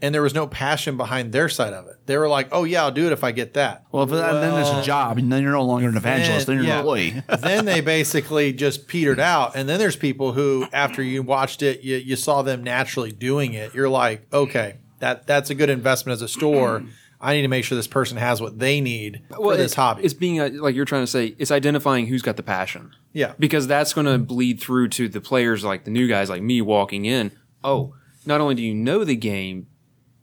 [0.00, 1.96] And there was no passion behind their side of it.
[2.06, 4.32] They were like, "Oh yeah, I'll do it if I get that." well, if that,
[4.32, 6.46] then there's a job, and then you're no longer an evangelist.
[6.46, 6.74] Then, you're yeah.
[6.74, 7.22] an employee.
[7.40, 9.56] then they basically just petered out.
[9.56, 13.54] And then there's people who, after you watched it, you, you saw them naturally doing
[13.54, 13.74] it.
[13.74, 16.84] You're like, okay, that that's a good investment as a store.
[17.20, 20.04] I need to make sure this person has what they need for this it- hobby.
[20.04, 21.34] It's being uh, like you're trying to say.
[21.38, 22.92] It's identifying who's got the passion.
[23.12, 23.32] Yeah.
[23.38, 26.60] because that's going to bleed through to the players, like the new guys, like me
[26.60, 27.32] walking in.
[27.64, 27.94] Oh,
[28.26, 29.66] not only do you know the game,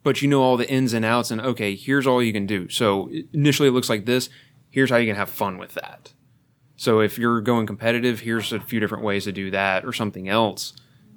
[0.05, 1.31] but you know all the ins and outs.
[1.31, 2.69] And okay, here's all you can do.
[2.69, 4.29] So initially, it looks like this.
[4.69, 6.13] Here's how you can have fun with that.
[6.75, 10.29] So if you're going competitive, here's a few different ways to do that, or something
[10.29, 10.73] else,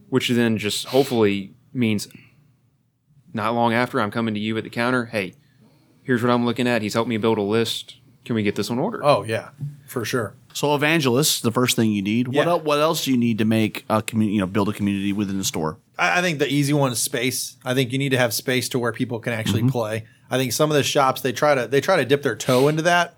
[0.08, 2.08] which then just hopefully means
[3.34, 5.04] not long after I'm coming to you at the counter.
[5.04, 5.34] Hey,
[6.02, 6.80] here's what I'm looking at.
[6.80, 7.97] He's helped me build a list.
[8.28, 9.00] Can we get this one ordered?
[9.02, 9.48] oh yeah,
[9.86, 10.34] for sure.
[10.52, 12.28] So evangelists, the first thing you need.
[12.28, 12.50] What Yeah.
[12.52, 14.34] el- what else do you need to make a community?
[14.34, 15.78] You know, build a community within the store.
[15.98, 17.56] I, I think the easy one is space.
[17.64, 19.70] I think you need to have space to where people can actually Mm-hmm.
[19.70, 20.04] play.
[20.30, 22.68] I think some of the shops they try to they try to dip their toe
[22.68, 23.14] into that,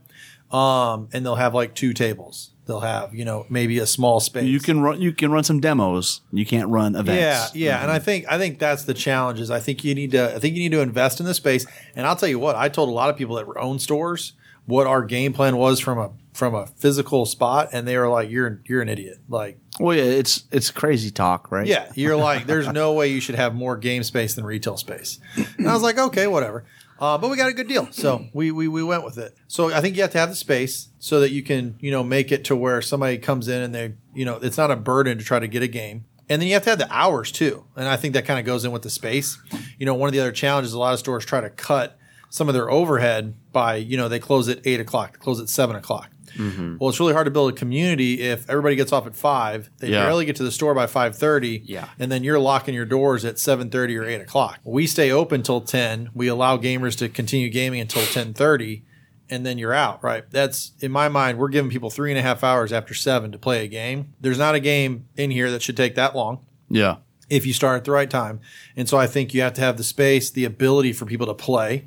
[0.52, 2.50] um, and they'll have like two tables.
[2.66, 4.44] They'll have you know maybe a small space.
[4.44, 5.00] You can run.
[5.02, 6.20] You can run some demos.
[6.32, 7.20] You can't run events.
[7.20, 7.56] Yeah, events.
[7.56, 9.40] yeah, and I think I think that's the challenge.
[9.40, 11.66] Is I think you need to I think you need to invest in the space.
[11.96, 14.34] And I'll tell you what, I told a lot of people that own stores
[14.66, 18.30] what our game plan was from a from a physical spot, and they were like,
[18.30, 21.66] "You're you're an idiot." Like, Well, yeah, it's it's crazy talk, right?
[21.66, 25.18] yeah, you're like, "There's no way you should have more game space than retail space."
[25.58, 26.64] And I was like, "Okay, whatever."
[27.00, 29.34] Uh, but we got a good deal, so we, we we went with it.
[29.48, 32.04] So I think you have to have the space so that you can you know
[32.04, 35.16] make it to where somebody comes in and they you know it's not a burden
[35.18, 36.04] to try to get a game.
[36.28, 37.64] And then you have to have the hours too.
[37.74, 39.36] And I think that kind of goes in with the space.
[39.80, 41.98] You know, one of the other challenges a lot of stores try to cut
[42.30, 45.76] some of their overhead by, you know, they close at eight o'clock, close at seven
[45.76, 46.08] o'clock.
[46.36, 46.76] Mm-hmm.
[46.78, 49.68] Well, it's really hard to build a community if everybody gets off at five.
[49.78, 50.04] They Yeah.
[50.04, 51.62] barely get to the store by five thirty.
[51.64, 51.88] Yeah.
[51.98, 54.60] and then you're locking your doors at seven thirty or eight o'clock.
[54.64, 56.08] We stay open till ten.
[56.14, 58.84] We allow gamers to continue gaming until ten thirty,
[59.28, 60.04] and then you're out.
[60.04, 60.22] Right?
[60.30, 61.36] That's in my mind.
[61.36, 64.14] We're giving people three and a half hours after seven to play a game.
[64.20, 66.98] There's not a game in here that should take that long Yeah.
[67.28, 68.38] if you start at the right time.
[68.76, 71.34] And so I think you have to have the space, the ability for people to
[71.34, 71.86] play.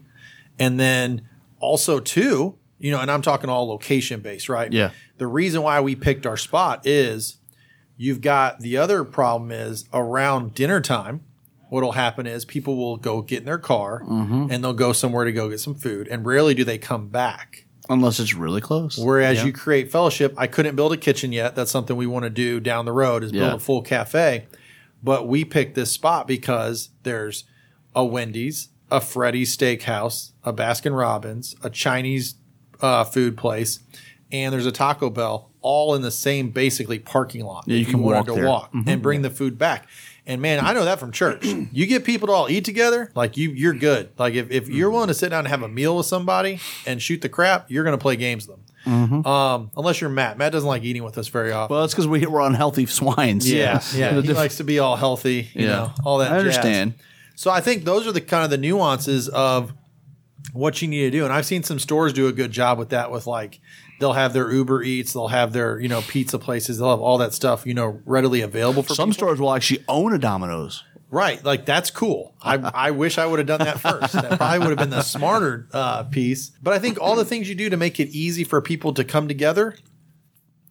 [0.59, 1.27] And then
[1.59, 4.71] also too, you know, and I'm talking all location based, right?
[4.71, 4.91] Yeah.
[5.17, 7.37] The reason why we picked our spot is
[7.97, 11.21] you've got the other problem is around dinner time.
[11.69, 14.47] What'll happen is people will go get in their car mm-hmm.
[14.51, 17.65] and they'll go somewhere to go get some food, and rarely do they come back.
[17.89, 18.97] Unless it's really close.
[18.97, 21.55] Whereas you create fellowship, I couldn't build a kitchen yet.
[21.55, 23.55] That's something we want to do down the road is build Yeah.
[23.55, 24.45] a full cafe.
[25.01, 27.43] But we picked this spot because there's
[27.95, 32.35] a Wendy's, a Freddy's Steakhouse, a Baskin Robbins, a Chinese
[32.79, 33.79] uh, food place,
[34.31, 37.63] and there's a Taco Bell, all in the same basically parking lot.
[37.67, 38.45] Yeah, you can wanted walk to there.
[38.47, 39.87] walk and bring the food back.
[40.25, 41.45] And man, I know that from church.
[41.73, 44.09] You get people to all eat together, like you, you're good.
[44.17, 47.01] Like if, if you're willing to sit down and have a meal with somebody and
[47.01, 49.25] shoot the crap, you're going to play games with them.
[49.25, 50.37] Um, unless you're Matt.
[50.37, 51.73] Matt doesn't like eating with us very often.
[51.73, 53.49] Well, that's because we, we're unhealthy swines.
[53.51, 54.13] yeah, yeah.
[54.13, 55.67] The He likes to be all healthy, you Yeah.
[55.67, 56.31] know, all that.
[56.31, 56.55] I jazz.
[57.35, 59.73] So I think those are the kind of the nuances of
[60.51, 61.23] what you need to do.
[61.23, 63.11] And I've seen some stores do a good job with that.
[63.11, 63.59] With like,
[63.99, 67.17] they'll have their Uber Eats, they'll have their you know pizza places, they'll have all
[67.19, 69.27] that stuff you know readily available for Some people.
[69.27, 70.83] stores will actually own a Domino's.
[71.09, 72.33] Right, like that's cool.
[72.41, 74.13] I, I wish I would have done that first.
[74.13, 76.49] That probably would have been the smarter uh, piece.
[76.61, 79.03] But I think all the things you do to make it easy for people to
[79.03, 79.77] come together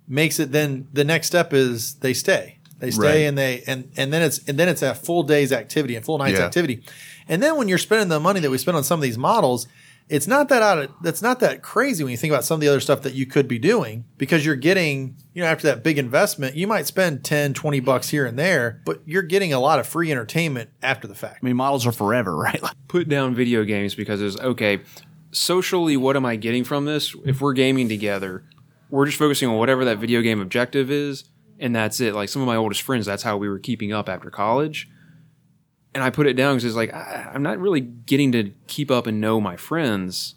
[0.09, 0.51] makes it.
[0.51, 2.59] Then the next step is they stay.
[2.83, 3.15] They stay Right.
[3.29, 6.19] and they and and then it's and then it's a full day's activity and full
[6.19, 6.47] night's Yeah.
[6.47, 6.83] activity.
[7.29, 9.69] And then when you're spending the money that we spend on some of these models,
[10.09, 12.61] it's not that out of that's not that crazy when you think about some of
[12.61, 15.85] the other stuff that you could be doing because you're getting, you know, after that
[15.85, 19.61] big investment, you might spend 10, 20 bucks here and there, but you're getting a
[19.61, 21.39] lot of free entertainment after the fact.
[21.41, 22.61] I mean, models are forever, right?
[22.89, 24.81] put down video games because it's okay.
[25.31, 27.15] Socially, what am I getting from this?
[27.25, 28.43] If we're gaming together,
[28.91, 31.25] we're just focusing on whatever that video game objective is,
[31.59, 32.15] and that's it.
[32.15, 34.89] Like some of my oldest friends, that's how we were keeping up after college.
[35.95, 38.91] And I put it down because it's like I, I'm not really getting to keep
[38.91, 40.37] up and know my friends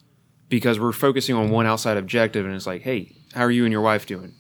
[0.50, 3.72] because we're focusing on one outside objective, and it's like, hey, how are you and
[3.72, 4.34] your wife doing?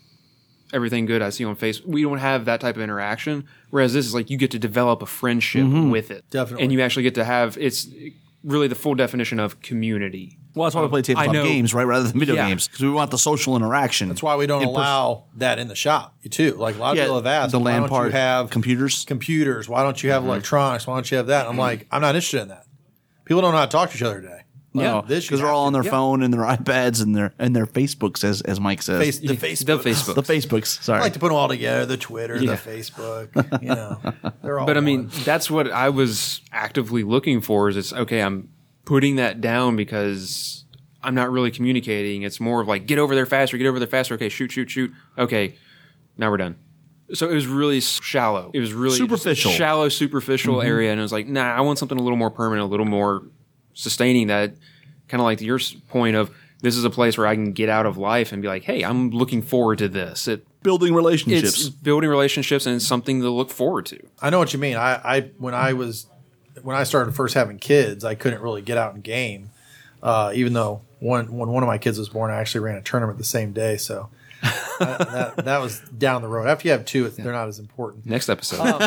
[0.74, 1.22] Everything good?
[1.22, 1.86] I see on Facebook.
[1.88, 3.46] We don't have that type of interaction.
[3.70, 5.90] Whereas this is like you get to develop a friendship mm-hmm.
[5.90, 6.64] with it, Definitely.
[6.64, 7.88] and you actually get to have it's
[8.44, 10.38] really the full definition of community.
[10.56, 11.44] Well, that's why we play tabletop know.
[11.44, 12.48] games, right, rather than video Yeah.
[12.48, 14.08] games, because we want the social interaction.
[14.08, 14.82] That's why we don't In person.
[14.82, 16.54] allow that in the shop too.
[16.54, 18.50] Like a lot of Yeah, people have asked, the why LAN don't part, you have
[18.50, 19.06] computers.
[19.06, 19.68] computers?
[19.68, 20.32] Why don't you have mm-hmm.
[20.32, 20.88] electronics?
[20.88, 21.48] Why don't you have that?
[21.48, 22.66] I'm like, I'm not interested in that.
[23.26, 24.42] People don't know how to talk to each other today.
[24.74, 25.92] No, this because they're all on their yeah.
[25.92, 29.00] phone and their iPads and their and their Facebooks, as as Mike says.
[29.00, 29.84] Face, the Facebook.
[29.84, 30.16] The Facebook.
[30.16, 30.84] the Facebooks.
[30.84, 31.00] Sorry.
[31.00, 31.86] I like to put them all together.
[31.86, 32.56] The Twitter, Yeah.
[32.56, 33.30] the Facebook.
[33.62, 33.98] You know,
[34.44, 34.66] they're all.
[34.66, 35.24] But I mean, one.
[35.24, 37.70] that's what I was actively looking for.
[37.70, 38.22] Is it's okay?
[38.22, 38.50] I'm
[38.86, 40.66] putting that down because
[41.04, 42.24] I'm not really communicating.
[42.24, 44.14] It's more of like get over there faster, get over there faster.
[44.16, 44.92] Okay, shoot, shoot, shoot.
[45.18, 45.56] Okay,
[46.18, 46.56] now we're done.
[47.14, 48.50] So it was really shallow.
[48.54, 49.52] It was really just a Superficial.
[49.52, 50.68] shallow, superficial mm-hmm.
[50.68, 52.86] area, and it was like, nah, I want something a little more permanent, a little
[52.86, 53.24] more
[53.74, 54.28] sustaining.
[54.28, 54.56] That
[55.08, 56.32] kind of like your point of
[56.62, 58.84] this is a place where I can get out of life and be like, hey,
[58.84, 60.28] I'm looking forward to this.
[60.28, 61.70] It, building it's relationships.
[61.70, 64.00] building relationships and it's something to look forward to.
[64.20, 64.76] I know what you mean.
[64.76, 66.08] I, I when I was
[66.66, 69.52] when I started first having kids, I couldn't really get out and game.
[70.02, 72.82] Uh, even though one when one of my kids was born, I actually ran a
[72.82, 73.78] tournament the same day.
[73.78, 74.10] So
[74.80, 75.00] that,
[75.36, 76.48] that, that was down the road.
[76.48, 78.06] After you have two, it's, they're not as important.
[78.06, 78.62] Next episode.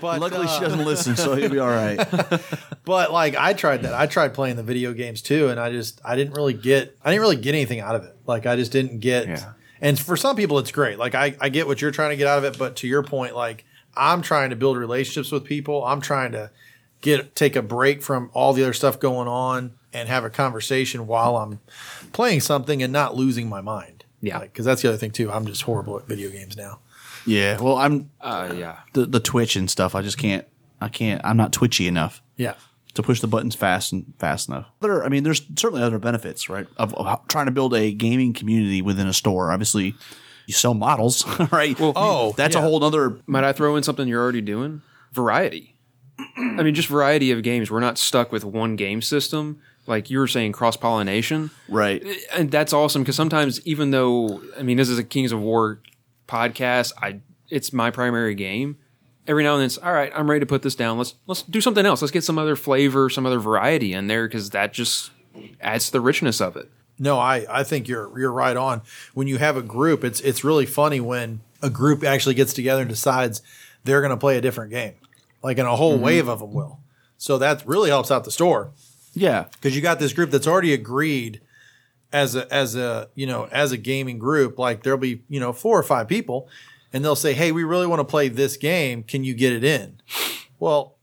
[0.00, 1.98] But Luckily, uh, she doesn't listen, so he'll be all right.
[2.84, 3.94] But like I tried that.
[3.94, 7.10] I tried playing the video games too, and I just I didn't really get I
[7.10, 8.14] didn't really get anything out of it.
[8.26, 9.26] Like I just didn't get.
[9.26, 9.52] Yeah.
[9.80, 10.98] And for some people, it's great.
[10.98, 13.02] Like I I get what you're trying to get out of it, but to your
[13.02, 13.64] point, like
[13.96, 15.84] I'm trying to build relationships with people.
[15.84, 16.50] I'm trying to
[17.00, 21.06] get take a break from all the other stuff going on and have a conversation
[21.06, 21.60] while I'm
[22.12, 24.04] playing something and not losing my mind.
[24.20, 24.38] Yeah.
[24.40, 25.30] because that's the other thing too.
[25.30, 26.80] I'm just horrible at video games now.
[27.26, 27.60] Yeah.
[27.60, 28.76] Well, I'm Uh, yeah.
[28.94, 29.94] the the Twitch and stuff.
[29.94, 30.46] I just can't.
[30.80, 31.20] I can't.
[31.24, 32.54] I'm not twitchy enough Yeah.
[32.94, 34.66] to push the buttons fast and fast enough.
[34.80, 36.66] There, I mean, there's certainly other benefits, right?
[36.78, 39.50] Of, of trying to build a gaming community within a store.
[39.52, 39.94] Obviously,
[40.46, 41.78] you sell models, right?
[41.78, 42.60] Well, oh, that's yeah.
[42.60, 43.18] a whole other.
[43.26, 44.82] Might I throw in something you're already doing?
[45.12, 45.76] Variety.
[46.36, 47.70] I mean, just variety of games.
[47.70, 49.60] We're not stuck with one game system.
[49.86, 51.50] Like you were saying, cross pollination.
[51.68, 52.02] Right.
[52.34, 55.80] And that's awesome because sometimes, even though, I mean, this is a Kings of War
[56.26, 58.78] podcast, I it's my primary game.
[59.26, 60.12] Every now and then, it's all right.
[60.14, 60.98] I'm ready to put this down.
[60.98, 62.02] Let's let's do something else.
[62.02, 65.10] Let's get some other flavor, some other variety in there because that just
[65.60, 66.70] adds to the richness of it.
[66.98, 68.82] No, I, I think you're you're right on.
[69.14, 72.82] When you have a group, it's it's really funny when a group actually gets together
[72.82, 73.42] and decides
[73.84, 74.94] they're going to play a different game,
[75.42, 76.04] like and a whole mm-hmm.
[76.04, 76.78] wave of them will.
[77.18, 78.72] So that really helps out the store
[79.14, 79.44] Yeah.
[79.52, 81.40] because you got this group that's already agreed
[82.12, 84.58] as a as a you know as a gaming group.
[84.58, 86.48] Like there'll be you know four or five people,
[86.92, 89.02] and they'll say, "Hey, we really want to play this game.
[89.02, 90.00] Can you get it in?"
[90.60, 90.96] Well,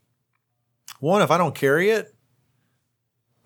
[0.99, 2.10] one, if I don't carry it.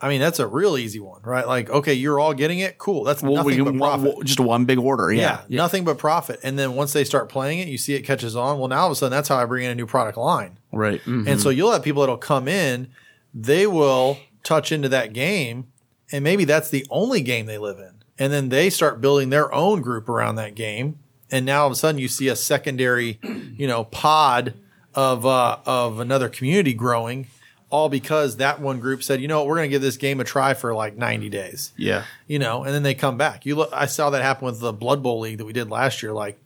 [0.06, 1.48] I mean, that's a real easy one, right?
[1.48, 2.78] Like, okay, you're all getting it.
[2.78, 3.04] Cool.
[3.04, 4.16] That's Well, nothing we but profit.
[4.18, 5.12] one, just one big order.
[5.12, 5.58] Yeah, Yeah.
[5.58, 6.40] nothing but profit.
[6.44, 8.60] And then once they start playing it, you see it catches on.
[8.60, 10.60] Well, now all of a sudden, that's how I bring in a new product line.
[10.72, 11.02] Right.
[11.08, 12.90] And so you'll have people that'll come in,
[13.34, 15.66] they will touch into that game,
[16.12, 17.92] and maybe that's the only game they live in.
[18.20, 21.00] And then they start building their own group around that game.
[21.32, 23.20] And now all of a sudden you see a secondary,
[23.58, 24.54] you know, pod
[24.94, 27.26] of uh, of another community growing,
[27.70, 30.20] all because that one group said, you know what, we're going to give this game
[30.20, 32.04] a try for like 90 days Yeah.
[32.28, 33.46] you know, and then they come back.
[33.46, 36.02] You look, I saw that happen with the Blood Bowl league that we did last
[36.04, 36.14] year.
[36.14, 36.40] Like,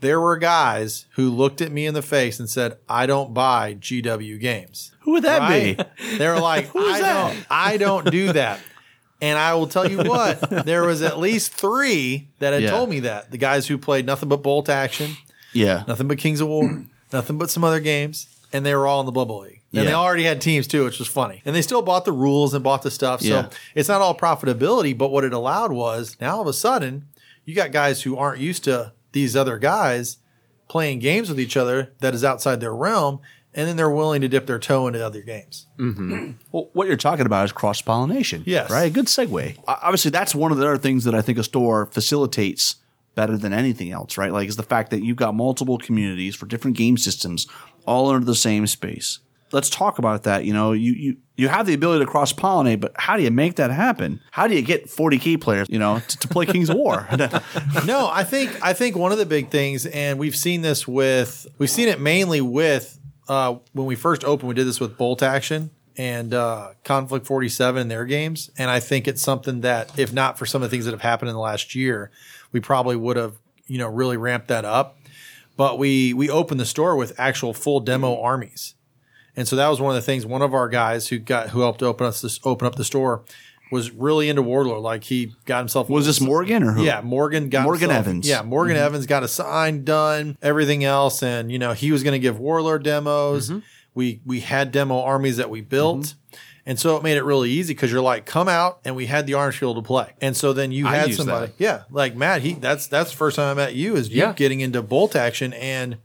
[0.00, 3.74] there were guys who looked at me in the face and said, "I don't buy
[3.74, 5.76] GW games." Who would that Right?
[5.76, 6.16] be?
[6.18, 7.32] They were like, "I that?
[7.34, 8.58] don't, I don't do that."
[9.20, 12.70] And I will tell you what, there was at least three that had Yeah.
[12.70, 13.30] told me that.
[13.30, 15.16] The guys who played nothing but Bolt Action,
[15.52, 15.84] Yeah.
[15.86, 16.82] nothing but Kings of War,
[17.12, 19.60] nothing but some other games, and they were all in the Blood Bowl league.
[19.74, 21.40] And they already had teams too, which was funny.
[21.44, 23.20] And they still bought the rules and bought the stuff.
[23.22, 23.48] So Yeah.
[23.74, 27.06] it's not all profitability, but what it allowed was now all of a sudden
[27.44, 30.18] you got guys who aren't used to these other guys
[30.68, 33.20] playing games with each other that is outside their realm,
[33.54, 35.66] and then they're willing to dip their toe into other games.
[35.78, 36.30] Mm-hmm.
[36.50, 38.42] Well, what you're talking about is cross pollination.
[38.46, 38.70] Yes.
[38.70, 38.90] Right.
[38.90, 39.58] Good segue.
[39.66, 42.76] Obviously, that's one of the other things that I think a store facilitates
[43.14, 44.16] better than anything else.
[44.16, 44.32] Right.
[44.32, 47.46] Like, is the fact that you've got multiple communities for different game systems
[47.84, 49.18] all under the same space.
[49.52, 50.44] Let's talk about that.
[50.44, 53.30] You know, you you you have the ability to cross pollinate, but how do you
[53.30, 54.20] make that happen?
[54.30, 57.08] How do you get 40 key players, you know, to, to play Kings of War?
[57.86, 61.46] no, I think I think one of the big things, and we've seen this with
[61.58, 62.98] we've seen it mainly with
[63.28, 64.48] uh, when we first opened.
[64.48, 68.70] We did this with Bolt Action and uh, Conflict Forty Seven in their games, and
[68.70, 71.28] I think it's something that, if not for some of the things that have happened
[71.28, 72.10] in the last year,
[72.52, 73.34] we probably would have
[73.66, 74.98] you know really ramped that up.
[75.56, 78.74] But we we opened the store with actual full demo armies.
[79.36, 80.26] And so that was one of the things.
[80.26, 83.22] One of our guys who got who helped open us this open up the store
[83.70, 84.82] was really into Warlord.
[84.82, 86.84] Like he got himself Was this Morgan or who?
[86.84, 88.28] yeah, Morgan got Morgan himself- Evans.
[88.28, 88.84] Yeah, Morgan mm-hmm.
[88.84, 92.38] Evans got a sign done, everything else, and you know he was going to give
[92.38, 93.48] Warlord demos.
[93.48, 93.60] Mm-hmm.
[93.94, 96.36] We we had demo armies that we built, mm-hmm.
[96.66, 99.26] and so it made it really easy because you're like, come out, and we had
[99.26, 101.54] the orange field to play, and so then you I had somebody, that.
[101.58, 102.42] yeah, like Matt.
[102.42, 104.32] He that's that's the first time I met you is you Yeah.
[104.34, 105.96] getting into bolt action, and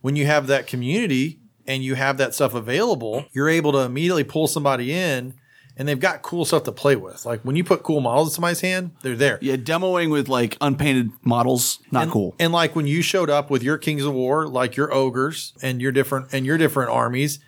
[0.00, 1.37] when you have that community
[1.68, 5.34] and you have that stuff available, you're able to immediately pull somebody in.
[5.76, 7.24] And they've got cool stuff to play with.
[7.24, 9.38] Like when you put cool models in somebody's hand, they're there.
[9.40, 12.34] Yeah, demoing with like unpainted models, not and, cool.
[12.40, 15.80] And like when you showed up with your Kings of War, like your ogres and
[15.80, 17.38] your different and your different armies,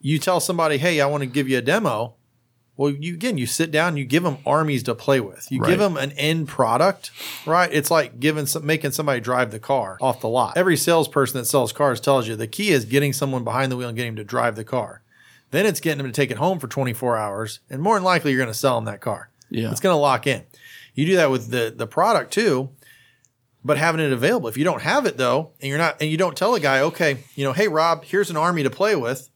[0.00, 2.14] you tell somebody, "Hey, I want to give you a demo."
[2.80, 5.46] Well, you again, you sit down, you give them armies to play with.
[5.52, 5.68] You Right.
[5.68, 7.10] give them an end product,
[7.44, 7.68] right?
[7.70, 10.56] It's like giving some, making somebody drive the car off the lot.
[10.56, 13.88] Every salesperson that sells cars tells you the key is getting someone behind the wheel
[13.88, 15.02] and getting him to drive the car.
[15.50, 18.30] Then it's getting them to take it home for 24 hours, and more than likely,
[18.30, 19.28] you're going to sell them that car.
[19.50, 19.70] Yeah.
[19.70, 20.44] it's going to lock in.
[20.94, 22.70] You do that with the the product too
[23.62, 24.48] but having it available.
[24.48, 26.80] If you don't have it though, and you're not, and you don't tell a guy,
[26.80, 29.28] okay, you know, hey Rob, here's an army to play with.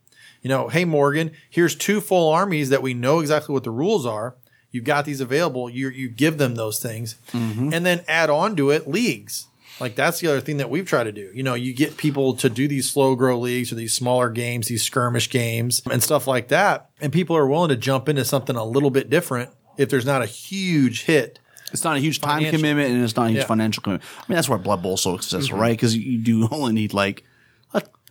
[0.45, 4.05] You know, hey Morgan, here's two full armies that we know exactly what the rules
[4.05, 4.37] are.
[4.71, 5.71] You've got these available.
[5.71, 7.73] You you give them those things, mm-hmm.
[7.73, 9.47] and then add on to it leagues.
[9.81, 11.31] Like that's the other thing that we've tried to do.
[11.35, 14.69] You know, you get people to do these slow grow leagues or these smaller games,
[14.69, 18.55] these skirmish games and stuff like that, and people are willing to jump into something
[18.55, 21.39] a little bit different if there's not a huge hit
[21.73, 23.47] It's not a huge time commitment and it's not a huge Yeah.
[23.47, 24.09] financial commitment.
[24.19, 25.63] I mean, that's why Blood Bowl's so successful, mm-hmm.
[25.63, 25.73] right?
[25.73, 27.25] Because you do only need like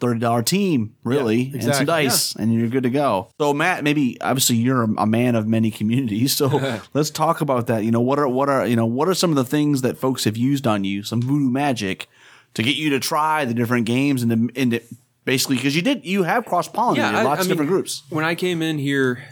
[0.04, 1.86] thirty dollar team, really, and some exactly.
[1.86, 3.30] dice, and you're good to go.
[3.40, 7.86] So, Matt, maybe obviously you're a, man of many communities, so let's talk about that.
[7.86, 9.98] You know, what are what are you know what are some of the things that
[9.98, 12.10] folks have used on you, some voodoo magic,
[12.56, 14.82] to get you to try the different games and to, and to
[15.24, 18.04] basically because you did you have cross pollinated I- lots I of mean, different groups.
[18.10, 19.24] When I came in here,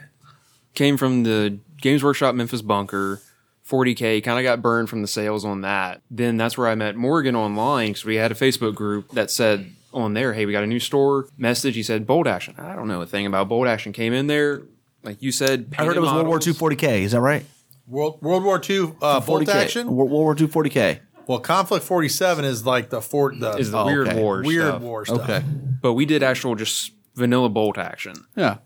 [0.73, 3.21] came from the Games Workshop Memphis bunker,
[3.67, 6.01] 40k, kind of got burned from the sales on that.
[6.09, 9.73] Then that's where I met Morgan online because we had a Facebook group that said
[9.93, 11.75] on there, "Hey, we got a new store." Message.
[11.75, 13.91] He said, "Bolt Action." I don't know a thing about Bolt Action.
[13.93, 14.63] Came in there,
[15.03, 15.73] like you said.
[15.77, 17.01] I heard it was World War II 40k.
[17.01, 17.45] Is that right?
[17.87, 19.55] World World War II uh, bolt 40K.
[19.55, 19.91] action.
[19.95, 20.99] World War II 40k.
[21.27, 24.21] Well, Conflict 47 is like the fort the, Is the Oh, weird okay.
[24.21, 24.81] war weird stuff.
[24.81, 25.21] war stuff.
[25.29, 25.43] Okay.
[25.81, 28.15] But we did actual just vanilla Bolt Action.
[28.35, 28.57] Yeah.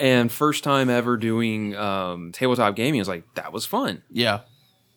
[0.00, 4.02] And first time ever doing um, tabletop gaming, I was like, that was fun.
[4.10, 4.40] Yeah.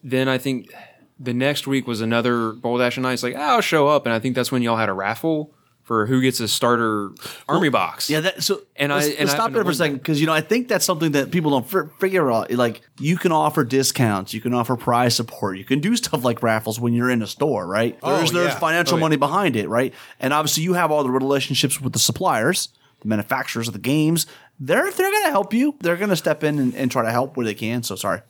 [0.04, 0.72] Then I think
[1.20, 3.24] the next week was another Bolt Action Nice.
[3.24, 5.54] Like, ah, I'll show up, and I think that's when y'all had a raffle
[5.84, 7.12] for who gets a starter
[7.48, 8.10] army box.
[8.10, 10.28] Yeah, that so And I- and let's I stop there for a second because you
[10.28, 12.52] know I think that's something that people don't f- figure out.
[12.52, 16.44] Like you can offer discounts, you can offer prize support, you can do stuff like
[16.44, 17.98] raffles when you're in a store, right?
[18.04, 18.60] Oh, there's there's yeah.
[18.60, 19.02] financial Oh, yeah.
[19.02, 19.94] money behind it, right?
[20.20, 22.68] And obviously you have all the relationships with the suppliers,
[23.02, 24.28] the manufacturers of the games.
[24.60, 25.76] They're they're gonna help you.
[25.82, 27.84] They're gonna step in and, and try to help where they can.
[27.84, 28.22] So sorry,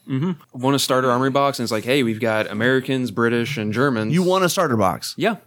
[0.53, 4.13] Won a starter army box, and it's like, hey, we've got Americans, British, and Germans.
[4.13, 5.13] you want a starter box?
[5.17, 5.37] Yeah.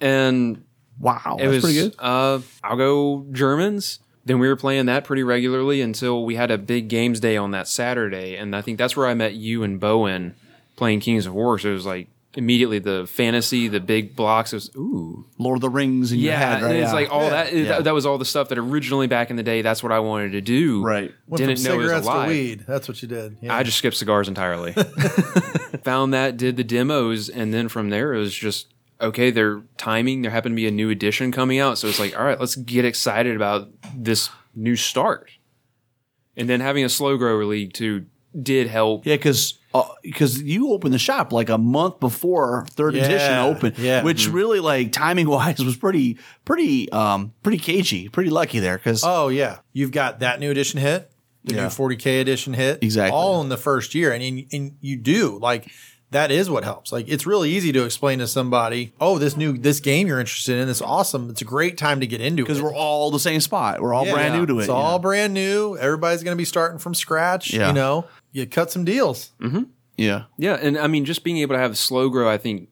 [0.00, 0.64] And
[1.00, 1.94] Wow, it that's was pretty good.
[1.98, 3.98] Uh, I'll go Germans.
[4.24, 7.50] Then we were playing that pretty regularly until we had a big games day on
[7.52, 10.36] that Saturday, and I think that's where I met you and Bowen
[10.76, 11.58] playing Kings of War.
[11.58, 14.52] So it was like immediately the fantasy, the big blocks.
[14.52, 16.76] It was ooh, Lord of the Rings in your yeah, head, right?
[16.76, 16.92] it's Yeah.
[16.94, 17.30] like all Yeah.
[17.30, 17.52] that.
[17.54, 17.64] Yeah.
[17.64, 19.60] That, that was all the stuff that originally back in the day.
[19.62, 20.82] That's what I wanted to do.
[20.82, 21.12] Right.
[21.26, 22.28] Went Didn't from know it was cigarettes to alive.
[22.28, 22.64] weed.
[22.66, 23.36] That's what you did.
[23.42, 23.54] Yeah.
[23.54, 24.72] I just skipped cigars entirely.
[25.84, 29.30] Found that, did the demos, and then from there it was just okay.
[29.30, 30.22] They're timing.
[30.22, 32.56] There happened to be a new edition coming out, so it's like, all right, let's
[32.56, 35.30] get excited about this new start.
[36.36, 38.06] And then having a slow grower league too
[38.40, 39.04] did help.
[39.06, 39.58] Yeah, because
[40.02, 44.02] because you opened the shop like a month before third Yeah, edition opened, yeah.
[44.02, 44.34] which Mm-hmm.
[44.34, 49.28] really like timing wise was pretty pretty um pretty cagey, pretty lucky there because Oh
[49.28, 51.10] yeah, you've got that new edition hit,
[51.44, 51.62] the Yeah.
[51.62, 53.12] new 40k edition hit, Exactly.
[53.16, 55.68] all in the first year, and and, and you do like
[56.12, 56.92] that is what helps.
[56.92, 60.58] Like it's really easy to explain to somebody, oh, this new this game you're interested
[60.58, 61.28] in is awesome.
[61.30, 63.94] It's a great time to get into it because we're all the same spot, we're
[63.94, 64.12] all Yeah.
[64.12, 64.62] brand new to it.
[64.62, 65.02] It's all know?
[65.02, 65.76] brand new.
[65.76, 67.52] Everybody's going to be starting from scratch.
[67.52, 67.68] Yeah.
[67.68, 69.32] You know, you cut some deals.
[69.40, 69.64] Mm-hmm.
[69.96, 72.68] yeah, Yeah, and I mean, just being able to have slow grow, I think,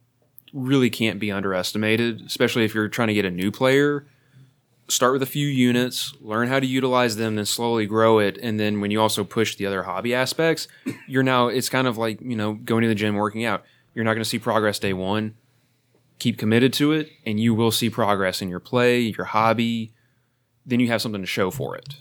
[0.52, 2.22] really can't be underestimated.
[2.26, 4.06] Especially if you're trying to get a new player.
[4.90, 8.36] Start with a few units, learn how to utilize them, then slowly grow it.
[8.42, 10.66] And then when you also push the other hobby aspects,
[11.06, 13.62] you're now it's kind of like you know going to the gym, working out.
[13.94, 15.34] You're not going to see progress day one.
[16.18, 19.92] Keep committed to it, and you will see progress in your play, your hobby.
[20.66, 21.94] Then you have something to show for it.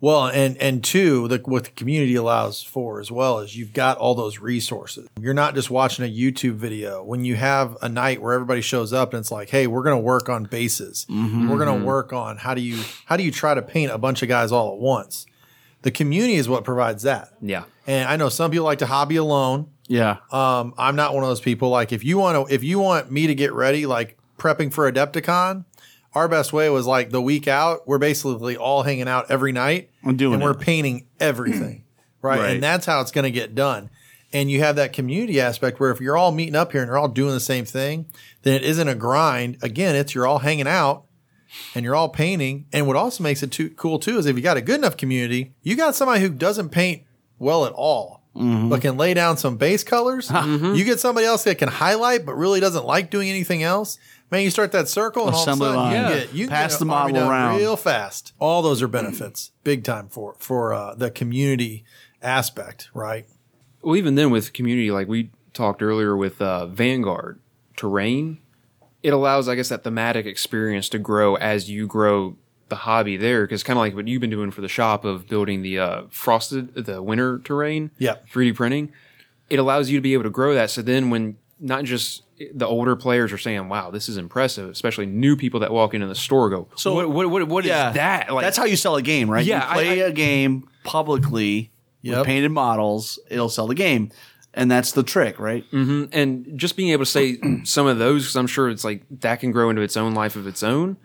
[0.00, 3.98] Well, and and two, the, what the community allows for as well is you've got
[3.98, 5.08] all those resources.
[5.20, 7.02] You're not just watching a YouTube video.
[7.02, 9.96] When you have a night where everybody shows up and it's like, hey, we're going
[9.96, 11.04] to work on bases.
[11.08, 13.98] We're going to work on how do you how do you try to paint a
[13.98, 15.26] bunch of guys all at once.
[15.82, 17.30] The community is what provides that.
[17.40, 17.64] Yeah.
[17.86, 19.68] And I know some people like to hobby alone.
[19.86, 21.70] yeah, Um, I'm not one of those people.
[21.70, 24.90] Like if you want to, if you want me to get ready, like prepping for
[24.90, 25.64] Adepticon,
[26.14, 27.86] our best way was like the week out.
[27.86, 31.84] We're basically all hanging out every night I'm doing and we're painting everything,
[32.22, 32.38] right?
[32.40, 32.50] Right.
[32.54, 33.90] And that's how it's going to get done.
[34.32, 36.98] And you have that community aspect where if you're all meeting up here and you're
[36.98, 38.06] all doing the same thing,
[38.42, 39.56] then it isn't a grind.
[39.62, 41.04] Again, it's you're all hanging out
[41.76, 42.66] and you're all painting.
[42.72, 44.96] And what also makes it too cool too is if you got a good enough
[44.96, 47.04] community, you got somebody who doesn't paint
[47.38, 48.68] well at all, Mm-hmm.
[48.68, 50.30] but can lay down some base colors.
[50.32, 53.98] You get somebody else that can highlight, but really doesn't like doing anything else.
[54.30, 56.10] Man, you start that circle, and Assembly all of a sudden line.
[56.12, 56.24] you Yeah.
[56.24, 57.56] get you can Pass get the an army model around.
[57.58, 58.32] real fast.
[58.38, 61.84] All those are benefits, big time for for uh, the community
[62.22, 63.26] aspect, right?
[63.82, 67.40] Well, even then with community, like we talked earlier with uh, Vanguard
[67.76, 68.38] terrain,
[69.02, 72.36] it allows, I guess, that thematic experience to grow as you grow
[72.68, 73.44] the hobby there.
[73.44, 76.02] Because kind of like what you've been doing for the shop of building the uh,
[76.10, 78.16] frosted, the winter terrain, Yeah.
[78.30, 78.92] 3D printing,
[79.48, 80.70] it allows you to be able to grow that.
[80.70, 82.22] So then when not just
[82.54, 86.06] the older players are saying, "Wow, this is impressive," especially new people that walk into
[86.06, 87.10] the store go, So- "So what?
[87.10, 87.30] What?
[87.30, 87.90] What, what is yeah.
[87.92, 89.44] that?" Like that's how you sell a game, right?
[89.44, 91.70] Yeah, you play I- I- a game publicly
[92.02, 92.18] Yep.
[92.18, 94.10] with painted models, it'll sell the game,
[94.54, 95.64] and that's the trick, right?
[95.72, 96.04] Mm-hmm.
[96.12, 99.40] and just being able to say some of those because i'm sure it's like that
[99.40, 100.96] can grow into its own life of its own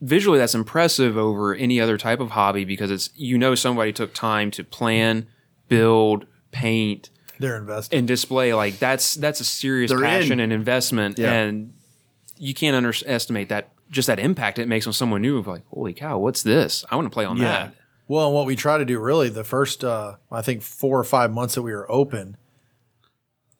[0.00, 4.14] visually that's impressive over any other type of hobby because it's you know somebody took
[4.14, 5.26] time to plan
[5.68, 7.96] build paint They're invested.
[7.96, 10.40] and display like that's that's a serious They're passion in.
[10.40, 11.32] and investment Yeah.
[11.32, 11.72] and
[12.36, 15.92] you can't underestimate that just that impact it makes on someone new of like holy
[15.94, 17.44] cow what's this i want to play on Yeah.
[17.44, 17.74] that
[18.06, 21.04] Well, and what we try to do really the first, uh, I think, four or
[21.04, 22.36] five months that we were open,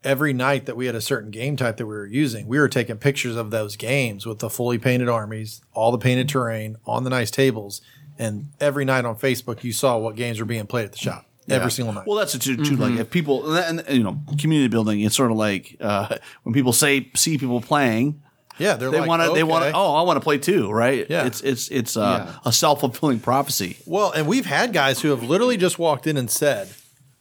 [0.04, 2.68] every night that we had a certain game type that we were using, we were
[2.68, 7.04] taking pictures of those games with the fully painted armies, all the painted terrain on
[7.04, 7.82] the nice tables.
[8.18, 11.26] And every night on Facebook, you saw what games were being played at the shop
[11.48, 12.06] every single night.
[12.06, 12.56] Well, that's it too.
[12.56, 16.16] too Like if people, and, and, you know, community building, it's sort of like uh,
[16.42, 18.22] when people say see people playing,
[18.58, 19.72] yeah, they're they like, want to, they want to.
[19.74, 21.06] Oh, I want to play too, right?
[21.08, 21.26] Yeah.
[21.26, 22.38] It's it's it's uh, Yeah.
[22.44, 26.16] a self fulfilling prophecy, Well, and we've had guys who have literally just walked in
[26.16, 26.68] and said,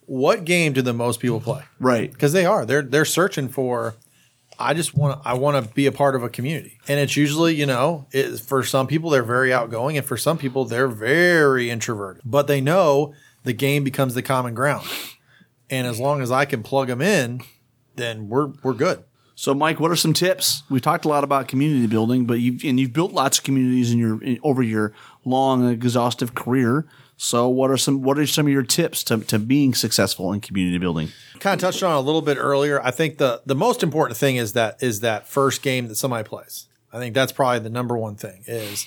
[0.06, 2.10] "What game do the most people play?" right?
[2.12, 3.94] because they are they're they're searching for
[4.58, 6.78] I just want to I want to be a part of a community.
[6.88, 10.36] And it's usually, you know, it, for some people they're very outgoing and for some
[10.38, 12.22] people they're very introverted.
[12.24, 13.14] But they know
[13.48, 14.86] the game becomes the common ground.
[15.70, 17.40] And as long as I can plug them in,
[17.96, 19.04] then we're we're good.
[19.34, 20.64] So, Mike, what are some tips?
[20.68, 23.90] We've talked a lot about community building, but you've and you've built lots of communities
[23.90, 24.92] in your in, over your
[25.24, 26.86] long and exhaustive career.
[27.16, 30.40] So, what are some what are some of your tips to, to being successful in
[30.40, 31.08] community building?
[31.40, 32.82] Kind of touched on a little bit earlier.
[32.82, 36.26] I think the the most important thing is that is that first game that somebody
[36.28, 36.66] plays.
[36.92, 38.86] I think that's probably the number one thing is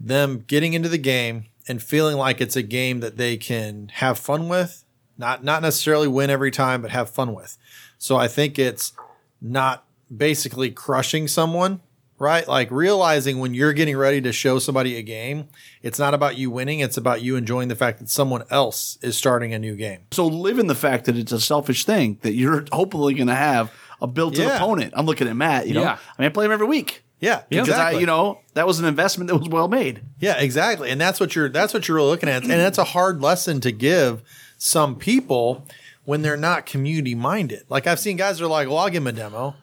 [0.00, 4.18] them getting into the game and feeling like it's a game that they can have
[4.18, 4.84] fun with,
[5.18, 7.56] not not necessarily win every time, but have fun with.
[7.98, 8.92] So I think it's
[9.40, 9.84] not
[10.14, 11.80] basically crushing someone,
[12.18, 12.46] right?
[12.46, 15.48] Like realizing when you're getting ready to show somebody a game,
[15.82, 19.16] it's not about you winning, it's about you enjoying the fact that someone else is
[19.16, 20.00] starting a new game.
[20.12, 23.34] So, live in the fact that it's a selfish thing that you're hopefully going to
[23.34, 23.72] have
[24.02, 24.56] a built-in Yeah.
[24.56, 24.92] opponent.
[24.96, 25.66] I'm looking at Matt.
[25.66, 25.98] You know, Yeah.
[26.18, 27.03] I mean, I play him every week.
[27.24, 30.02] Yeah, Because I, you know, that was an investment that was well made.
[30.18, 30.90] Yeah, exactly.
[30.90, 32.42] And that's what you're that's what you're really looking at.
[32.42, 34.22] And that's a hard lesson to give
[34.58, 35.66] some people
[36.04, 37.64] when they're not community minded.
[37.68, 39.54] Like I've seen guys that are like, "Well, I'll give them a demo."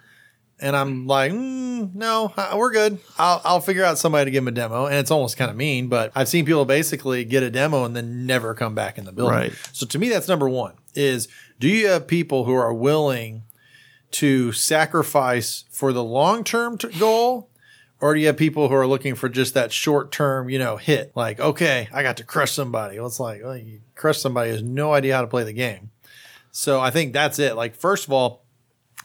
[0.64, 3.00] And I'm like, mm, no, we're good.
[3.18, 4.86] I'll, I'll figure out somebody to give them a demo.
[4.86, 7.96] And it's almost kind of mean, but I've seen people basically get a demo and
[7.96, 9.34] then never come back in the building.
[9.34, 9.54] Right.
[9.74, 11.28] So to me, that's number one is
[11.60, 13.42] do you have people who are willing
[14.12, 17.50] to sacrifice for the long term goal?
[18.02, 20.78] Or do you have people who are looking for just that short term, you know,
[20.78, 21.12] hit?
[21.16, 22.98] Like, okay, I got to crush somebody.
[22.98, 25.54] Well, it's like, well, you crush somebody who has no idea how to play the
[25.54, 25.92] game.
[26.52, 27.56] So I think that's it.
[27.56, 28.44] Like, first of all,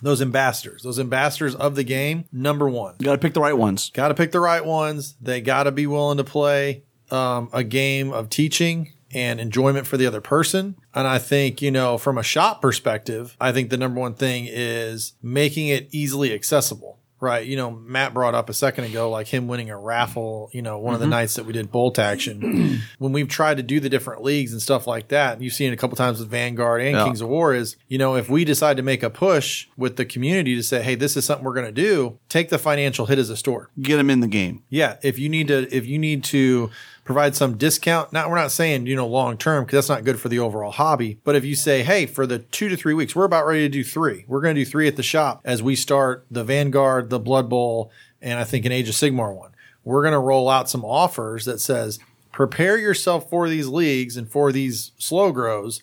[0.02, 2.94] those ambassadors, those ambassadors of the game, number one.
[2.98, 3.90] You got to pick the right ones.
[3.90, 5.14] Got to pick the right ones.
[5.20, 9.96] They got to be willing to play um, a game of teaching and enjoyment for
[9.96, 10.76] the other person.
[10.94, 14.46] And I think, you know, from a shop perspective, I think the number one thing
[14.48, 16.98] is making it easily accessible.
[17.26, 17.44] Right.
[17.44, 20.78] You know, Matt brought up a second ago, like him winning a raffle, you know,
[20.78, 21.10] one of the mm-hmm.
[21.10, 22.80] nights that we did Bolt Action.
[22.98, 25.74] when we've tried to do the different leagues and stuff like that, you've seen it
[25.74, 27.04] a couple times with Vanguard and Yeah.
[27.04, 30.04] Kings of War, is, you know, if we decide to make a push with the
[30.04, 33.18] community to say, hey, this is something we're going to do, take the financial hit
[33.18, 33.70] as a store.
[33.80, 34.62] Get them in the game.
[34.68, 36.70] Yeah, if you need to, if you need to
[37.04, 40.20] provide some discount, not we're not saying you know long term because that's not good
[40.20, 41.18] for the overall hobby.
[41.24, 43.68] But if you say, hey, for the two to three weeks, we're about ready to
[43.68, 44.24] do three.
[44.28, 47.48] We're going to do three at the shop as we start the Vanguard, the Blood
[47.48, 47.90] Bowl,
[48.20, 49.52] and I think an Age of Sigmar one.
[49.82, 51.98] We're going to roll out some offers that says
[52.32, 55.82] prepare yourself for these leagues and for these slow grows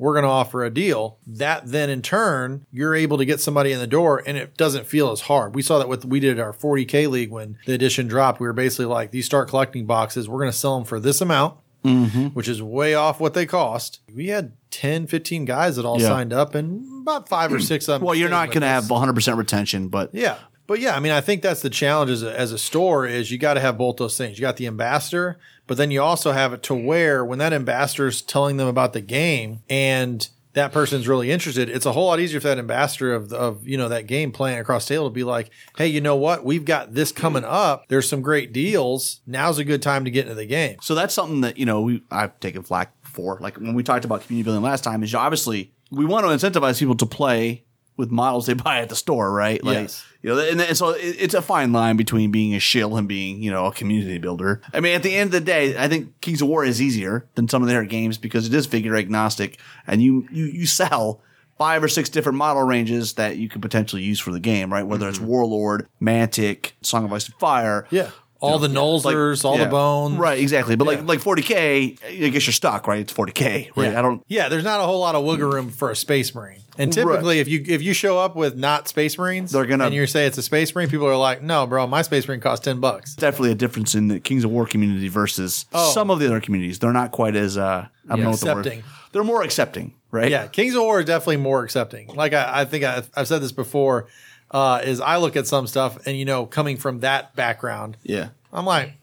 [0.00, 3.70] we're going to offer a deal that then in turn you're able to get somebody
[3.70, 5.54] in the door and it doesn't feel as hard.
[5.54, 8.40] We saw that with we did our 40k league when the edition dropped.
[8.40, 11.20] We were basically like these start collecting boxes we're going to sell them for this
[11.20, 12.26] amount mm-hmm.
[12.28, 14.00] which is way off what they cost.
[14.14, 16.08] We had 10 15 guys that all Yeah.
[16.08, 18.84] signed up and about five or six of them Well, you're not going to have
[18.84, 20.36] 100% retention, but Yeah.
[20.70, 23.32] But yeah, I mean, I think that's the challenge as a, as a store is
[23.32, 24.38] you got to have both those things.
[24.38, 25.36] You got the ambassador,
[25.66, 28.92] but then you also have it to where when that ambassador is telling them about
[28.92, 33.12] the game and that person's really interested, it's a whole lot easier for that ambassador
[33.12, 36.00] of, of you know that game playing across the table to be like, hey, you
[36.00, 36.44] know what?
[36.44, 37.88] We've got this coming up.
[37.88, 39.22] There's some great deals.
[39.26, 40.76] Now's a good time to get into the game.
[40.82, 43.38] So that's something that you know we I've taken flack for.
[43.40, 46.78] Like when we talked about community building last time, is obviously we want to incentivize
[46.78, 47.64] people to play
[47.96, 49.62] with models they buy at the store, right?
[49.64, 50.04] Like, Yes.
[50.22, 53.08] You know, and, and so it, it's a fine line between being a shill and
[53.08, 54.60] being you know a community builder.
[54.72, 57.26] I mean, at the end of the day, I think Kings of War is easier
[57.34, 61.20] than some of their games because it is figure agnostic, and you you you sell.
[61.58, 64.82] Five or six different model ranges that you could potentially use for the game, right?
[64.82, 65.26] Whether it's mm-hmm.
[65.26, 68.08] Warlord, Mantic, Song of Ice and Fire, Yeah.
[68.40, 69.64] All the Nolzur's, all yeah.
[69.64, 70.16] the bones.
[70.16, 70.74] Right, exactly.
[70.76, 71.02] But Yeah.
[71.02, 73.00] like like 40k, I guess you're stuck, right?
[73.00, 73.92] It's 40k, right?
[73.92, 73.98] Yeah.
[73.98, 74.24] I don't.
[74.26, 76.60] Yeah, there's not a whole lot of wiggle room for a space marine.
[76.80, 79.94] And typically, if you if you show up with not space marines, They're gonna- and
[79.94, 82.64] you say it's a space marine, people are like, "No, bro, my space marine costs
[82.64, 85.92] ten bucks." Definitely a difference in the Kings of War community versus Oh.
[85.92, 86.78] some of the other communities.
[86.78, 88.58] They're not quite as uh, I don't Yeah, know what the word.
[88.66, 88.82] accepting.
[89.12, 90.30] They're more accepting, right?
[90.30, 92.08] Yeah, Kings of War is definitely more accepting.
[92.14, 94.06] Like I, I think I, I've said this before,
[94.52, 98.28] uh, is I look at some stuff, and you know, coming from that background, yeah.
[98.52, 98.94] I'm like,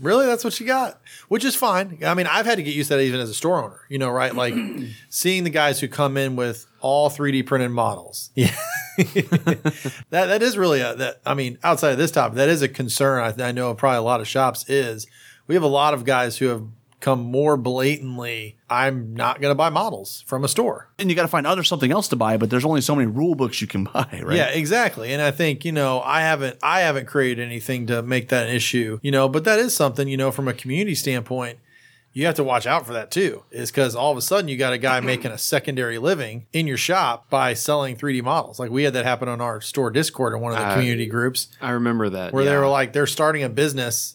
[0.00, 0.26] really?
[0.26, 1.00] That's what you got?
[1.28, 1.98] Which is fine.
[2.04, 3.98] I mean, I've had to get used to that even as a store owner, you
[3.98, 4.34] know, right?
[4.44, 4.54] Like
[5.08, 8.30] seeing the guys who come in with all 3D printed models.
[8.36, 8.54] Yeah.
[8.96, 12.68] that that is really a that I mean, outside of this topic, that is a
[12.68, 13.40] concern.
[13.40, 15.08] I, I know probably a lot of shops is
[15.48, 16.62] we have a lot of guys who have
[17.04, 18.56] come more blatantly.
[18.68, 20.88] I'm not going to buy models from a store.
[20.98, 23.06] And you got to find other something else to buy, but there's only so many
[23.06, 24.36] rule books you can buy, right?
[24.36, 25.12] Yeah, exactly.
[25.12, 28.54] And I think, you know, I haven't I haven't created anything to make that an
[28.54, 31.58] issue, you know, but that is something, you know, from a community standpoint,
[32.12, 33.42] you have to watch out for that too.
[33.50, 36.66] Is because all of a sudden you got a guy making a secondary living in
[36.66, 38.58] your shop by selling 3D models.
[38.60, 41.06] Like we had that happen on our store Discord in one of the Uh, community
[41.06, 42.32] groups I remember that.
[42.32, 44.14] where they were like they're starting a business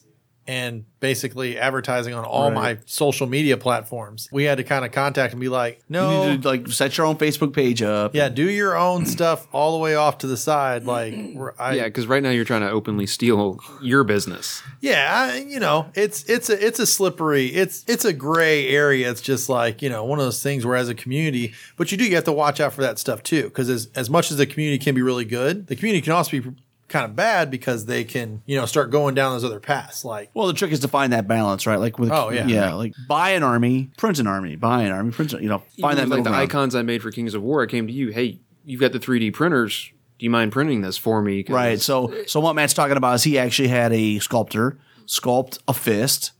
[0.50, 2.76] and basically advertising on all Right.
[2.76, 4.28] my social media platforms.
[4.32, 6.98] We had to kind of contact and be like, no, You need to like set
[6.98, 8.14] your own Facebook page up.
[8.14, 10.84] yeah, do your own stuff all the way off to the side.
[10.84, 11.14] Like,
[11.58, 14.60] I, yeah, because right now you're trying to openly steal your business.
[14.80, 19.08] yeah, I, you know, it's it's a it's a slippery, it's it's a gray area.
[19.10, 21.96] It's just like you know one of those things where as a community, but you
[21.98, 24.36] do you have to watch out for that stuff too, because as as much as
[24.36, 26.42] the community can be really good, the community can also be
[26.90, 30.04] kind of bad because they can you know start going down those other paths.
[30.04, 31.78] Like, Well, the trick is to find that balance, right?
[31.80, 32.46] Like with Oh, yeah.
[32.46, 35.32] yeah, like buy an army, print an army, buy an army, print.
[35.32, 36.42] an- You know, find that Even with, middle like the ground.
[36.50, 37.62] icons I made for Kings of War.
[37.62, 38.10] I came to you.
[38.10, 39.90] Hey, you've got the 3D printers.
[40.18, 41.46] Do you mind printing this for me?
[41.48, 41.80] Right.
[41.80, 44.76] So, so what Matt's talking about is he actually had a sculptor
[45.06, 46.32] sculpt a fist,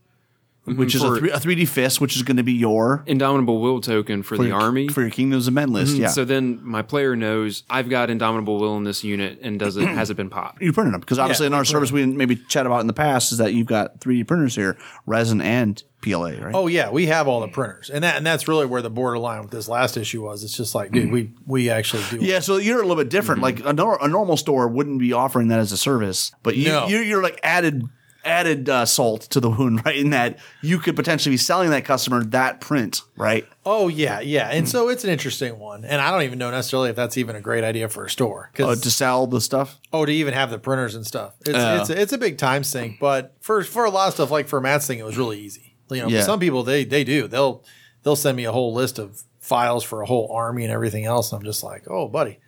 [0.67, 0.77] Mm-hmm.
[0.77, 3.59] which is a, For- three, a 3D fist, which is going to be your Indomitable
[3.61, 4.89] Will token for, the your- army.
[4.89, 5.95] for your Kingdoms of Men list.
[5.95, 5.99] Mhm.
[6.01, 6.07] Yeah.
[6.09, 9.87] So then my player knows I've got Indomitable Will in this unit and does it
[9.87, 10.61] has it been popped?
[10.61, 13.31] you printed them because obviously in our service we maybe chat about in the past
[13.31, 14.77] is that you've got 3D printers here,
[15.07, 16.53] resin and PLA, right?
[16.53, 19.41] Oh yeah, we have all the printers, and that and that's really where the borderline
[19.41, 20.43] with this last issue was.
[20.43, 21.13] It's just like, dude, mm-hmm.
[21.13, 22.23] we we actually do.
[22.23, 23.41] Yeah, so you're a little bit different.
[23.41, 23.63] Mm-hmm.
[23.63, 26.69] Like a, nor- a normal store wouldn't be offering that as a service, but you,
[26.69, 26.87] No.
[26.87, 27.83] you're, you're like added
[28.23, 29.95] added uh, salt to the wound, right?
[29.95, 33.45] In that you could potentially be selling that customer that print, right?
[33.65, 36.89] Oh yeah, yeah, and so it's an interesting one, and I don't even know necessarily
[36.89, 38.49] if that's even a great idea for a store.
[38.53, 39.79] Uh, 'Cause- to sell the stuff.
[39.93, 41.81] oh, to even have the printers and stuff, it's Oh.
[41.81, 42.99] it's, a, it's a big time sink.
[42.99, 45.75] But for for a lot of stuff, like for Matt's thing, it was really easy.
[45.89, 46.21] You know, Yeah.
[46.23, 47.63] some people they they do they'll
[48.03, 51.31] they'll send me a whole list of files for a whole army and everything else.
[51.31, 52.39] And I'm just like, oh, buddy,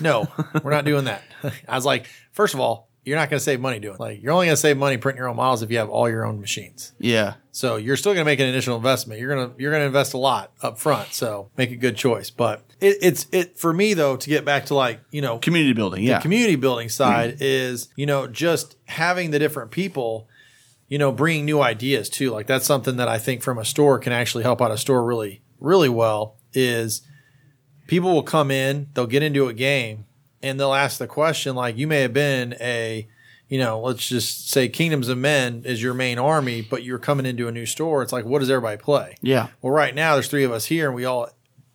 [0.00, 0.26] no,
[0.62, 1.22] we're not doing that.
[1.68, 4.00] I was like, first of all, you're not going to save money doing it.
[4.00, 6.08] like you're only going to save money printing your own models if you have all
[6.08, 6.92] your own machines.
[6.98, 7.34] Yeah.
[7.50, 9.20] So you're still going to make an initial investment.
[9.20, 11.12] You're going to you're going to invest a lot up front.
[11.12, 12.30] So make a good choice.
[12.30, 15.72] But it, it's it for me though to get back to like you know Community
[15.72, 16.04] building.
[16.04, 16.20] Yeah.
[16.20, 20.28] community building side is you know just having the different people
[20.88, 23.98] you know bringing new ideas too like that's something that i think from a store
[23.98, 27.00] can actually help out a store really really well is
[27.86, 30.04] people will come in they'll get into a game
[30.42, 33.06] and they'll ask the question like you may have been a
[33.48, 37.26] you know let's just say kingdoms of men is your main army but you're coming
[37.26, 39.48] into a new store it's like what does everybody play yeah.
[39.62, 41.28] well, right now there's three of us here, and we all.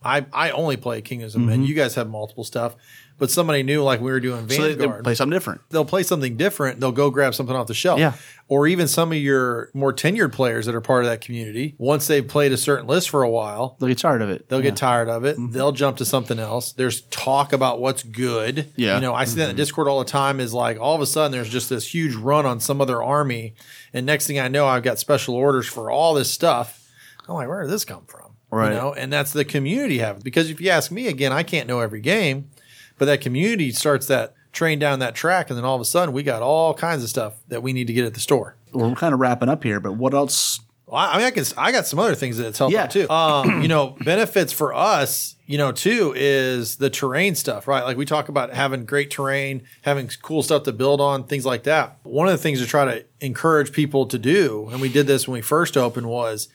[0.03, 1.59] I I only play Kingdoms of Men.
[1.59, 1.63] Mm-hmm.
[1.63, 2.75] You guys have multiple stuff,
[3.17, 5.61] but somebody new, like we were doing So they, Vanguard, play something different.
[5.69, 6.79] they'll play something different.
[6.79, 7.99] They'll go grab something off the shelf.
[7.99, 8.13] Yeah.
[8.47, 11.75] Or even some of your more tenured players that are part of that community.
[11.77, 14.47] Once they've played a certain list for a while, They'll get tired of it.
[14.47, 14.69] They'll Yeah.
[14.69, 15.37] get tired of it.
[15.37, 15.51] Mm-hmm.
[15.51, 16.71] They'll jump to something else.
[16.71, 18.71] There's talk about what's good.
[18.75, 18.95] Yeah.
[18.95, 19.57] You know, I see that in mm-hmm.
[19.57, 22.45] Discord all the time is like all of a sudden there's just this huge run
[22.45, 23.55] on some other army.
[23.93, 26.89] And next thing I know, I've got special orders for all this stuff.
[27.27, 28.27] I'm like, where did this come from?
[28.49, 28.69] Right.
[28.69, 31.67] You know, and that's the community having because if you ask me again, I can't
[31.67, 32.49] know every game,
[32.97, 36.13] but that community starts that train down that track, and then all of a sudden
[36.13, 38.55] we got all kinds of stuff that we need to get at the store.
[38.73, 40.59] We're kind of wrapping up here, but what else?
[40.87, 41.43] Well, I mean, I can.
[41.57, 42.87] I got some other things that it's helped Yeah.
[42.87, 43.07] too.
[43.11, 47.83] Um, you know, benefits for us, you know, too, is the terrain stuff, right?
[47.83, 51.63] Like we talk about having great terrain, having cool stuff to build on, things like
[51.63, 51.97] that.
[52.03, 55.27] One of the things to try to encourage people to do, and we did this
[55.27, 56.47] when we first opened, was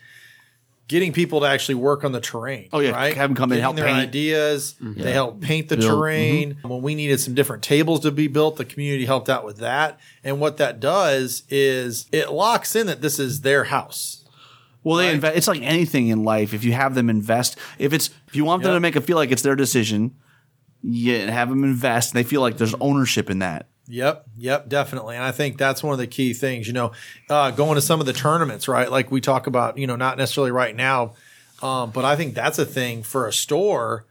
[0.93, 2.69] getting people to actually work on the terrain.
[2.73, 3.17] Oh, yeah, right.
[3.17, 3.99] have 'em come in and help their paint.
[3.99, 4.77] ideas.
[4.81, 5.03] Mm-hmm.
[5.03, 5.91] They help paint the Build.
[5.91, 6.55] terrain.
[6.55, 6.69] Mm-hmm.
[6.69, 9.99] When we needed some different tables to be built, the community helped out with that.
[10.23, 14.25] And what that does is it locks in that this is their house.
[14.85, 15.37] Well, they invest.
[15.37, 16.53] It's like anything in life.
[16.55, 18.77] If you have them invest, if it's if you want them Yep.
[18.77, 20.13] to make it feel like it's their decision,
[20.83, 22.13] you have them invest.
[22.13, 23.69] And they feel like there's ownership in that.
[23.89, 25.17] Yep, yep, definitely.
[25.17, 26.93] And I think that's one of the key things, you know,
[27.29, 28.91] uh, going to some of the tournaments, right?
[28.91, 31.15] Like we talk about, you know, not necessarily right now,
[31.63, 34.07] um, but I think that's a thing for a store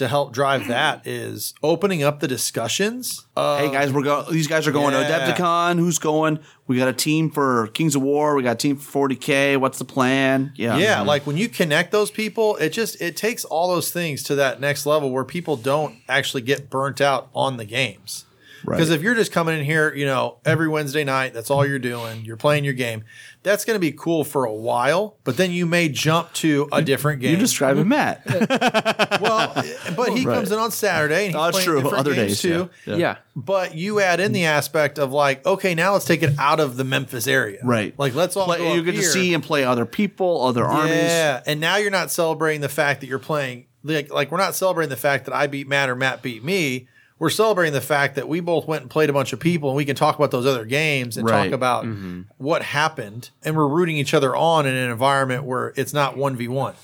[0.00, 3.26] to help drive that is opening up the discussions.
[3.36, 4.32] Uh, hey guys, we're going.
[4.32, 5.06] These guys are going yeah.
[5.06, 5.78] to Adepticon.
[5.78, 6.38] Who's going?
[6.66, 8.34] We got a team for Kings of War.
[8.34, 9.58] We got a team for 40k.
[9.58, 10.52] What's the plan?
[10.56, 14.22] Yeah, yeah, like when you connect those people, it just it takes all those things
[14.24, 18.24] to that next level where people don't actually get burnt out on the games.
[18.64, 18.76] Right.
[18.76, 21.78] Because if you're just coming in here, you know, every Wednesday night, that's all you're
[21.78, 23.04] doing, you're playing your game,
[23.42, 26.82] that's going to be cool for a while, but then you may jump to a
[26.82, 27.32] different game.
[27.32, 27.88] You're describing mm-hmm.
[27.90, 29.20] Matt.
[29.20, 29.52] well,
[29.96, 30.34] but he Right.
[30.34, 31.80] comes in on Saturday and he's Oh, that's true.
[31.80, 32.68] different Other days too.
[32.84, 32.96] Yeah.
[32.96, 33.16] Yeah.
[33.34, 36.76] But you add in the aspect of like, okay, now let's take it out of
[36.76, 37.98] the Memphis area, Right.
[37.98, 40.64] Like let's all Play, go you up get to see and play other people, other
[40.64, 40.94] armies.
[40.96, 44.54] Yeah, and now you're not celebrating the fact that you're playing like like we're not
[44.54, 46.88] celebrating the fact that I beat Matt or Matt beat me.
[47.20, 49.76] We're celebrating the fact that we both went and played a bunch of people and
[49.76, 51.44] we can talk about those other games and Right.
[51.44, 52.22] talk about mm-hmm.
[52.38, 53.30] what happened.
[53.44, 56.74] And we're rooting each other on in an environment where it's not 1v1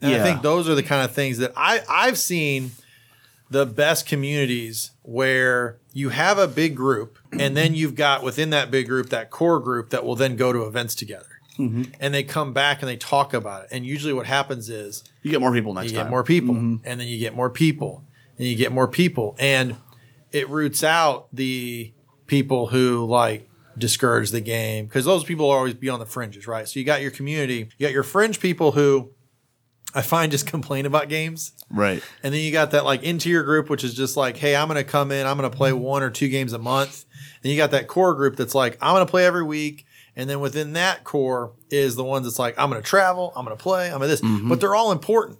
[0.00, 0.20] and Yeah.
[0.20, 2.70] i think those are the kind of things that i i've seen
[3.50, 8.70] the best communities where you have a big group and then you've got within that
[8.70, 11.26] big group that core group that will then go to events together.
[11.58, 11.82] Mm-hmm.
[12.00, 13.68] And they come back and they talk about it.
[13.72, 16.06] And usually what happens is You get more people next you time.
[16.06, 16.76] get more people mm-hmm.
[16.84, 18.04] and then you get more people
[18.40, 19.76] and you get more people and
[20.32, 21.92] it roots out the
[22.26, 26.46] people who like discourage the game because those people will always be on the fringes
[26.46, 29.10] right so you got your community you got your fringe people who
[29.94, 32.02] i find just complain about games Right.
[32.22, 34.76] and then you got that like interior group, which is just like, hey, I'm going
[34.76, 37.04] to come in, I'm going to play one or two games a month.
[37.44, 39.86] And you got that core group that's like, I'm going to play every week.
[40.16, 43.44] And then within that core is the ones that's like, I'm going to travel, I'm
[43.44, 44.20] going to play, I'm going to this.
[44.20, 44.48] Mm-hmm.
[44.48, 45.38] But they're all important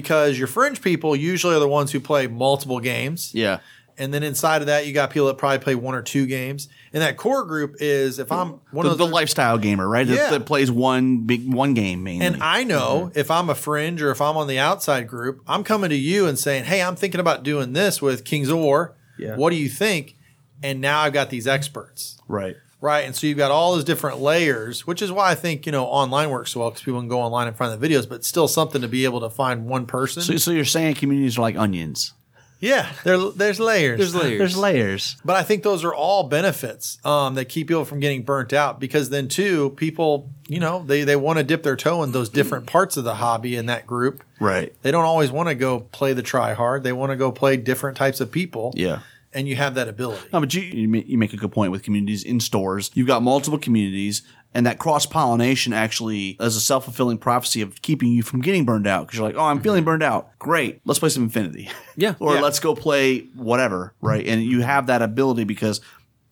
[0.00, 3.30] because your fringe people usually are the ones who play multiple games.
[3.34, 3.60] Yeah.
[3.96, 6.68] And then inside of that, you got people that probably play one or two games.
[6.92, 10.06] And that core group is if I'm one The, of the those lifestyle gamer, right?
[10.06, 10.30] That- Yeah.
[10.32, 12.26] That, plays one big one game mainly.
[12.26, 15.64] And I know if I'm a fringe or if I'm on the outside group, I'm
[15.64, 18.94] coming to you and saying, "Hey, I'm thinking about doing this with Kings of War.
[19.18, 19.36] Yeah.
[19.36, 20.14] What do you think?"
[20.62, 22.56] And now I've got these experts, right.
[22.80, 23.04] Right?
[23.04, 25.84] And so you've got all those different layers, which is why I think you know
[25.84, 28.48] online works so well because people can go online and find the videos, but still
[28.48, 30.22] something to be able to find one person.
[30.22, 32.12] So, so you're saying communities are like onions?
[32.58, 33.98] yeah, there, there's layers.
[33.98, 34.38] There's layers.
[34.38, 35.16] There's layers.
[35.24, 38.80] But I think those are all benefits um, that keep people from getting burnt out
[38.80, 42.30] because then too, people, you know, they, they want to dip their toe in those
[42.30, 44.24] different parts of the hobby in that group.
[44.40, 44.72] Right.
[44.82, 46.82] They don't always want to go play the try hard.
[46.82, 48.72] They want to go play different types of people.
[48.74, 49.00] Yeah.
[49.36, 50.28] And you have that ability.
[50.32, 52.90] No, but you you make a good point with communities in stores.
[52.94, 54.22] You've got multiple communities,
[54.54, 58.64] and that cross pollination actually is a self fulfilling prophecy of keeping you from getting
[58.64, 59.06] burned out.
[59.06, 59.90] Because you're like, oh, I'm feeling mm-hmm.
[59.90, 60.30] burned out.
[60.38, 61.68] Great, let's play some Infinity.
[61.98, 62.14] Yeah.
[62.18, 62.40] or Yeah.
[62.40, 63.92] let's go play whatever.
[64.00, 65.82] Right, and you have that ability because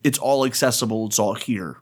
[0.03, 1.05] it's all accessible.
[1.05, 1.77] It's all here.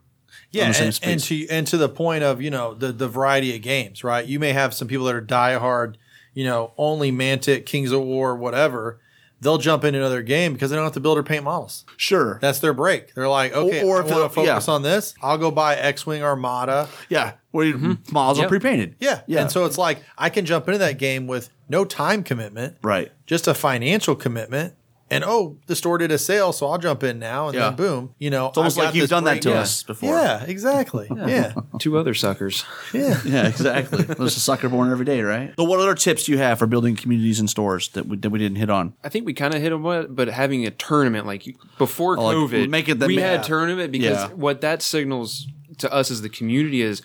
[0.51, 2.91] Yeah, on the same and, and to and to the point of you know the
[2.91, 4.25] the variety of games, right?
[4.25, 5.95] You may have some people that are diehard,
[6.33, 8.99] you know, only Mantic, Kings of War, whatever.
[9.43, 11.85] They'll jump into another game because they don't have to build or paint models.
[11.97, 12.39] Sure.
[12.41, 13.13] That's their break.
[13.13, 14.73] They're like, okay, or or if if I want to they're- focus yeah.
[14.73, 16.87] on this, I'll go buy X Wing Armada.
[17.09, 17.33] yeah.
[17.51, 18.13] Where you, mm-hmm.
[18.13, 18.95] models are pre painted.
[18.99, 19.21] Yeah.
[19.27, 19.41] Yeah.
[19.41, 23.11] And so it's like I can jump into that game with no time commitment, Right.
[23.27, 24.73] just a financial commitment.
[25.13, 27.47] And oh, the store did a sale, so I'll jump in now.
[27.47, 27.65] And Yeah.
[27.69, 30.09] then boom, you know, It's almost like you've done that to us before.
[30.15, 31.07] Yeah, exactly.
[31.15, 31.53] Yeah.
[31.79, 32.65] Two other suckers.
[32.93, 33.19] Yeah.
[33.25, 34.03] Yeah, exactly.
[34.03, 35.53] There's a sucker born every day, right?
[35.57, 38.29] So, what other tips do you have for building communities in stores that we, that
[38.29, 38.93] we didn't hit on?
[39.03, 41.43] I think we kind of hit on it, but having a tournament like
[41.77, 43.31] before Oh, like, COVID, make it the- we yeah.
[43.31, 44.27] had tournament because Yeah.
[44.35, 45.47] what that signals
[45.79, 47.01] to us as the community is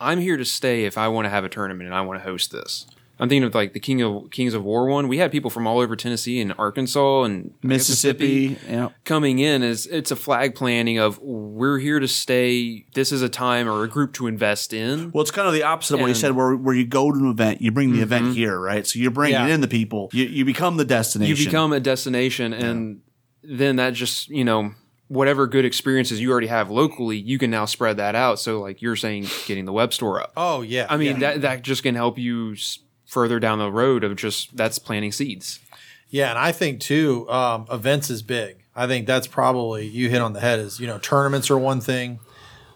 [0.00, 2.24] I'm here to stay if I want to have a tournament and I want to
[2.24, 2.86] host this.
[3.22, 5.06] I'm thinking of like the King of Kings of War one.
[5.06, 8.58] We had people from all over Tennessee and Arkansas and Mississippi.
[8.68, 8.88] Yeah.
[9.04, 12.84] coming in as it's a flag planting of we're here to stay.
[12.94, 15.12] This is a time or a group to invest in.
[15.12, 17.16] Well, it's kind of the opposite of what you said, where, where you go to
[17.18, 18.02] an event, you bring the mm-hmm.
[18.02, 18.84] event here, right?
[18.84, 19.54] So you're bringing Yeah.
[19.54, 21.36] in the people, you, you become the destination.
[21.36, 23.02] you become a destination and
[23.44, 24.72] then that just you know
[25.06, 28.80] whatever good experiences you already have locally you can now spread that out so like
[28.80, 30.86] you're saying getting the web store up Oh yeah.
[30.88, 31.32] i mean yeah.
[31.32, 32.78] that that just can help you s-
[33.12, 35.60] further down the road of just that's planting seeds
[36.08, 38.64] Yeah, and I think too, um, events is big.
[38.74, 40.58] I think that's probably you hit on the head.
[40.58, 42.20] Is you know tournaments are one thing.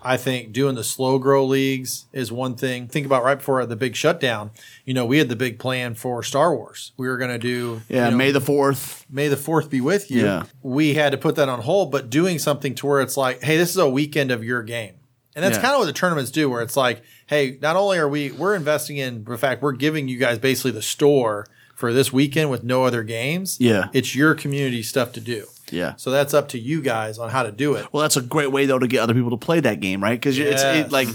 [0.03, 2.87] I think doing the slow grow leagues is one thing.
[2.87, 4.51] Think about right before the big shutdown.
[4.85, 6.93] You know, we had the big plan for Star Wars.
[6.97, 9.05] We were going to do yeah, you know, May the 4th.
[9.11, 10.23] May the fourth be with you.
[10.23, 10.45] Yeah.
[10.63, 13.57] We had to put that on hold, but doing something to where it's like, hey,
[13.57, 14.95] this is a weekend of your game.
[15.37, 15.63] And that's Yeah.
[15.63, 18.55] kind of what the tournaments do, where it's like, hey, not only are we we're
[18.57, 21.47] investing in the fact we're giving you guys basically the store
[21.77, 23.59] for this weekend with no other games.
[23.61, 23.89] Yeah.
[23.93, 25.45] It's your community stuff to do.
[25.71, 25.93] Yeah.
[25.97, 27.87] So that's up to you guys on how to do it.
[27.93, 30.19] Well, that's a great way though to get other people to play that game, right?
[30.19, 31.09] Because it's it, like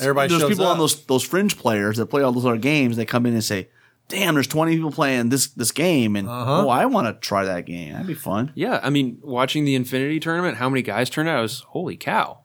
[0.00, 0.72] Everybody There's shows people up.
[0.72, 2.96] on those those fringe players that play all those other games.
[2.96, 3.68] They come in and say,
[4.08, 6.64] "Damn, there's 20 people playing this this game, and Uh-huh.
[6.64, 7.92] oh, I want to try that game.
[7.92, 11.38] That'd be fun." yeah i mean watching the infinity tournament how many guys turned out
[11.38, 12.38] I was holy cow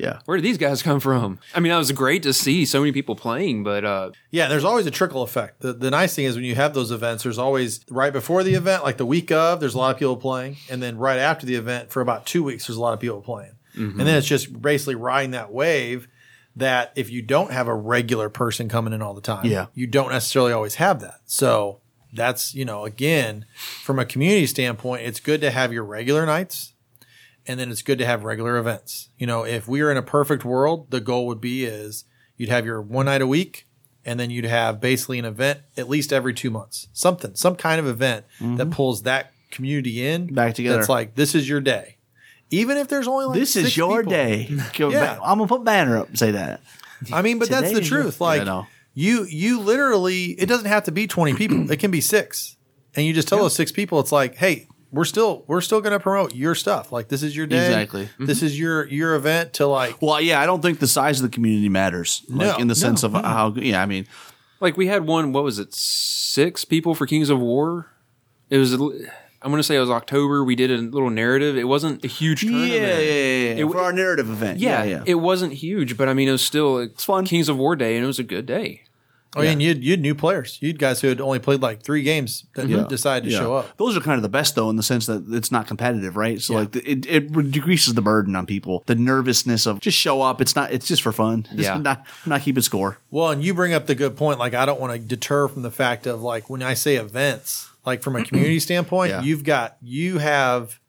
[0.00, 0.20] Yeah.
[0.24, 2.92] where did these guys come from i mean that was great to see so many
[2.92, 5.60] people playing but uh Yeah, there's always a trickle effect.
[5.60, 8.54] The, the nice thing is when you have those events, there's always right before the
[8.54, 11.44] event, like the week of, there's a lot of people playing, and then right after
[11.46, 14.26] the event, for about two weeks, there's a lot of people playing, and then it's
[14.26, 16.08] just basically riding that wave.
[16.56, 19.66] That if you don't have a regular person coming in all the time, Yeah.
[19.74, 21.20] you don't necessarily always have that.
[21.26, 21.80] So
[22.12, 26.72] that's you know again, from a community standpoint, it's good to have your regular nights,
[27.50, 29.08] and then it's good to have regular events.
[29.18, 32.04] You know, if we are in a perfect world, the goal would be is
[32.36, 33.66] you'd have your one night a week,
[34.04, 37.80] and then you'd have basically an event at least every two months, something, some kind
[37.80, 38.70] of event that mm-hmm.
[38.70, 40.76] pulls that community in Back together.
[40.76, 41.96] That's like this is your day,
[42.50, 44.12] even if there's only like this is your people.
[44.12, 44.48] day.
[44.78, 45.18] Yeah.
[45.20, 46.60] I'm gonna put banner up and say that.
[47.12, 48.18] I mean, but that's the truth.
[48.20, 48.68] Yeah, Like know.
[48.94, 51.68] you, you literally, it doesn't have to be twenty people.
[51.68, 52.56] It can be six,
[52.94, 55.92] and you just tell those six people, it's like, hey, we're still, we're still going
[55.92, 56.92] to promote your stuff.
[56.92, 57.66] Like this is your day.
[57.66, 58.08] Exactly.
[58.18, 58.46] This mm-hmm.
[58.46, 60.00] is your your event to like.
[60.02, 62.22] Well, yeah, I don't think the size of the community matters.
[62.28, 64.06] Like No, in the sense no, of how yeah, I mean
[64.60, 65.32] Like we had one.
[65.32, 65.72] What was it?
[65.74, 67.86] Six people for Kings of War.
[68.48, 68.74] It was.
[69.42, 70.44] I'm gonna say it was October.
[70.44, 71.56] We did a little narrative.
[71.56, 72.72] It wasn't a huge yeah, tournament.
[72.72, 73.64] yeah, yeah, yeah.
[73.64, 74.58] It- for our narrative event.
[74.58, 75.02] Yeah, Yeah, yeah.
[75.06, 77.24] it wasn't huge, but I mean, it was still it's fun.
[77.24, 78.82] Kings of War Day, and it was a good day.
[79.36, 79.50] Oh, yeah.
[79.50, 80.58] and you you had new players.
[80.60, 82.88] You had guys who had only played like three games that mm-hmm.
[82.88, 83.38] decided to Yeah.
[83.38, 83.76] show up.
[83.76, 86.40] Those are kind of the best though, in the sense that it's not competitive, right?
[86.42, 86.58] So Yeah.
[86.60, 90.40] like it, it decreases the burden on people, the nervousness of just show up.
[90.40, 90.72] It's not.
[90.72, 91.44] It's just for fun.
[91.50, 91.76] Just Yeah.
[91.78, 92.98] not not keeping score.
[93.12, 94.40] Well, and you bring up the good point.
[94.40, 97.68] Like, I don't want to deter from the fact of like when I say events,
[97.86, 99.22] like from a community standpoint, Yeah.
[99.22, 100.80] you've got you have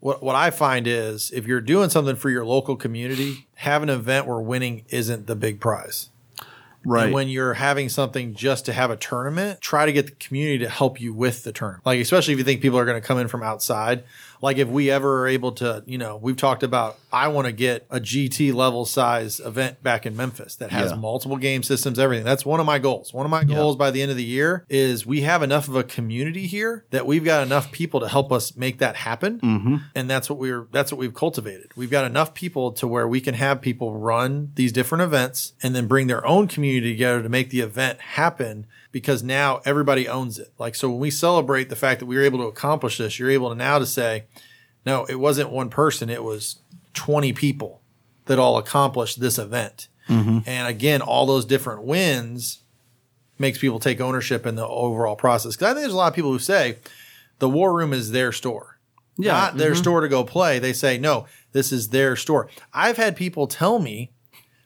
[0.00, 3.90] what what I find is if you're doing something for your local community, have an
[3.90, 6.10] event where winning isn't the big prize.
[6.84, 7.04] Right.
[7.04, 10.58] And when you're having something just to have a tournament, try to get the community
[10.58, 11.86] to help you with the tournament.
[11.86, 14.04] Like, especially if you think people are going to come in from outside.
[14.42, 17.52] Like, if we ever are able to, you know, we've talked about, I want to
[17.52, 20.96] get a GT level size event back in Memphis that has Yeah.
[20.96, 22.24] multiple game systems, everything.
[22.24, 23.14] That's one of my goals.
[23.14, 25.76] One of my goals by the end of the year is we have enough of
[25.76, 29.38] a community here that we've got enough people to help us make that happen.
[29.38, 29.76] Mm-hmm.
[29.94, 31.70] And that's what we're, that's what we've cultivated.
[31.76, 35.72] We've got enough people to where we can have people run these different events and
[35.72, 40.40] then bring their own community together to make the event happen because now everybody owns
[40.40, 40.52] it.
[40.58, 43.30] Like, so when we celebrate the fact that we were able to accomplish this, you're
[43.30, 44.24] able to now to say,
[44.86, 46.10] no, it wasn't one person.
[46.10, 46.56] It was
[46.94, 47.82] 20 people
[48.26, 49.88] that all accomplished this event.
[50.08, 50.38] Mm-hmm.
[50.46, 52.60] And again, all those different wins
[53.38, 55.56] makes people take ownership in the overall process.
[55.56, 56.78] Cause I think there's a lot of people who say
[57.38, 58.78] the war room is their store.
[59.16, 59.32] Yeah.
[59.32, 59.80] Not their mm-hmm.
[59.80, 60.58] store to go play.
[60.58, 62.48] They say, no, this is their store.
[62.72, 64.12] I've had people tell me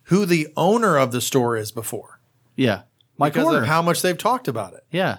[0.04, 2.18] who the owner of the store is before
[2.58, 2.82] yeah.
[3.16, 4.84] My because of how much they've talked about it.
[4.90, 5.18] yeah.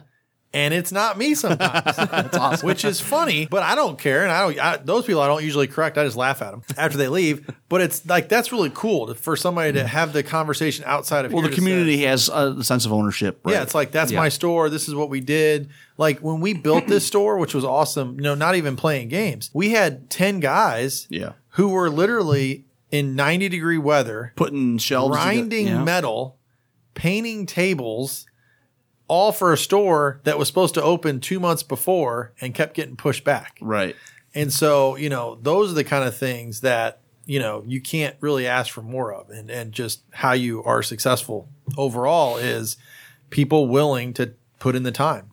[0.52, 1.96] And it's not me sometimes.
[1.96, 2.66] That's awesome.
[2.66, 4.24] Which is funny, but I don't care.
[4.24, 5.98] And I don't, I, those people I don't usually correct.
[5.98, 7.48] I just laugh at them after they leave.
[7.70, 9.86] But it's like, that's really cool to, for somebody to mm.
[9.86, 13.42] have the conversation outside of Well, the to say- community has a sense of ownership.
[13.44, 13.54] Right?
[13.54, 14.20] Yeah, it's like that's Yeah.
[14.20, 14.72] my store.
[14.72, 15.70] This is what we did.
[15.98, 18.16] Like when we built this store, which was awesome.
[18.16, 19.52] You know, not even playing games.
[19.54, 21.06] We had ten guys.
[21.12, 21.34] Yeah.
[21.50, 25.84] who were literally in ninety degree weather, putting shelves, grinding yeah.
[25.84, 26.38] metal,
[26.96, 28.26] painting tables,
[29.10, 32.96] all for a store that was supposed to open two months before and kept getting
[32.96, 33.58] pushed back.
[33.60, 33.96] Right.
[34.34, 38.16] And so, you know, those are the kind of things that, you know, you can't
[38.22, 39.30] really ask for more of.
[39.30, 42.78] And, and just how you are successful overall is
[43.30, 45.32] people willing to put in the time.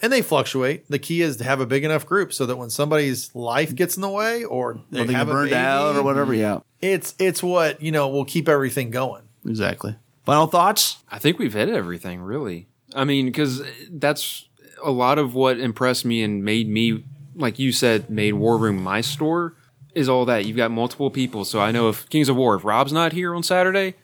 [0.00, 0.88] And they fluctuate.
[0.88, 3.96] The key is to have a big enough group so that when somebody's life gets
[3.96, 6.32] in the way or they Or they get have a burned baby, out or whatever.
[6.32, 6.60] Yeah.
[6.80, 9.24] it's it's what, you know, will keep everything going.
[9.44, 9.96] Exactly.
[10.24, 10.98] Final thoughts?
[11.10, 12.68] I think we've hit everything, really.
[12.94, 14.46] I mean, because that's
[14.82, 17.04] a lot of what impressed me and made me,
[17.34, 19.54] like you said, made War Room my store
[19.94, 20.46] is all that.
[20.46, 21.44] You've got multiple people.
[21.44, 23.94] So I know if Kings of War, if Rob's not here on Saturday,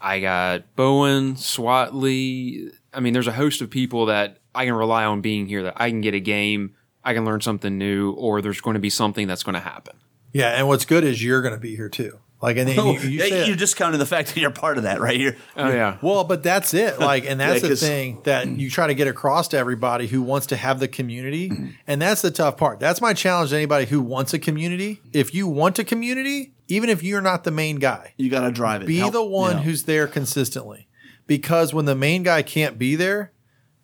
[0.00, 2.72] I got Bowen, Swatley.
[2.92, 5.74] I mean, there's a host of people that I can rely on being here that
[5.76, 6.74] I can get a game,
[7.04, 9.96] I can learn something new, or there's going to be something that's going to happen.
[10.32, 12.18] Yeah, and what's good is you're going to be here too.
[12.40, 14.84] Like, and then you, you Yeah, say- you're discounting the fact that you're part of
[14.84, 15.18] that, right?
[15.18, 15.96] You're, Oh, yeah.
[16.02, 17.00] Well, but that's it.
[17.00, 20.06] Like, and that's Yeah, the 'cause- thing that you try to get across to everybody
[20.06, 21.50] who wants to have the community.
[21.88, 22.78] And that's the tough part.
[22.80, 25.00] That's my challenge to anybody who wants a community.
[25.12, 28.50] If you want a community, even if you're not the main guy, you got to
[28.52, 28.86] drive it.
[28.86, 29.62] be Help- the one yeah.
[29.62, 30.86] who's there consistently.
[31.26, 33.32] Because when the main guy can't be there,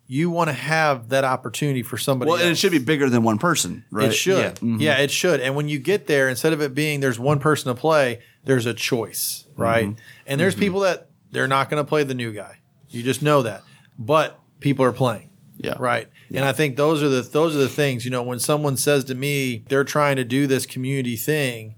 [0.07, 3.23] you want to have that opportunity for somebody Well, and it should be bigger than
[3.23, 4.09] one person, right?
[4.09, 4.59] It should.
[4.63, 4.77] Yeah.
[4.79, 4.97] Yeah.
[4.99, 5.05] Mhm.
[5.05, 5.41] it should.
[5.41, 8.67] And when you get there, instead of it being there's one person to play, there's
[8.67, 9.87] a choice, right?
[9.87, 10.01] Mm-hmm.
[10.27, 12.59] And there's people that they're not going to play the new guy.
[12.91, 13.63] You just know that.
[13.99, 15.31] But people are playing.
[15.57, 15.75] Yeah.
[15.79, 16.09] Right.
[16.35, 19.05] And I think those are the those are the things, you know, when someone says
[19.05, 21.77] to me they're trying to do this community thing,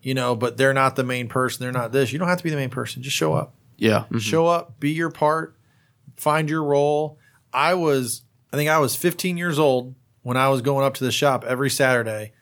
[0.00, 2.10] you know, but they're not the main person, they're not this.
[2.12, 3.02] You don't have to be the main person.
[3.02, 3.54] Just show up.
[3.76, 4.04] Yeah.
[4.18, 5.56] Show up, be your part,
[6.16, 7.18] find your role.
[7.52, 8.22] I was,
[8.52, 11.44] I think I was 15 years old when I was going up to the shop
[11.44, 12.32] every Saturday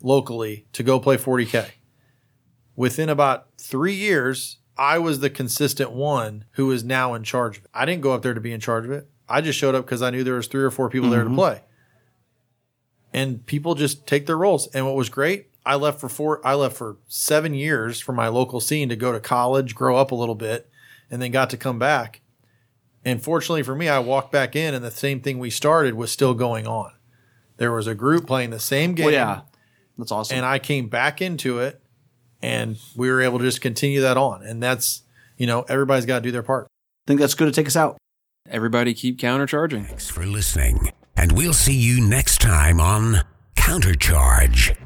[0.00, 1.66] locally to go play 40K.
[2.76, 7.64] Within about three years, I was the consistent one who is now in charge of
[7.64, 7.70] it.
[7.72, 9.08] I didn't go up there to be in charge of it.
[9.28, 11.26] I just showed up because I knew there was three or four people there to
[11.26, 11.36] mm-hmm.
[11.36, 11.62] play.
[13.12, 14.68] And people just take their roles.
[14.68, 18.28] And what was great, I left for four I left for seven years for my
[18.28, 20.70] local scene to go to college, grow up a little bit,
[21.10, 22.20] and then got to come back.
[23.04, 26.12] And fortunately for me, I walked back in and the same thing we started was
[26.12, 26.92] still going on.
[27.56, 29.06] there was a group playing the same game.
[29.06, 29.40] Well, yeah,
[29.96, 30.36] that's awesome.
[30.36, 31.80] and I came back into it,
[32.46, 34.42] and we were able to just continue that on.
[34.42, 35.02] And that's
[35.36, 36.66] you know everybody's got to do their part.
[36.66, 37.98] I think that's good to take us out.
[38.48, 39.86] Everybody keep countercharging.
[39.86, 43.22] Thanks for listening, and we'll see you next time on
[43.56, 44.76] Countercharge.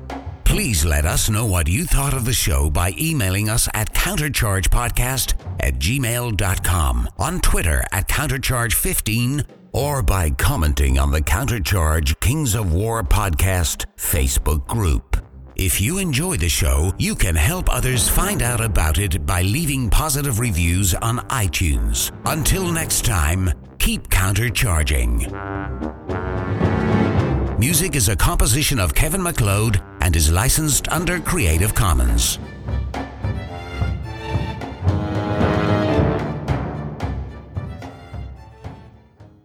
[0.45, 5.35] Please let us know what you thought of the show by emailing us at counterchargepodcast
[5.61, 13.05] at gmail.com, on Twitter at countercharge15, or by commenting on the Countercharge Kings of War
[13.05, 15.11] podcast Facebook group.
[15.61, 19.91] If you enjoy the show, you can help others find out about it by leaving
[19.91, 22.11] positive reviews on iTunes.
[22.25, 25.29] Until next time, keep countercharging.
[27.59, 32.39] Music is a composition of Kevin MacLeod and is licensed under Creative Commons.